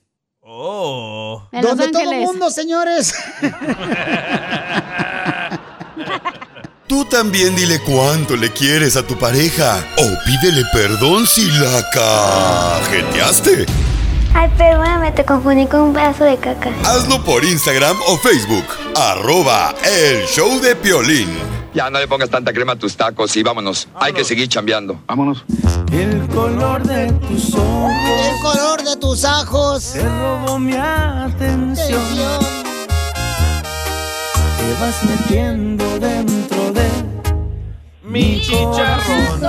[0.47, 1.41] Oh.
[1.51, 3.15] En Los Donde todo el mundo, señores.
[6.87, 9.83] Tú también dile cuánto le quieres a tu pareja.
[9.97, 13.65] O pídele perdón si la cajeteaste.
[14.35, 16.69] Ay, perdóname, te confundí con un pedazo de caca.
[16.83, 18.65] Hazlo por Instagram o Facebook.
[18.95, 21.54] Arroba el show de Piolín.
[21.75, 23.89] Ya no le pongas tanta crema a tus tacos y vámonos.
[23.95, 25.01] Hay que seguir chambeando.
[25.07, 25.43] Vámonos.
[25.91, 27.91] El color de tus ojos
[28.25, 29.91] El color de tus ajos.
[29.91, 32.01] te robó mi atención.
[34.57, 36.64] Te vas metiendo dentro de
[38.05, 39.41] mi chicharrón.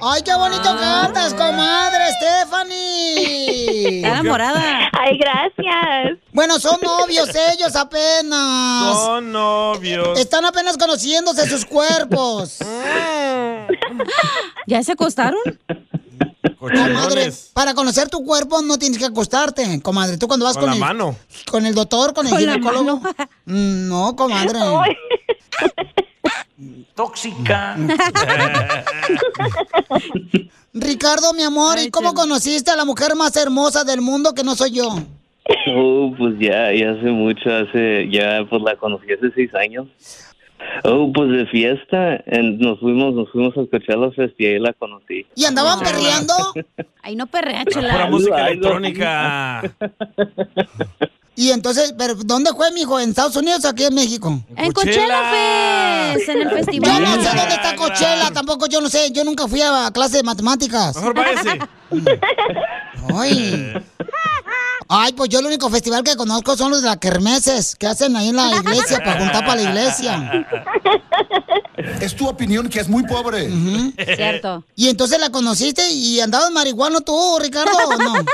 [0.00, 3.96] Ay, qué bonito cantas, comadre Stephanie.
[3.96, 4.90] Está enamorada.
[4.92, 6.18] Ay, gracias.
[6.32, 8.96] Bueno, son novios ellos apenas.
[8.98, 10.18] Son novios.
[10.18, 12.58] Están apenas conociéndose sus cuerpos.
[14.66, 15.40] ¿Ya se acostaron?
[16.58, 20.16] Comadre, para conocer tu cuerpo no tienes que acostarte, comadre.
[20.16, 21.16] Tú cuando vas Con con, la el, mano.
[21.50, 23.00] con el doctor, con el Con ginecólogo.
[23.44, 24.58] Mm, No, comadre.
[26.94, 27.76] Tóxica.
[30.72, 34.54] Ricardo, mi amor, ¿y cómo conociste a la mujer más hermosa del mundo que no
[34.56, 34.88] soy yo?
[35.74, 39.86] Oh, pues ya, ya hace mucho, hace, ya pues la conocí hace seis años.
[40.84, 44.72] Oh, pues de fiesta, en- nos fuimos, nos fuimos a Coachella Fest y ahí la
[44.74, 45.26] conocí.
[45.34, 46.34] ¿Y andaban perreando?
[47.02, 48.06] Ahí no perrea, Pura chela.
[48.10, 49.62] música electrónica.
[51.38, 52.98] Y entonces, ¿pero dónde fue, mijo?
[52.98, 54.40] ¿En Estados Unidos o aquí en México?
[54.56, 56.90] En Coachella Fest, en el festival.
[56.90, 60.16] Yo no sé dónde está Coachella, tampoco yo no sé, yo nunca fui a clase
[60.16, 60.96] de matemáticas.
[60.96, 61.58] Mejor váyase.
[63.14, 63.74] Ay.
[64.88, 68.14] Ay, pues yo el único festival que conozco son los de las kermeses que hacen
[68.16, 70.46] ahí en la iglesia para juntar para la iglesia.
[72.00, 73.48] Es tu opinión que es muy pobre.
[74.16, 74.64] Cierto.
[74.74, 78.14] Y entonces la conociste y andabas marihuano tú, Ricardo, ¿o no?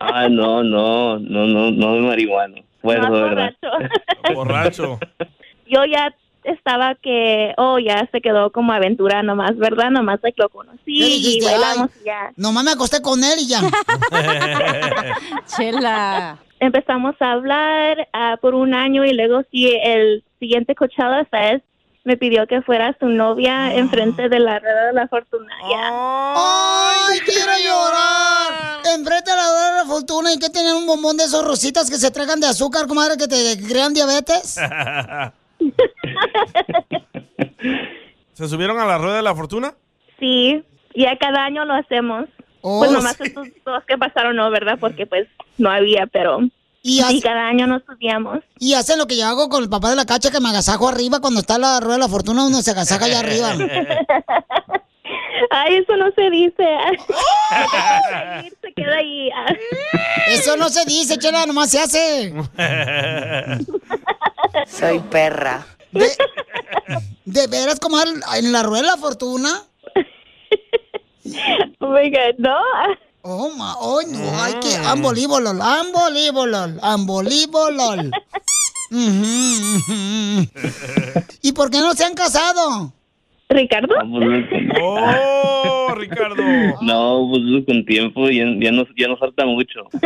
[0.00, 2.62] Ah, no, no, no, no, no de marihuana.
[2.82, 3.50] Bueno, No, ¿verdad?
[4.34, 4.98] Borracho.
[5.68, 6.14] Yo ya
[6.44, 9.90] estaba que, oh, ya se quedó como aventura nomás, ¿verdad?
[9.90, 12.32] Nomás like, lo conocí ¿Qué y bailamos y ya.
[12.36, 13.60] Nomás me acosté con él y ya.
[15.46, 16.38] Chela.
[16.58, 21.64] Empezamos a hablar ah, por un año y luego sí, el siguiente Coachella Fest
[22.04, 25.52] me pidió que fuera su novia enfrente de la rueda de la fortuna.
[25.70, 25.90] ya.
[26.36, 28.80] ¡Ay, quiero llorar!
[28.94, 31.90] Enfrente a la hora de la fortuna y que tenían un bombón de esos rositas
[31.90, 34.58] que se tragan de azúcar, comadre, que te crean diabetes.
[38.34, 39.74] ¿Se subieron a la rueda de la fortuna?
[40.18, 40.62] Sí,
[40.94, 42.26] ya cada año lo hacemos.
[42.62, 43.24] Oh, pues nomás sí.
[43.26, 44.78] estos dos que pasaron no, ¿verdad?
[44.80, 45.26] Porque pues
[45.58, 46.40] no había, pero
[46.82, 48.40] Y hace- cada año nos subíamos.
[48.58, 50.88] Y hacen lo que yo hago con el papá de la cacha, que me agasajo
[50.88, 53.54] arriba cuando está la rueda de la fortuna, uno se agasaja allá arriba.
[55.50, 56.64] Ay, eso no se dice.
[58.62, 59.30] se queda ahí.
[60.28, 62.34] Eso no se dice, chela, nomás se hace.
[64.66, 65.66] Soy perra.
[65.92, 66.08] ¿De,
[67.24, 69.64] de veras, comadre, en la rueda de la fortuna?
[71.80, 72.56] Oh my God, no.
[73.22, 78.10] Oh, ma, oh, no, hay que, ambolíbolol, ambolíbolol, ambolíbolol.
[78.90, 80.48] Ujú.
[81.42, 82.92] ¿Y por qué no se han casado?
[83.50, 83.94] ¿Ricardo?
[83.94, 86.42] Pues, no, ¡Oh, Ricardo!
[86.80, 89.80] No, pues eso con tiempo ya, ya, nos, ya nos falta mucho.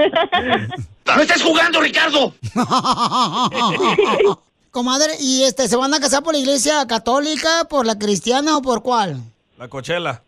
[1.07, 2.35] ¡No estés jugando, Ricardo!
[4.71, 8.63] Comadre, ¿y este se van a casar por la iglesia católica, por la cristiana o
[8.63, 9.19] por cuál?
[9.59, 10.23] La cochela.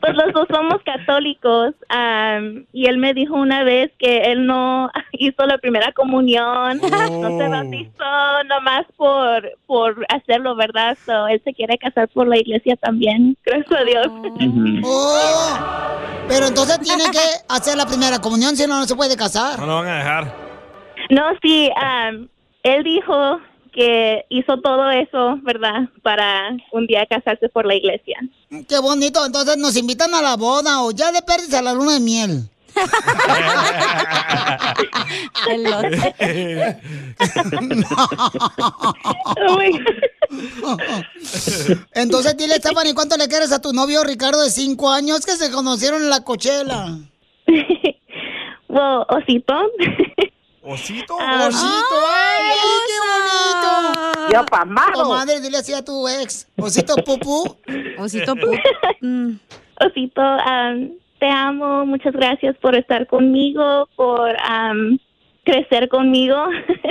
[0.00, 4.90] Pues los dos somos católicos am, y él me dijo una vez que él no
[5.12, 10.96] hizo la primera comunión, no se bautizó nomás por, por hacerlo, ¿verdad?
[11.04, 14.06] So, él se quiere casar por la iglesia también, gracias a Dios.
[14.84, 15.58] Oh,
[16.28, 19.58] pero entonces tiene que hacer la primera comunión, si no, no se puede casar.
[19.58, 20.34] No lo van a dejar.
[21.10, 22.28] No, sí, am,
[22.62, 23.40] él dijo
[23.72, 25.88] que hizo todo eso, ¿verdad?
[26.02, 28.18] Para un día casarse por la iglesia.
[28.68, 31.94] Qué bonito, entonces nos invitan a la boda o ya de pérdida a la luna
[31.94, 32.48] de miel.
[41.94, 45.50] Entonces dile, Stephanie, ¿cuánto le quieres a tu novio Ricardo de cinco años que se
[45.50, 46.98] conocieron en la cochela?
[48.68, 49.54] Well, osito.
[50.62, 51.18] ¿Osito?
[51.20, 52.06] Ah, ¡Osito!
[52.08, 52.61] ¡Ay,
[54.32, 54.40] qué bonito!
[54.40, 55.04] Yo pamado.
[55.04, 56.48] Comadre, dile así a tu ex.
[56.56, 57.56] ¿Osito pupú?
[57.98, 58.56] Osito pupú.
[59.80, 64.98] Osito, am, te amo, muchas gracias por estar conmigo, por am,
[65.44, 66.36] crecer conmigo,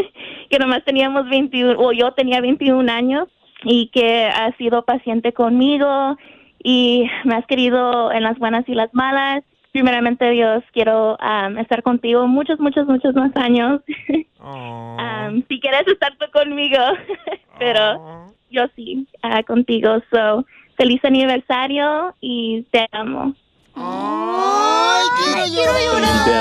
[0.50, 3.28] que nomás teníamos 21, o yo tenía 21 años,
[3.64, 6.18] y que has sido paciente conmigo
[6.64, 9.44] y me has querido en las buenas y las malas.
[9.72, 13.82] Primeramente, Dios, quiero am, estar contigo muchos, muchos, muchos más años.
[14.40, 16.78] Am, si quieres estar tú conmigo,
[17.60, 20.02] pero yo sí, ah, contigo.
[20.12, 20.46] So,
[20.76, 23.34] feliz aniversario y te amo.
[23.76, 25.06] ¡Ay,
[25.52, 26.26] quiero llorar!
[26.26, 26.36] Te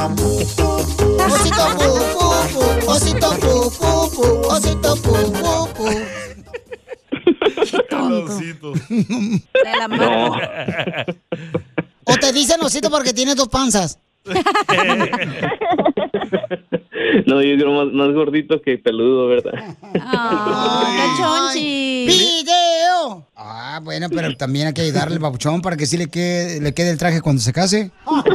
[0.00, 0.26] amo.
[1.26, 2.28] Osito pupú,
[2.88, 4.92] osito pupú, osito.
[8.72, 10.36] De la No.
[12.04, 13.98] O te dicen osito porque tienes dos panzas.
[17.26, 19.52] No, yo creo más, más gordito que peludo, ¿verdad?
[20.00, 23.26] Ay, ¡Video!
[23.36, 26.72] Ah, bueno, pero también hay que ayudarle al babuchón para que sí le quede, le
[26.72, 27.90] quede el traje cuando se case.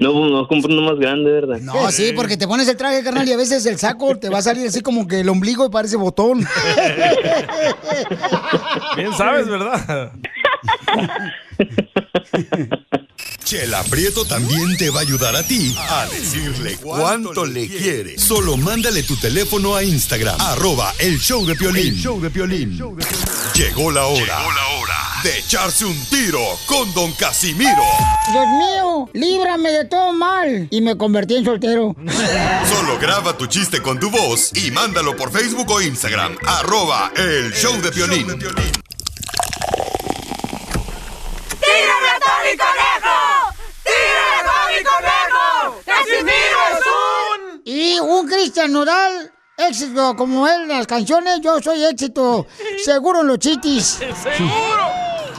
[0.00, 1.58] No, pues no compro uno más grande, ¿verdad?
[1.60, 4.38] No, sí, porque te pones el traje, carnal, y a veces el saco te va
[4.38, 6.40] a salir así como que el ombligo parece botón.
[8.96, 10.12] Bien sabes, ¿verdad?
[13.44, 18.16] Chela Prieto también te va a ayudar a ti a decirle cuánto le quiere.
[18.18, 21.94] Solo mándale tu teléfono a Instagram, arroba el show de Piolín.
[21.96, 22.78] show de Piolín.
[23.54, 24.38] Llegó la hora,
[25.24, 27.82] de echarse un tiro con Don Casimiro.
[28.30, 30.68] Dios mío, líbrame de todo mal.
[30.70, 31.96] Y me convertí en soltero.
[32.68, 37.52] Solo graba tu chiste con tu voz y mándalo por Facebook o Instagram, arroba el
[37.52, 38.28] show de Piolín.
[41.60, 43.18] ¡Tírame a Tony Conejo!
[43.84, 45.82] ¡Tírame a Tony Conejo!
[45.84, 47.59] ¡Casimiro es un...
[47.70, 52.44] Y un Cristian Nodal, éxito como él en las canciones, yo soy éxito.
[52.84, 53.84] Seguro en los chitis.
[54.22, 54.88] ¡Seguro!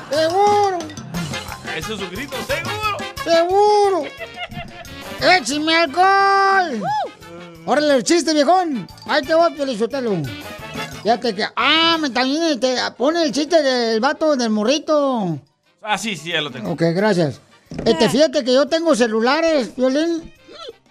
[0.09, 0.77] Seguro,
[1.75, 2.97] Ese es su grito, seguro.
[3.25, 4.03] seguro.
[5.19, 6.81] ¡Échame alcohol!
[7.65, 8.87] Órale, el chiste, viejón.
[9.07, 10.15] Ahí te voy, Pelizotelo.
[11.03, 11.45] Fíjate que.
[11.53, 15.37] Ah, me también te pone el chiste del vato del morrito.
[15.81, 16.71] Ah, sí, sí, ya lo tengo.
[16.71, 17.41] Ok, gracias.
[17.83, 20.33] Este, fíjate que yo tengo celulares, Violín,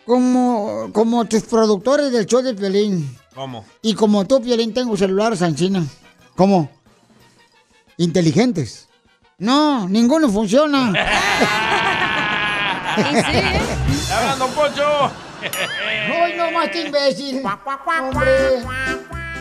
[0.07, 3.16] como, como tus productores del show de Violín.
[3.34, 3.64] ¿Cómo?
[3.82, 5.86] Y como tú, Violín, tengo celulares en China.
[6.36, 6.70] ¿Cómo?
[7.96, 8.88] Inteligentes.
[9.38, 10.92] No, ninguno funciona.
[14.09, 15.11] ¡Ya hablan, don Poncho!
[15.42, 17.42] ¡Ay, no más que imbécil!
[18.03, 18.62] ¡Hombre!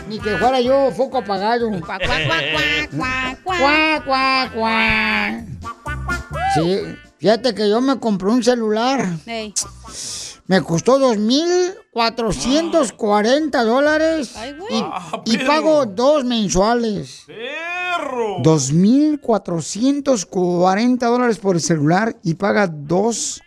[0.08, 1.70] Ni que fuera yo foco apagado.
[6.54, 6.80] Sí,
[7.18, 9.08] fíjate que yo me compré un celular.
[9.26, 9.54] Ey.
[10.50, 14.34] Me costó 2.440 dólares
[14.68, 17.22] y, Ah, y pago dos mensuales.
[17.28, 18.38] ¡Perro!
[18.42, 23.40] 2.440 dólares por el celular y paga dos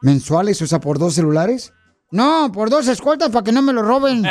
[0.00, 1.74] mensuales, o sea, por dos celulares.
[2.10, 4.24] No, por dos escoltas para que no me lo roben.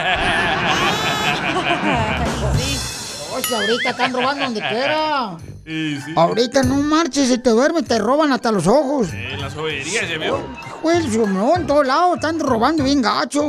[3.35, 5.37] Oye, ahorita están robando donde quiera.
[5.67, 6.13] Sí, sí.
[6.15, 9.13] Ahorita no marches, si te duermes te roban hasta los ojos.
[9.13, 10.43] En las joyerías, ¿ya vio?
[10.81, 13.43] Pues su no, en todos lados están robando bien gacho.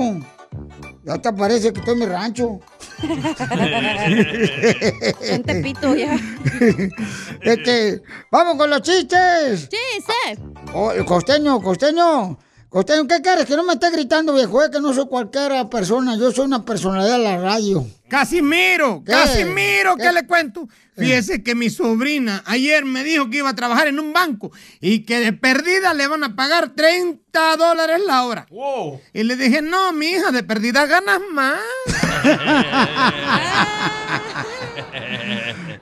[1.04, 2.60] Ya te parece que estoy en mi rancho.
[5.22, 6.18] En Tepito ya.
[7.40, 9.68] Este, vamos con los chistes.
[9.70, 10.42] Sí, sí.
[10.74, 12.36] Oh, el costeño, costeño.
[12.70, 13.46] Costeño, ¿qué quieres?
[13.46, 16.64] Que no me esté gritando, viejo, es que no soy cualquier persona, yo soy una
[16.64, 17.84] personalidad de la radio.
[18.08, 19.10] Casimiro, ¿Qué?
[19.10, 20.12] Casimiro, ¿qué, ¿Qué?
[20.12, 20.68] le cuento?
[20.96, 25.04] Fíjese que mi sobrina ayer me dijo que iba a trabajar en un banco y
[25.04, 28.46] que de perdida le van a pagar 30 dólares la hora.
[28.50, 29.00] Wow.
[29.14, 31.58] Y le dije, no, mi hija, de perdida ganas más.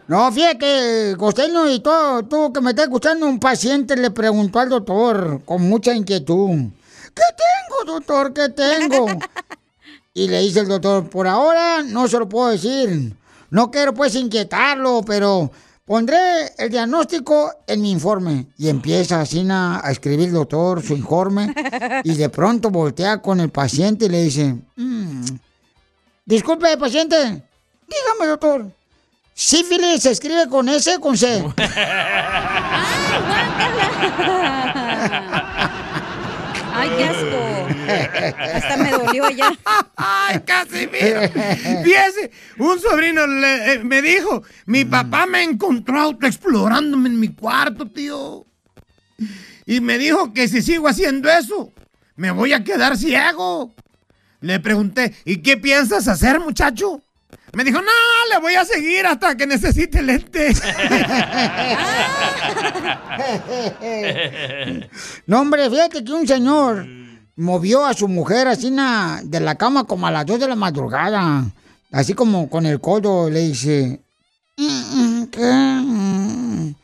[0.08, 4.70] No, fíjate, costeño, y todo, tú que me estás escuchando, un paciente le preguntó al
[4.70, 6.70] doctor con mucha inquietud.
[7.18, 8.32] ¿Qué tengo, doctor?
[8.32, 9.06] ¿Qué tengo?
[10.14, 13.14] Y le dice el doctor, por ahora no se lo puedo decir.
[13.50, 15.50] No quiero pues inquietarlo, pero
[15.84, 18.46] pondré el diagnóstico en mi informe.
[18.56, 21.52] Y empieza a escribir el doctor su informe.
[22.04, 25.24] Y de pronto voltea con el paciente y le dice, "Mm,
[26.24, 28.70] disculpe, paciente, dígame, doctor.
[29.34, 31.44] ¿Sífilis se escribe con S o con C?
[36.80, 38.38] Ay, qué asco.
[38.54, 39.52] Hasta me dolió ya.
[39.96, 41.20] Ay, Casimiro.
[41.84, 47.90] Fíjese, un sobrino le- eh, me dijo, mi papá me encontró autoexplorándome en mi cuarto,
[47.90, 48.46] tío.
[49.66, 51.72] Y me dijo que si sigo haciendo eso,
[52.16, 53.74] me voy a quedar ciego.
[54.40, 57.02] Le pregunté, ¿y qué piensas hacer, muchacho?
[57.52, 57.90] Me dijo, no,
[58.32, 60.54] le voy a seguir hasta que necesite lente.
[65.26, 66.86] No, hombre, fíjate que un señor
[67.36, 68.74] movió a su mujer así
[69.24, 71.44] de la cama como a las 2 de la madrugada.
[71.92, 74.00] Así como con el codo le dice,
[74.56, 76.74] "Mm, ¿qué?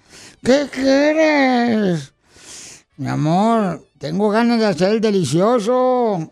[0.42, 2.12] ¿Qué quieres?
[2.96, 6.30] Mi amor, tengo ganas de hacer el delicioso.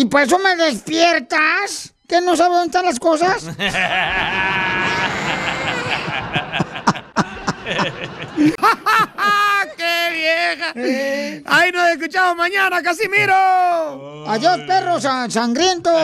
[0.00, 1.92] ¿Y por eso me despiertas?
[2.08, 3.44] ¿Que no sabes dónde están las cosas?
[9.76, 10.72] ¡Qué vieja!
[11.46, 14.24] ¡Ay, nos escuchamos mañana, Casimiro!
[14.26, 15.90] Adiós, perro san- sangriento.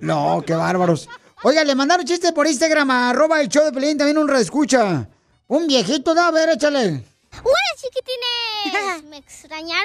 [0.00, 1.10] No, qué bárbaros.
[1.42, 5.06] Oiga, le mandaron chistes por Instagram a arroba el show de Pelín, también un reescucha.
[5.46, 7.04] Un viejito, da, a ver, échale.
[7.42, 9.04] ¡Hola, chiquitines!
[9.10, 9.84] ¿Me extrañaron?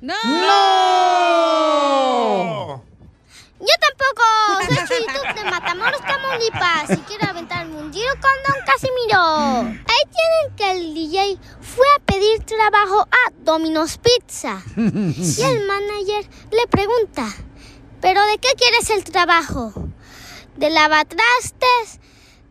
[0.00, 0.14] ¡No!
[1.44, 1.74] ¡No!
[3.60, 4.22] Yo tampoco.
[4.86, 6.90] Soy Chuyito de Matamoros, Tamaulipas.
[6.90, 9.20] Y quiero aventarme un tiro con Don Casimiro.
[9.86, 14.62] Ahí tienen que el DJ fue a pedir trabajo a Domino's Pizza.
[14.76, 17.26] Y el manager le pregunta,
[18.00, 19.72] ¿pero de qué quieres el trabajo?
[20.56, 22.00] ¿De lavatrastes?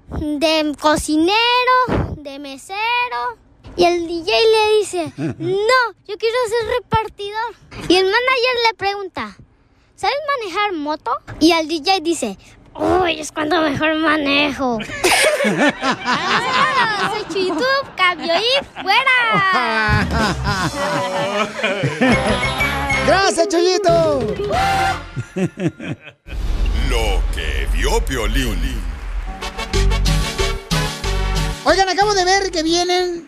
[0.09, 2.03] ¿De cocinero?
[2.23, 3.37] de mesero.
[3.75, 7.55] Y el DJ le dice, no, yo quiero ser repartidor.
[7.89, 9.35] Y el manager le pregunta,
[9.95, 11.11] ¿sabes manejar moto?
[11.39, 12.37] Y el DJ dice,
[12.75, 14.77] uy, es cuando mejor manejo.
[15.45, 20.07] Ah, Soy YouTube, cambio y fuera.
[23.05, 24.21] Gracias, Chuyito.
[26.89, 28.81] Lo que vio Piolín.
[31.65, 33.27] Oigan, acabo de ver que vienen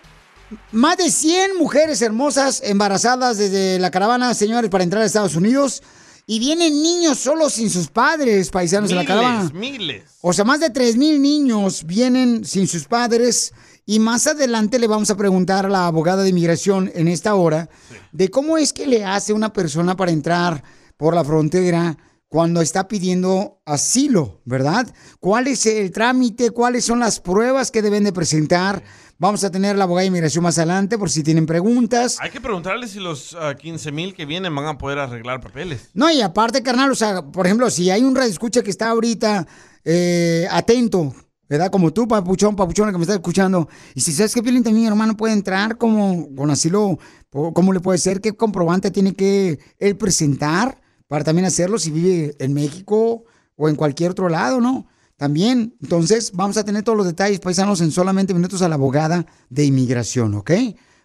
[0.71, 5.81] más de 100 mujeres hermosas embarazadas desde la caravana, señores, para entrar a Estados Unidos.
[6.27, 9.51] Y vienen niños solos sin sus padres, paisanos de la caravana.
[9.53, 10.03] Miles.
[10.21, 13.53] O sea, más de 3 mil niños vienen sin sus padres.
[13.85, 17.69] Y más adelante le vamos a preguntar a la abogada de inmigración en esta hora
[18.11, 20.63] de cómo es que le hace una persona para entrar
[20.97, 21.95] por la frontera
[22.27, 24.91] cuando está pidiendo asilo, ¿verdad?
[25.19, 26.49] ¿Cuál es el trámite?
[26.49, 28.83] ¿Cuáles son las pruebas que deben de presentar?
[29.17, 32.17] Vamos a tener la abogada de inmigración más adelante por si tienen preguntas.
[32.19, 35.89] Hay que preguntarle si los 15 mil que vienen van a poder arreglar papeles.
[35.93, 39.47] No, y aparte, carnal, o sea, por ejemplo, si hay un escucha que está ahorita
[39.85, 41.15] eh, atento,
[41.47, 41.71] ¿verdad?
[41.71, 43.69] Como tú, papuchón, papuchona que me estás escuchando.
[43.93, 47.99] Y si sabes que Piolín también, hermano, puede entrar como con asilo, ¿cómo le puede
[47.99, 48.19] ser?
[48.19, 53.23] ¿Qué comprobante tiene que él presentar para también hacerlo si vive en México
[53.55, 54.87] o en cualquier otro lado, ¿no?
[55.17, 59.25] También, entonces, vamos a tener todos los detalles, paisanos, en solamente minutos a la abogada
[59.49, 60.51] de inmigración, ¿ok?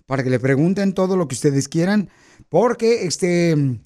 [0.05, 2.11] Para que le pregunten todo lo que ustedes quieran,
[2.49, 3.81] porque, este,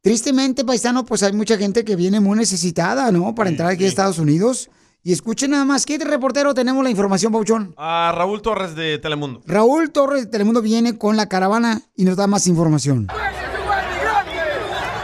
[0.00, 3.34] tristemente, paisano, pues hay mucha gente que viene muy necesitada, ¿no?
[3.34, 4.70] Para entrar aquí a Estados Unidos.
[5.02, 7.74] Y escuchen nada más, ¿qué reportero tenemos la información, Pauchón?
[7.76, 9.42] A Raúl Torres de Telemundo.
[9.46, 13.06] Raúl Torres de Telemundo viene con la caravana y nos da más información.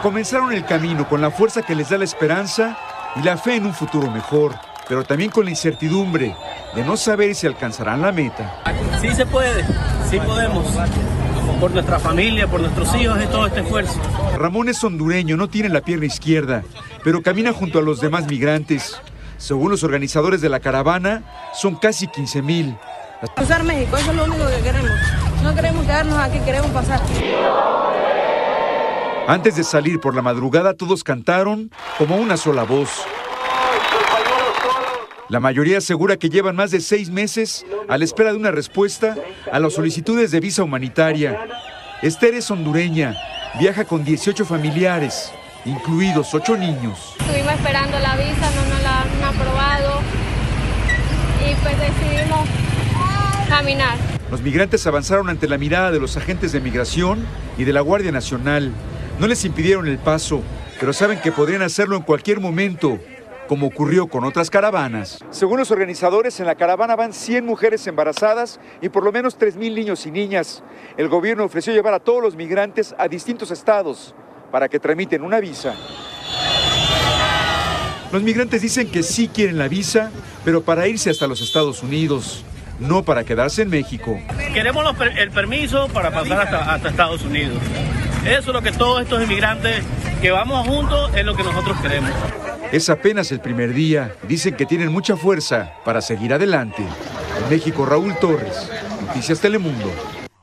[0.03, 2.77] Comenzaron el camino con la fuerza que les da la esperanza
[3.17, 4.55] y la fe en un futuro mejor,
[4.89, 6.35] pero también con la incertidumbre
[6.75, 8.63] de no saber si alcanzarán la meta.
[9.01, 9.65] Sí se puede,
[10.11, 10.67] sí podemos.
[11.61, 14.01] Por nuestra familia, por nuestros hijos, es todo este esfuerzo.
[14.37, 16.65] Ramón es hondureño, no tiene la pierna izquierda,
[17.03, 19.01] pero camina junto a los demás migrantes.
[19.37, 21.23] Según los organizadores de la caravana,
[21.55, 22.77] son casi 15 mil.
[23.37, 24.91] Cruzar México, eso es lo único que queremos.
[25.43, 27.01] No queremos quedarnos aquí, queremos pasar.
[29.27, 32.91] Antes de salir por la madrugada, todos cantaron como una sola voz.
[35.31, 39.17] La mayoría asegura que llevan más de seis meses a la espera de una respuesta
[39.51, 41.41] a las solicitudes de visa humanitaria.
[42.03, 43.17] Esther es hondureña,
[43.59, 45.33] viaja con 18 familiares,
[45.65, 47.15] incluidos 8 niños.
[47.19, 50.01] Estuvimos esperando la visa, no nos la han aprobado
[51.49, 52.47] y pues decidimos
[53.49, 53.97] caminar.
[54.31, 57.25] Los migrantes avanzaron ante la mirada de los agentes de migración
[57.57, 58.71] y de la Guardia Nacional.
[59.19, 60.43] No les impidieron el paso,
[60.81, 62.99] pero saben que podrían hacerlo en cualquier momento,
[63.47, 65.21] como ocurrió con otras caravanas.
[65.31, 69.73] Según los organizadores, en la caravana van 100 mujeres embarazadas y por lo menos 3.000
[69.73, 70.65] niños y niñas.
[70.97, 74.15] El gobierno ofreció llevar a todos los migrantes a distintos estados
[74.51, 75.75] para que tramiten una visa.
[78.11, 80.11] Los migrantes dicen que sí quieren la visa,
[80.45, 82.45] pero para irse hasta los Estados Unidos,
[82.81, 84.19] no para quedarse en México.
[84.53, 84.85] Queremos
[85.17, 87.59] el permiso para pasar hasta, hasta Estados Unidos.
[88.27, 89.85] Eso es lo que todos estos inmigrantes
[90.23, 92.11] que vamos juntos es lo que nosotros queremos.
[92.73, 94.17] Es apenas el primer día.
[94.27, 96.83] Dicen que tienen mucha fuerza para seguir adelante.
[96.83, 98.71] En México, Raúl Torres,
[99.07, 99.93] Noticias Telemundo.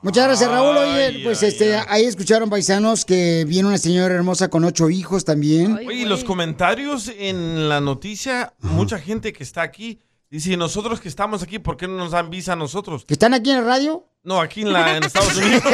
[0.03, 0.77] Muchas gracias, Raúl.
[0.77, 5.73] Oye, pues este, ahí escucharon paisanos que viene una señora hermosa con ocho hijos también.
[5.77, 9.99] Oye, y los comentarios en la noticia, mucha gente que está aquí
[10.29, 13.05] dice, "Y nosotros que estamos aquí, ¿por qué no nos dan visa a nosotros?
[13.05, 14.07] ¿Que están aquí en el radio?
[14.23, 15.63] No, aquí en, la, en Estados Unidos.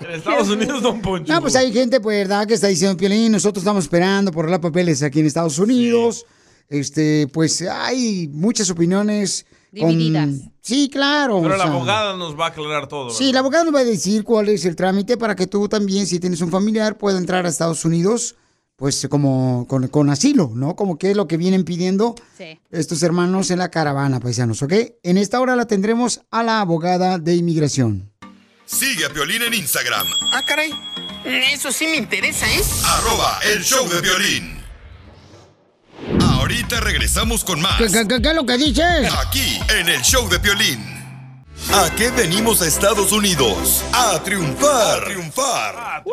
[0.00, 1.32] en Estados Unidos, don Poncho.
[1.32, 2.46] No, pues hay gente, pues, ¿verdad?
[2.46, 6.26] Que está diciendo, Piolín, nosotros estamos esperando por los papeles aquí en Estados Unidos.
[6.68, 9.46] Este, pues hay muchas opiniones.
[9.78, 10.28] con- Divididas.
[10.60, 11.40] Sí, claro.
[11.42, 13.08] Pero la sea, abogada nos va a aclarar todo.
[13.08, 16.06] Sí, la abogada nos va a decir cuál es el trámite para que tú también,
[16.06, 18.36] si tienes un familiar, pueda entrar a Estados Unidos,
[18.78, 20.76] pues como con, con asilo, ¿no?
[20.76, 22.60] Como que es lo que vienen pidiendo Sí.
[22.70, 24.72] estos hermanos en la caravana, paisanos, ¿ok?
[25.02, 28.12] En esta hora la tendremos a la abogada de inmigración.
[28.66, 30.70] Sigue a Piolín en Instagram, Ah, caray.
[31.24, 32.62] Eso sí me interesa, ¿eh?
[32.84, 34.58] arroba el show de violín.
[36.22, 37.78] Ahorita regresamos con más.
[37.78, 39.12] ¿Qué, qué, qué- qué es lo que dices?
[39.26, 40.78] Aquí, en el show de Piolín.
[41.72, 43.82] ¿A qué venimos a Estados Unidos?
[43.92, 45.02] A triunfar.
[45.02, 46.04] A triunfar.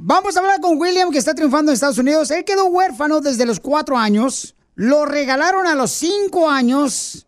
[0.00, 2.30] Vamos a hablar con William, que está triunfando en Estados Unidos.
[2.30, 4.54] Él quedó huérfano desde los cuatro años.
[4.76, 7.26] Lo regalaron a los cinco años.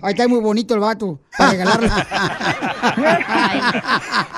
[0.00, 1.20] Ahí está muy bonito el vato.
[1.36, 1.88] Para regalarle.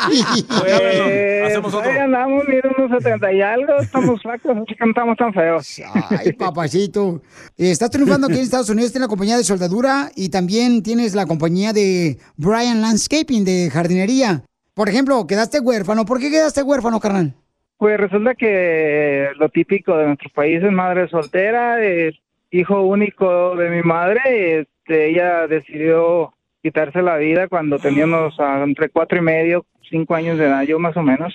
[0.09, 1.91] Pues, Hacemos otro.
[1.91, 5.81] ahí andamos, mira, unos 70 y algo, estamos flacos, así estamos tan feos.
[6.11, 7.21] Ay, papacito.
[7.57, 11.27] Estás triunfando aquí en Estados Unidos, tienes la compañía de soldadura y también tienes la
[11.27, 14.45] compañía de Brian Landscaping, de jardinería.
[14.79, 16.05] Por ejemplo, quedaste huérfano.
[16.05, 17.35] ¿Por qué quedaste huérfano, carnal?
[17.79, 22.13] Pues resulta que lo típico de nuestros países, madre soltera, eh,
[22.53, 26.33] hijo único de mi madre, este, ella decidió
[26.63, 30.79] quitarse la vida cuando teníamos ah, entre cuatro y medio, cinco años de edad, yo
[30.79, 31.35] más o menos.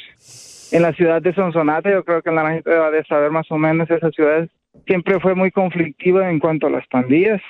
[0.71, 3.57] En la ciudad de Sonsonate, yo creo que la gente va de saber más o
[3.57, 4.47] menos, esa ciudad
[4.87, 7.41] siempre fue muy conflictiva en cuanto a las pandillas.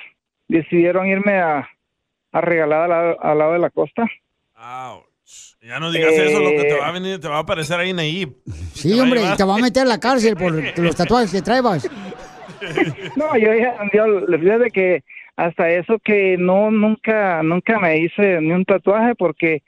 [0.48, 1.68] Decidieron irme a,
[2.32, 4.10] a regalar al lado, al lado de la costa.
[5.62, 6.78] Ya no digas eso, lo que te Eh.
[6.78, 8.34] va a venir, te va a aparecer ahí Nayib.
[8.74, 11.88] Sí, hombre, y te va a meter a la cárcel por los tatuajes que traebas.
[13.16, 14.04] No, yo ya, yo,
[14.38, 15.04] fíjate que
[15.36, 19.62] hasta eso que no, nunca, nunca me hice ni un tatuaje porque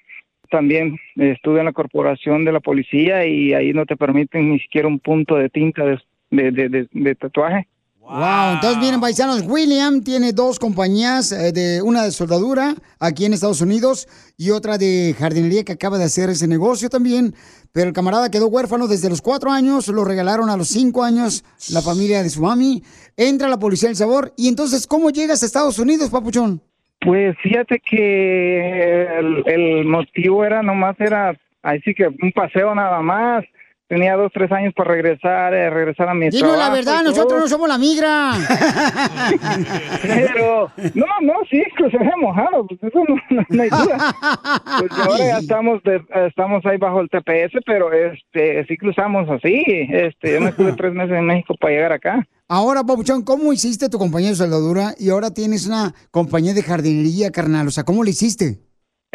[0.50, 4.88] también estuve en la corporación de la policía y ahí no te permiten ni siquiera
[4.88, 5.98] un punto de tinta de,
[6.30, 7.66] de, de- de- de tatuaje.
[8.08, 13.32] Wow, entonces miren, paisanos, William tiene dos compañías, eh, de una de soldadura aquí en
[13.32, 14.06] Estados Unidos
[14.38, 17.34] y otra de jardinería que acaba de hacer ese negocio también.
[17.72, 21.44] Pero el camarada quedó huérfano desde los cuatro años, lo regalaron a los cinco años
[21.72, 22.84] la familia de su mami.
[23.16, 26.62] Entra la policía del sabor y entonces, ¿cómo llegas a Estados Unidos, papuchón?
[27.00, 33.02] Pues fíjate que el, el motivo era nomás era, ahí sí que un paseo nada
[33.02, 33.44] más.
[33.88, 37.40] Tenía dos, tres años para regresar, eh, regresar a mi Dinos la trabajo verdad, nosotros
[37.40, 38.32] no somos la migra.
[40.02, 44.14] Pero, no, no, sí, que se mojado, pues eso no, no- no hay duda.
[44.80, 49.62] Pues ahora ya estamos, de- estamos ahí bajo el TPS, pero este, sí cruzamos así.
[49.66, 52.26] Este, yo me estuve tres meses en México para llegar acá.
[52.48, 57.30] Ahora, papuchón, ¿cómo hiciste tu compañía de soldadura y ahora tienes una compañía de jardinería,
[57.30, 57.66] carnal?
[57.68, 58.58] O sea, ¿cómo lo hiciste?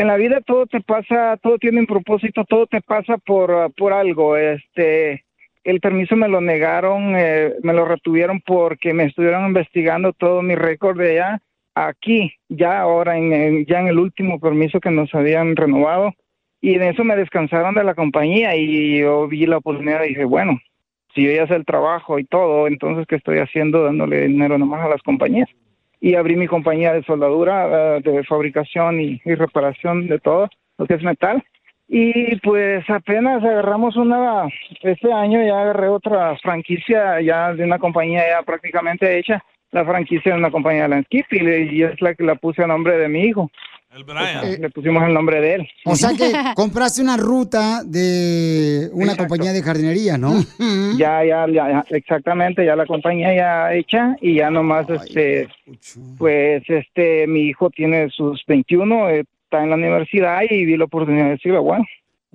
[0.01, 3.93] En la vida todo te pasa, todo tiene un propósito, todo te pasa por, por
[3.93, 4.35] algo.
[4.35, 5.25] Este,
[5.63, 10.55] el permiso me lo negaron, eh, me lo retuvieron porque me estuvieron investigando todo mi
[10.55, 11.39] récord de allá.
[11.75, 16.15] Aquí, ya ahora, en- ya en el último permiso que nos habían renovado.
[16.61, 20.25] Y en eso me descansaron de la compañía y yo vi la oportunidad y dije,
[20.25, 20.59] bueno,
[21.13, 24.83] si yo ya sé el trabajo y todo, entonces, ¿qué estoy haciendo dándole dinero nomás
[24.83, 25.47] a las compañías?
[26.01, 30.95] Y abrí mi compañía de soldadura, eh, de fabricación y, reparación de todo lo que
[30.95, 31.43] es metal.
[31.87, 34.47] Y pues apenas agarramos una,
[34.81, 40.31] este año ya agarré otra franquicia ya de una compañía ya prácticamente hecha, la franquicia
[40.33, 43.07] de una compañía de landscape y, y es la que la puse a nombre de
[43.07, 43.51] mi hijo.
[43.93, 44.61] El Brian.
[44.61, 45.69] Le pusimos el nombre de él.
[45.85, 50.33] O sea que compraste una ruta de una compañía de jardinería, ¿no?
[50.97, 55.47] Ya, ya, ya, exactamente, ya la compañía ya hecha y ya nomás, este,
[56.17, 60.85] pues, este, mi hijo tiene sus 21, eh, está en la universidad y vi la
[60.85, 61.85] oportunidad de decirle, bueno,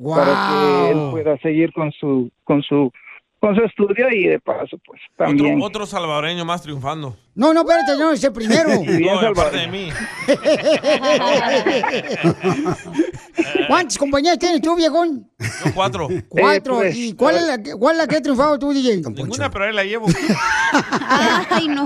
[0.02, 2.92] para que él pueda seguir con su, con su,
[3.40, 5.56] con su estudio y de paso, pues, también.
[5.56, 7.16] Otro, otro salvadoreño más triunfando.
[7.34, 8.70] No, no, espérate, no, ese primero.
[9.00, 9.88] No, aparte de mí.
[13.68, 15.28] ¿Cuántas compañías tienes tú, viejón?
[15.38, 16.08] Yo cuatro.
[16.28, 16.76] Cuatro.
[16.82, 19.02] Eh, pues, ¿Y cuál es, la, que- cuál es la que ha triunfado tú, DJ?
[19.10, 20.06] Ninguna, pero ahí la llevo.
[21.50, 21.84] Ay, no.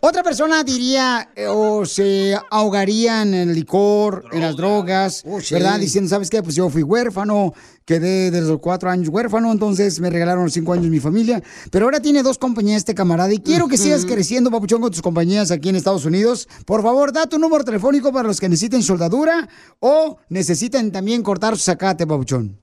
[0.00, 5.54] Otra persona diría eh, o se ahogaría en el licor, en las drogas, sí.
[5.54, 5.78] ¿verdad?
[5.78, 6.42] Diciendo, ¿sabes qué?
[6.42, 7.52] Pues yo fui huérfano,
[7.90, 11.42] quedé desde los cuatro años huérfano, entonces me regalaron los cinco años mi familia.
[11.72, 15.02] Pero ahora tiene dos compañías este camarada y quiero que sigas creciendo, papuchón, con tus
[15.02, 16.48] compañías aquí en Estados Unidos.
[16.66, 19.48] Por favor, da tu número telefónico para los que necesiten soldadura
[19.80, 22.56] o necesiten también cortar su sacate, papuchón.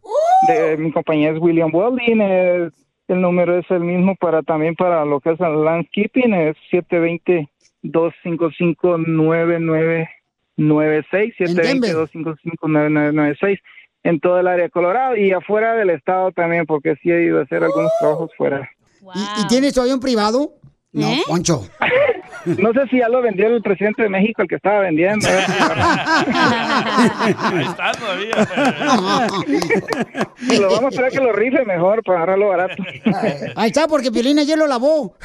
[0.48, 2.74] De, mi compañía es William Welding, es-
[3.10, 6.56] el número es el mismo para también para lo que es el landscaping, es
[10.58, 13.60] 720-255-9996, 720-255-9996
[14.08, 17.40] en todo el área de Colorado y afuera del estado también, porque sí he ido
[17.40, 18.70] a hacer algunos trabajos fuera.
[19.14, 20.54] ¿Y, y tienes todavía un privado?
[20.94, 21.68] No, Poncho.
[22.46, 25.28] No sé si ya lo vendió el presidente de México, el que estaba vendiendo.
[25.28, 25.38] ¿eh?
[27.42, 28.36] Ahí está todavía.
[30.62, 32.82] lo vamos a esperar que lo rife mejor para agarrarlo barato.
[33.56, 35.18] Ahí está, porque Piolín ayer lo lavó.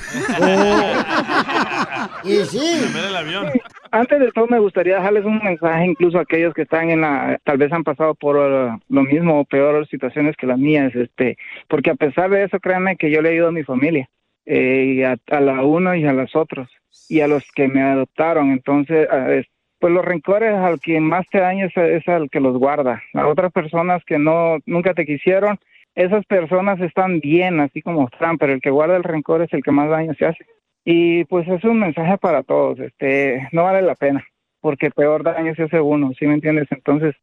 [2.25, 2.83] y sí.
[3.07, 3.53] El avión.
[3.95, 7.39] Antes de todo me gustaría dejarles un mensaje incluso a aquellos que están en la,
[7.45, 11.37] tal vez han pasado por uh, lo mismo o peor situaciones que las mías, este,
[11.69, 14.09] porque a pesar de eso, créanme que yo le ayudo a mi familia,
[14.47, 16.71] eh, a, la uno y a los otros,
[17.11, 19.47] y a los que me adoptaron, entonces, es-
[19.79, 23.27] pues los rencores al que más te daña es, es al que los guarda, a
[23.27, 25.59] otras personas que no, nunca te quisieron,
[25.95, 29.63] esas personas están bien, así como están, pero el que guarda el rencor es el
[29.63, 30.47] que más daño se hace.
[30.85, 34.25] Y pues es un mensaje para todos, este, no vale la pena,
[34.61, 36.67] porque peor daño se hace uno, ¿sí me entiendes?
[36.71, 37.15] Entonces,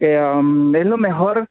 [0.00, 1.48] eh, um, es lo mejor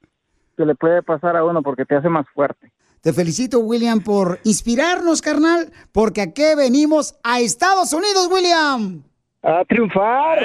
[0.57, 2.71] que le puede pasar a uno porque te hace más fuerte.
[3.01, 9.03] Te felicito, William, por inspirarnos, carnal, porque aquí venimos a Estados Unidos, William.
[9.41, 10.39] A triunfar.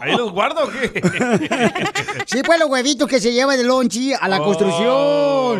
[0.00, 1.00] ¿Ahí los guardo o qué?
[2.26, 4.44] Sí, pues los huevitos que se lleva de lonchi a la Oh.
[4.44, 4.92] construcción.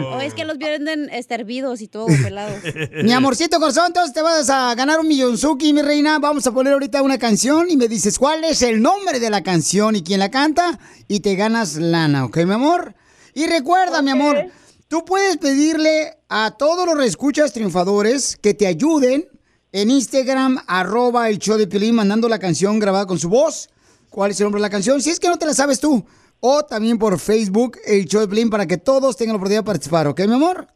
[0.04, 2.58] O es que los venden este, hervidos y todo, pelados.
[3.02, 6.18] Mi amorcito corazón, entonces te vas a ganar un millonzuki, mi reina.
[6.18, 9.42] Vamos a poner ahorita una canción y me dices cuál es el nombre de la
[9.42, 12.94] canción y quién la canta y te ganas lana, ¿ok, mi amor?
[13.32, 14.44] Y recuerda, mi amor,
[14.88, 19.26] tú puedes pedirle a todos los reescuchas triunfadores que te ayuden
[19.72, 23.68] en Instagram, arroba el show de Piolín, mandando la canción grabada con su voz.
[24.10, 25.02] ¿Cuál es el nombre de la canción?
[25.02, 26.04] Si es que no te la sabes tú.
[26.40, 29.66] O también por Facebook, el show de Piolín, para que todos tengan la oportunidad de
[29.66, 30.68] participar, ¿ok, mi amor?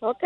[0.00, 0.22] Ok.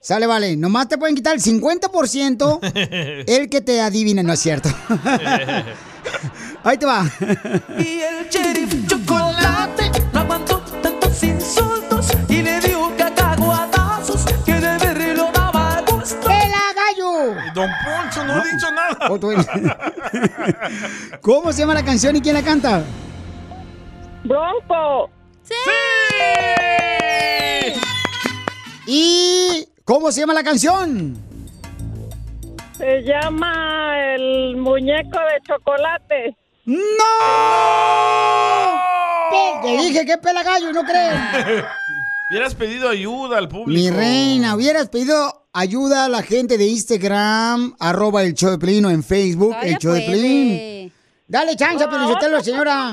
[0.00, 0.56] Sale, vale.
[0.56, 4.68] Nomás te pueden quitar el 50% el que te adivine, ¿no es cierto?
[6.62, 7.10] Ahí te va.
[7.78, 8.28] Y el
[17.54, 19.08] Don Poncho, no, he dicho nada.
[19.10, 19.20] Oh,
[21.20, 22.82] ¿Cómo se llama la canción y quién la canta?
[24.24, 25.08] Bronco.
[28.86, 31.16] ¿Y cómo se llama la canción?
[32.76, 36.36] Se llama el muñeco de chocolate.
[36.64, 37.04] ¡No!
[39.62, 41.14] Te dije que pela gallo, ¿no crees?
[42.30, 43.80] Hubieras pedido ayuda al público.
[43.80, 48.84] Mi reina, hubieras pedido ayuda a la gente de Instagram, arroba el show de Pelín
[48.84, 50.00] o en Facebook, Todavía el show de.
[50.02, 50.92] Pelín.
[51.26, 52.88] Dale chance, Pelizotelo, otra señora.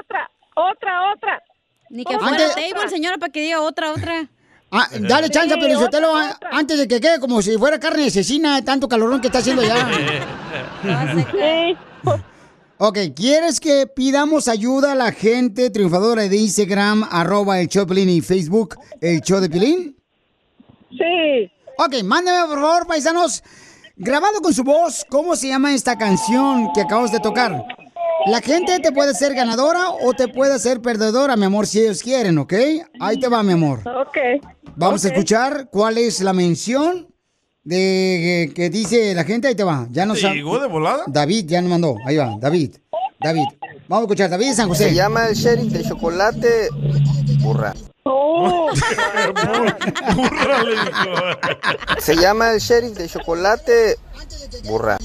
[0.00, 1.42] Otra, otra, otra.
[1.90, 4.28] Ni que fuera Antes- table, señora, para que diga otra, otra.
[4.70, 8.10] Ah, dale chance, Sí, otra, a- antes de que quede como si fuera carne de
[8.10, 9.88] cecina, tanto calorón que está haciendo ya.
[11.32, 11.76] Sí.
[12.78, 17.88] Ok, ¿quieres que pidamos ayuda a la gente triunfadora de Instagram, arroba el show de
[17.88, 19.96] Pelín y Facebook, el show de Pelín?
[20.90, 21.50] Sí.
[21.78, 23.42] Ok, mándame por favor, paisanos,
[23.96, 27.64] grabado con su voz, ¿cómo se llama esta canción que acabamos de tocar?
[28.26, 32.02] La gente te puede ser ganadora o te puede ser perdedora, mi amor, si ellos
[32.02, 32.54] quieren, ¿ok?
[32.98, 33.80] Ahí te va, mi amor.
[33.86, 34.16] Ok.
[34.74, 37.08] Vamos a escuchar cuál es la mención
[37.62, 39.48] de que dice la gente.
[39.48, 39.86] Ahí te va.
[39.90, 40.34] Ya no ¿Te sabe.
[40.36, 41.04] llegó de volada?
[41.06, 41.96] David ya nos mandó.
[42.04, 42.76] Ahí va, David.
[43.20, 43.44] David.
[43.88, 44.30] Vamos a escuchar.
[44.30, 44.88] David de San José.
[44.88, 46.68] Se llama el sheriff de chocolate.
[47.40, 47.74] Burra.
[50.14, 52.00] Burra, le dijo.
[52.00, 53.96] Se llama el sheriff de chocolate.
[54.64, 54.98] Burra.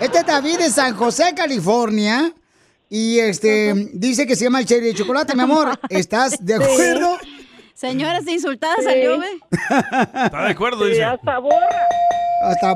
[0.00, 2.32] Este es David de San José, California.
[2.88, 5.78] Y este dice que se llama el cherry de chocolate, mi amor.
[5.88, 7.18] ¿Estás de acuerdo?
[7.74, 8.84] Señora, esta insultada Sí.
[8.84, 9.26] salió, ¿ve?
[10.24, 11.04] Está de acuerdo, Sí, dice.
[11.04, 11.88] hasta burra.
[12.44, 12.74] Hasta.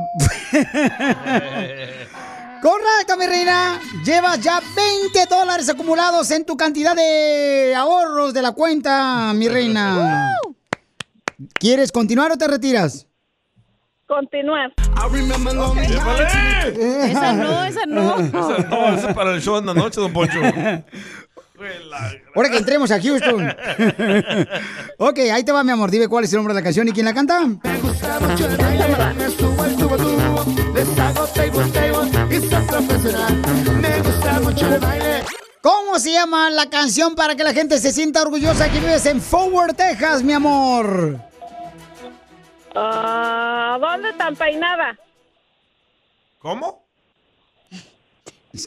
[2.63, 3.81] Correcto, mi reina.
[4.05, 10.37] Llevas ya 20 dólares acumulados en tu cantidad de ahorros de la cuenta, mi reina.
[11.55, 13.07] ¿Quieres continuar o te retiras?
[14.07, 14.73] Continuar.
[16.77, 18.19] Esa no, esa no.
[18.19, 20.41] Esa no, esa es para el show en la noche, don Poncho.
[22.35, 23.49] Ahora que entremos a Houston.
[24.99, 25.91] ok, ahí te va, mi amor.
[25.91, 27.41] Dime cuál es el nombre de la canción y quién la canta.
[27.47, 29.37] Me al
[29.77, 33.37] tubo tubo, les hago table table y soy profesional.
[33.81, 35.23] Me gusta mucho el baile.
[35.63, 39.21] ¿Cómo se llama la canción para que la gente se sienta orgullosa que vives en
[39.21, 41.19] Forward, Texas, mi amor?
[42.75, 44.97] Ah, ¿Dónde tan peinada?
[46.39, 46.85] ¿Cómo?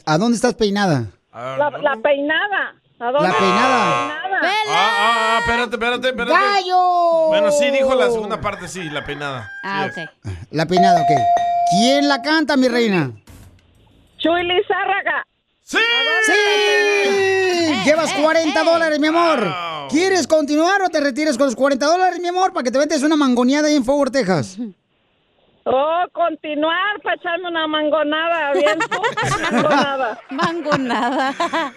[0.06, 1.06] ¿A dónde estás peinada?
[1.32, 2.74] La, la peinada.
[3.00, 4.20] ¿A dónde La peinada.
[4.40, 4.40] peinada?
[4.42, 4.90] Ah, ah,
[5.36, 6.32] ah, espérate, espérate, espérate.
[6.32, 7.26] ¡Gallo!
[7.28, 9.50] Bueno, sí dijo la segunda parte, sí, la peinada.
[9.64, 10.08] Ah, Sí es.
[10.08, 10.30] ok.
[10.52, 11.10] La peinada, ok.
[11.70, 13.12] ¿Quién la canta, mi reina?
[14.18, 15.26] Chuy Lizárraga.
[15.62, 15.78] ¡Sí!
[16.26, 17.74] ¡Sí!
[17.84, 19.46] Llevas 40 dólares, mi amor.
[19.90, 23.02] ¿Quieres continuar o te retires con los 40 dólares, mi amor, para que te metes
[23.02, 24.58] una mangoneada ahí en Forward, Texas?
[25.66, 28.52] Oh, continuar para echarme una mangonada.
[28.52, 29.00] Bien, tú,
[29.50, 30.20] mangonada.
[30.30, 31.34] Mangonada.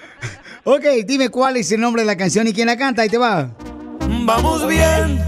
[0.69, 3.01] Ok, dime cuál es el nombre de la canción y quién la canta.
[3.03, 3.51] Ahí te va.
[4.25, 5.23] Vamos bien.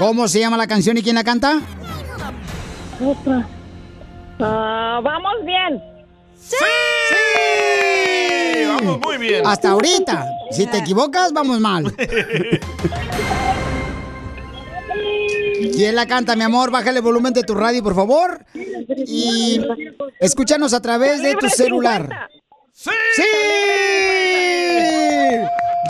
[0.00, 1.60] ¿Cómo se llama la canción y quién la canta?
[3.04, 3.46] Otra.
[4.38, 5.78] Ah, vamos bien.
[6.34, 6.56] ¡Sí!
[8.66, 9.46] Vamos muy bien.
[9.46, 10.26] Hasta ahorita.
[10.52, 11.94] Si te equivocas, vamos mal.
[15.76, 16.70] ¿Quién la canta, mi amor?
[16.70, 18.42] Bájale el volumen de tu radio, por favor.
[19.06, 19.60] Y
[20.18, 22.30] escúchanos a través de tu celular.
[22.82, 22.90] ¡Sí!
[23.14, 23.22] ¡Sí!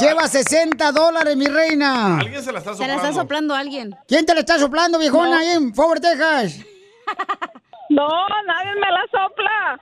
[0.00, 2.18] Lleva 60 dólares, mi reina.
[2.18, 2.86] Alguien se la está Se soplando.
[3.02, 3.94] la está soplando a alguien.
[4.08, 6.54] ¿Quién te la está soplando, viejona, ahí en Forward, Texas?
[7.92, 8.06] No,
[8.46, 9.80] nadie me la sopla.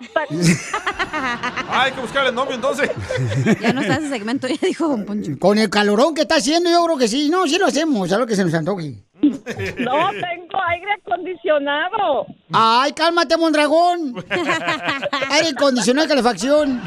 [1.69, 2.91] Ah, hay que buscarle novio entonces.
[3.61, 5.33] Ya no está ese segmento, ya dijo Don Poncho.
[5.39, 7.29] Con el calorón que está haciendo, yo creo que sí.
[7.29, 9.05] No, sí lo hacemos, a lo que se nos antoje.
[9.21, 12.27] No, tengo aire acondicionado.
[12.53, 14.15] Ay, cálmate, Mondragón.
[15.31, 16.81] Aire acondicionado y calefacción.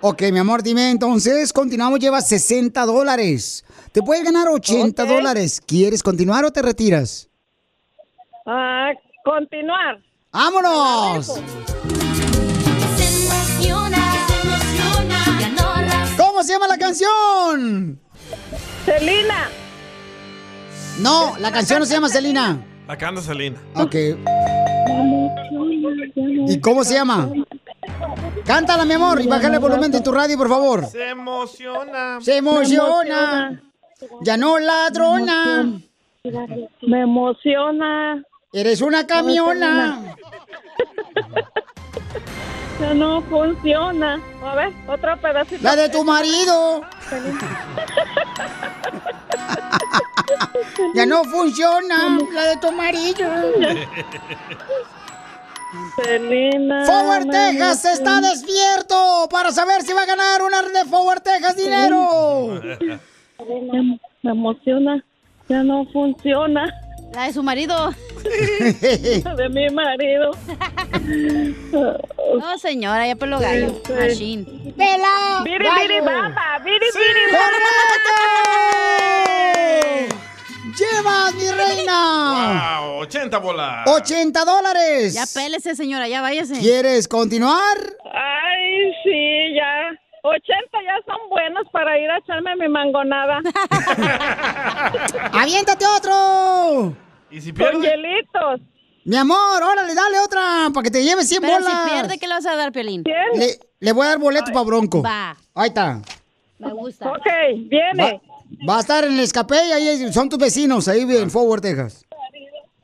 [0.00, 3.64] ok, mi amor, dime entonces, continuamos, llevas 60 dólares.
[3.92, 5.08] Te puedes ganar 80 Ok.
[5.08, 5.60] dólares.
[5.64, 7.28] ¿Quieres continuar o te retiras?
[8.46, 8.90] Ah,
[9.24, 9.98] continuar.
[10.32, 11.40] ¡Vámonos!
[16.16, 18.00] ¿Cómo se llama la canción?
[18.84, 19.48] Celina.
[21.00, 22.58] No, la canción no se llama Selena.
[22.86, 23.60] La canta Selena.
[23.74, 23.94] Ok.
[26.48, 27.30] ¿Y cómo se llama?
[28.44, 30.86] Cántala, mi amor, y bájale el volumen de tu radio, por favor.
[30.86, 32.18] Se emociona.
[32.20, 33.62] Se emociona.
[34.22, 35.80] Ya no ladrona.
[36.82, 38.22] Me emociona.
[38.52, 40.16] Eres una camiona.
[42.80, 44.20] Ya no funciona.
[44.42, 45.62] A ver, otro pedacito.
[45.62, 46.82] La de tu marido.
[50.94, 52.18] Ya no funciona.
[52.32, 53.28] La de tu marido.
[55.96, 56.84] Selena.
[56.84, 62.60] Forward Texas está despierto para saber si va a ganar una de Forward Texas dinero.
[63.40, 65.02] Me, me emociona.
[65.48, 66.72] Ya no funciona.
[67.14, 67.92] La de su marido.
[68.22, 70.30] De mi marido.
[72.32, 73.68] No, señora, ya pelo gallo.
[73.68, 73.92] Sí, sí.
[73.92, 74.44] Machine.
[74.76, 75.42] ¡Pela!
[75.44, 76.58] Biri, biri, baba.
[76.64, 78.12] Biri, biri, ¡Correcto!
[80.78, 82.80] ¡Llevas, mi reina!
[82.80, 83.86] Wow, 80 bolas.
[83.88, 85.14] 80 dólares.
[85.14, 86.58] Ya pélese, señora, ya váyase.
[86.58, 87.76] ¿Quieres continuar?
[88.12, 89.90] Ay, sí, ya.
[90.24, 90.44] 80
[90.84, 93.40] ya son buenos para ir a echarme mi mangonada.
[95.32, 96.94] ¡Aviéntate otro!
[97.30, 97.88] ¿Y si Con pierde?
[97.88, 98.60] hielitos.
[99.04, 101.72] Mi amor, órale, dale otra para que te lleves 100 Pero bolas.
[101.84, 103.02] si pierde, ¿qué le vas a dar, Piolín?
[103.34, 105.02] Le, le voy a dar boleto para Bronco.
[105.02, 105.36] Va.
[105.54, 106.00] Ahí está.
[106.60, 107.10] Me gusta.
[107.10, 107.26] Ok,
[107.68, 108.20] viene.
[108.24, 108.31] Va,
[108.68, 112.04] va a estar en el escape y ahí son tus vecinos, ahí en Forward, Texas.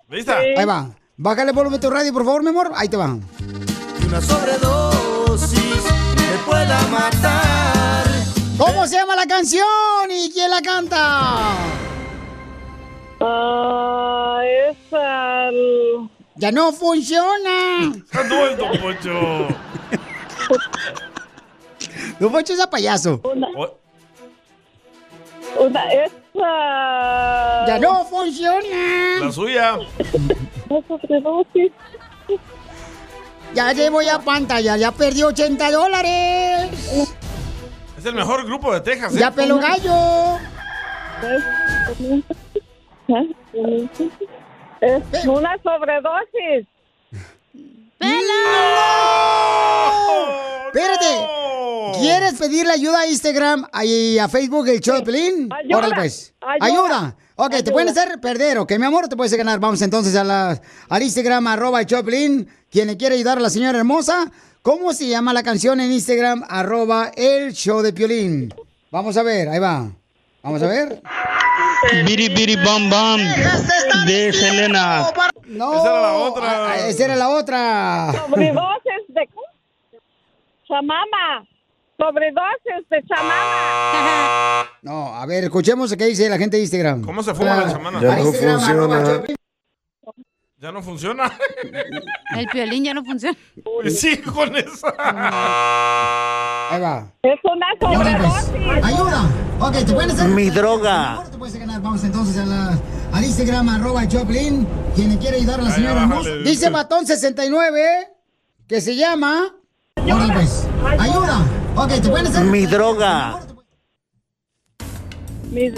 [0.08, 0.38] ¿Lista?
[0.38, 0.90] Ahí va.
[1.16, 2.70] Bájale el volumen de tu radio, por favor, mi amor.
[2.74, 3.16] Ahí te va.
[4.06, 5.84] Una sobredosis
[6.16, 8.06] me pueda matar.
[8.56, 9.66] ¿Cómo se llama la canción
[10.10, 11.56] y quién la canta?
[13.20, 14.40] Ah,
[14.70, 16.10] es al...
[16.36, 17.92] Ya no funciona.
[18.28, 19.48] No es Don Poncho.
[22.20, 23.20] Don Poncho es a payaso.
[23.24, 23.48] Una,
[25.58, 27.66] una, es al...
[27.66, 29.20] Ya no funciona.
[29.20, 29.78] La suya.
[30.68, 31.72] Una sobredosis.
[33.54, 36.70] Ya llevo ya pantalla, ya perdió 80 dólares.
[37.96, 39.14] Es el mejor grupo de Texas.
[39.14, 39.18] ¿eh?
[39.18, 40.38] Ya pelo gallo.
[44.80, 46.66] Es una sobredosis.
[50.66, 51.26] Espérate.
[52.00, 55.48] ¿Quieres pedirle ayuda a Instagram y a Facebook el show de Pelín?
[55.52, 56.34] Ayuda, Órale, pues.
[56.40, 56.66] ayuda.
[56.66, 57.16] Ayuda.
[57.36, 59.08] Ok, te pueden hacer perder, ¿ok, mi amor?
[59.08, 59.60] Te puedes ganar.
[59.60, 62.48] Vamos entonces a la, al Instagram, arroba el Choplin.
[62.70, 64.30] Quien le quiere ayudar a la señora hermosa.
[64.62, 66.44] ¿Cómo se llama la canción en Instagram?
[66.48, 68.52] Arroba el show de Piolín.
[68.90, 69.90] Vamos a ver, ahí va.
[70.42, 71.00] Vamos a ver.
[72.04, 73.20] Biri Biri Bam Bam
[74.06, 75.10] de Selena.
[75.46, 75.72] No.
[75.74, 76.70] Esa era la otra.
[76.70, 78.12] Ah, esa era la otra.
[78.12, 79.28] Sobredosis de
[80.66, 81.46] chamama.
[81.96, 84.70] Sobredosis de chamama.
[84.82, 87.02] No, a ver, escuchemos qué dice la gente de Instagram.
[87.02, 88.00] ¿Cómo se fuma la chamana?
[88.00, 89.22] Ya no funciona.
[90.60, 91.32] Ya no funciona.
[92.36, 93.36] El piolín ya no funciona.
[93.88, 94.88] Sí, con esa.
[96.70, 97.12] Ahí va.
[97.22, 98.84] Es una sobredosis.
[98.84, 99.22] Ayuda.
[99.60, 100.28] Ok, te pueden hacer.
[100.30, 101.22] Mi droga.
[101.30, 101.80] Te puedes ganar.
[101.80, 102.78] Vamos entonces a la,
[103.12, 104.66] al Instagram, arroba el Choplin.
[104.96, 106.30] Quien le quiere ayudar a la señora hermosa.
[106.30, 106.50] dice.
[106.50, 108.08] Dice Batón69
[108.66, 109.54] que se llama.
[109.96, 110.66] Órale, pues.
[110.98, 111.38] Ayuda.
[111.76, 112.44] Ok, te pueden hacer.
[112.46, 113.40] Mi droga.
[115.52, 115.72] Mi-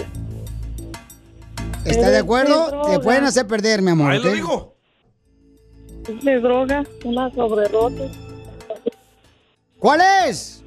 [1.85, 2.89] ¿Está de acuerdo?
[2.89, 4.11] Te pueden hacer perder, mi amor.
[4.11, 4.75] Ahí lo dijo.
[6.07, 8.11] es mi droga, una sobredosis.
[9.79, 10.63] ¿Cuál es?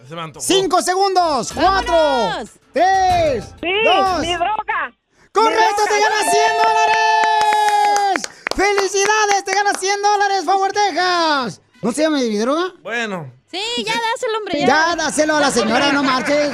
[0.00, 0.44] Ya se me antojó.
[0.46, 1.52] Cinco segundos.
[1.52, 1.92] Cuatro.
[1.92, 2.50] ¡Vámonos!
[2.72, 3.44] Tres.
[3.60, 4.20] Sí, dos.
[4.20, 4.92] mi droga.
[5.32, 5.82] ¡Correcto!
[5.84, 8.22] ¡Te ganas 100 dólares!
[8.56, 9.44] ¡Felicidades!
[9.44, 11.60] ¡Te ganas 100 dólares, Power Texas!
[11.82, 12.72] ¿No se llama mi droga?
[12.82, 13.30] Bueno.
[13.50, 14.60] Sí, ya dáselo, hombre.
[14.60, 14.66] Ya.
[14.66, 16.52] Ya, dáselo a la señora, no marches.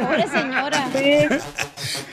[0.00, 0.88] Pobre señora.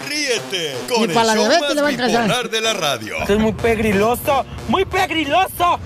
[0.09, 2.09] Ríete Ni con para la el show diabetes más le va a entrar.
[2.09, 3.17] bipolar de la radio.
[3.21, 5.79] Esto es muy pegriloso, muy pegriloso.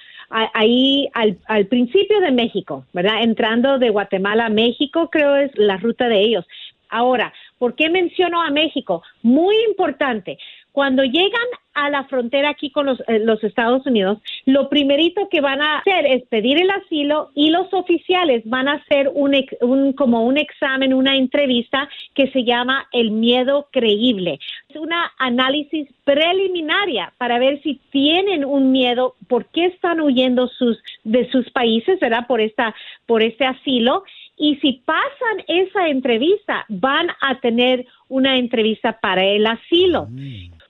[0.53, 3.23] ahí al, al principio de México, ¿verdad?
[3.23, 6.45] Entrando de Guatemala a México, creo es la ruta de ellos.
[6.89, 9.02] Ahora, ¿por qué menciono a México?
[9.23, 10.38] Muy importante.
[10.72, 11.48] Cuando llegan
[11.78, 15.78] a la frontera aquí con los, eh, los Estados Unidos, lo primerito que van a
[15.78, 20.38] hacer es pedir el asilo y los oficiales van a hacer un, un como un
[20.38, 24.40] examen, una entrevista que se llama el miedo creíble.
[24.70, 30.82] Es una análisis preliminaria para ver si tienen un miedo, por qué están huyendo sus
[31.04, 32.26] de sus países, ¿verdad?
[32.26, 32.74] Por esta
[33.06, 34.04] por este asilo
[34.38, 40.08] y si pasan esa entrevista van a tener una entrevista para el asilo.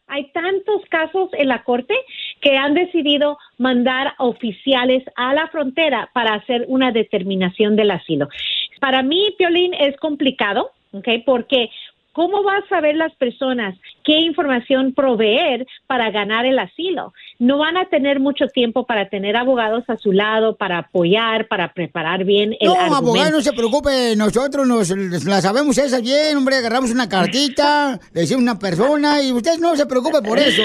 [0.08, 1.94] Hay tantos casos en la corte
[2.42, 8.30] que han decidido mandar oficiales a la frontera para hacer una determinación del asilo.
[8.80, 11.08] Para mí, Piolín, es complicado, ¿ok?
[11.26, 11.70] Porque
[12.14, 13.76] ¿cómo vas a saber las personas
[14.08, 17.14] qué información proveer para ganar el asilo?
[17.40, 21.74] No van a tener mucho tiempo para tener abogados a su lado, para apoyar, para
[21.74, 22.96] preparar bien el No, argumento.
[22.96, 24.16] abogado, no se preocupe.
[24.16, 26.56] Nosotros nos la sabemos esa bien, hombre.
[26.56, 30.64] Agarramos una cartita, le decimos una persona y usted no se preocupe por eso.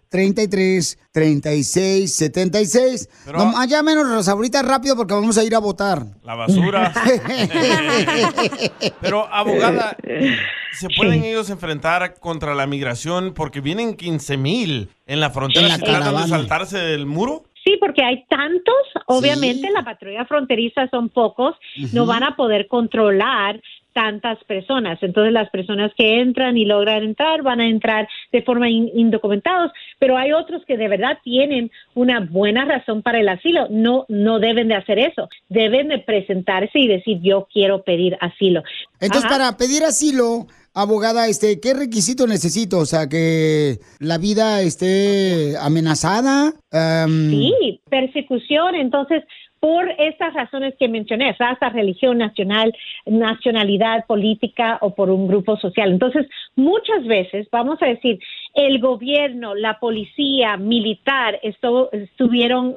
[3.24, 6.02] Pero- Nomás llámenos ahorita rápido porque vamos a ir a votar.
[6.24, 6.92] La basura.
[9.00, 9.96] Pero, abogada,
[10.72, 15.72] se pueden ellos enfrentar contra la migración porque vienen 15 mil en la frontera En
[15.72, 17.44] la si tratan de saltarse del muro?
[17.64, 18.74] Sí, porque hay tantos,
[19.06, 21.54] obviamente la patrulla fronteriza son pocos,
[21.92, 23.60] no van a poder controlar
[23.92, 24.98] tantas personas.
[25.02, 29.72] Entonces las personas que entran y logran entrar van a entrar de forma in- indocumentados,
[29.98, 33.66] pero hay otros que de verdad tienen una buena razón para el asilo.
[33.70, 35.28] No no deben de hacer eso.
[35.48, 38.62] Deben de presentarse y decir yo quiero pedir asilo.
[39.00, 39.38] Entonces, Ajá.
[39.38, 42.78] para pedir asilo, abogada, este, ¿qué requisito necesito?
[42.78, 46.52] O sea, que la vida esté amenazada.
[46.70, 48.74] Em, Sí, persecución.
[48.76, 49.22] Entonces,
[49.60, 52.74] por estas razones que mencioné, raza, religión nacional,
[53.04, 55.92] nacionalidad política o por un grupo social.
[55.92, 56.26] Entonces,
[56.56, 58.18] muchas veces, vamos a decir,
[58.54, 62.76] el gobierno, la policía, militar, esto, estuvieron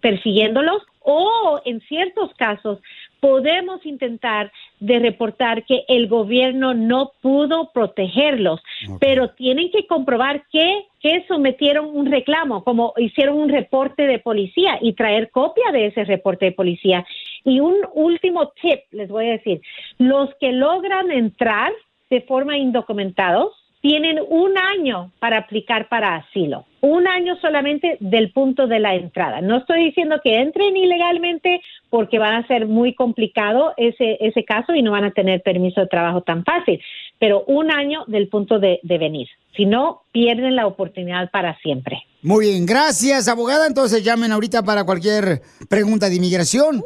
[0.00, 2.78] persiguiéndolos o en ciertos casos
[3.20, 8.60] podemos intentar de reportar que el gobierno no pudo protegerlos,
[9.00, 14.78] pero tienen que comprobar que, que sometieron un reclamo, como hicieron un reporte de policía
[14.80, 17.06] y traer copia de ese reporte de policía.
[17.44, 19.60] Y un último tip, les voy a decir,
[19.98, 21.72] los que logran entrar
[22.10, 26.64] de forma indocumentados tienen un año para aplicar para asilo.
[26.88, 29.40] Un año solamente del punto de la entrada.
[29.40, 31.60] No estoy diciendo que entren ilegalmente
[31.90, 35.80] porque van a ser muy complicado ese, ese caso y no van a tener permiso
[35.80, 36.80] de trabajo tan fácil,
[37.18, 39.26] pero un año del punto de, de venir.
[39.56, 42.04] Si no, pierden la oportunidad para siempre.
[42.22, 43.66] Muy bien, gracias, abogada.
[43.66, 46.84] Entonces llamen ahorita para cualquier pregunta de inmigración.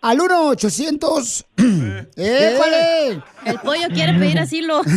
[0.00, 1.44] Al 1-800...
[2.16, 3.18] ¡Eh, cuál es?
[3.44, 4.80] El pollo quiere pedir asilo.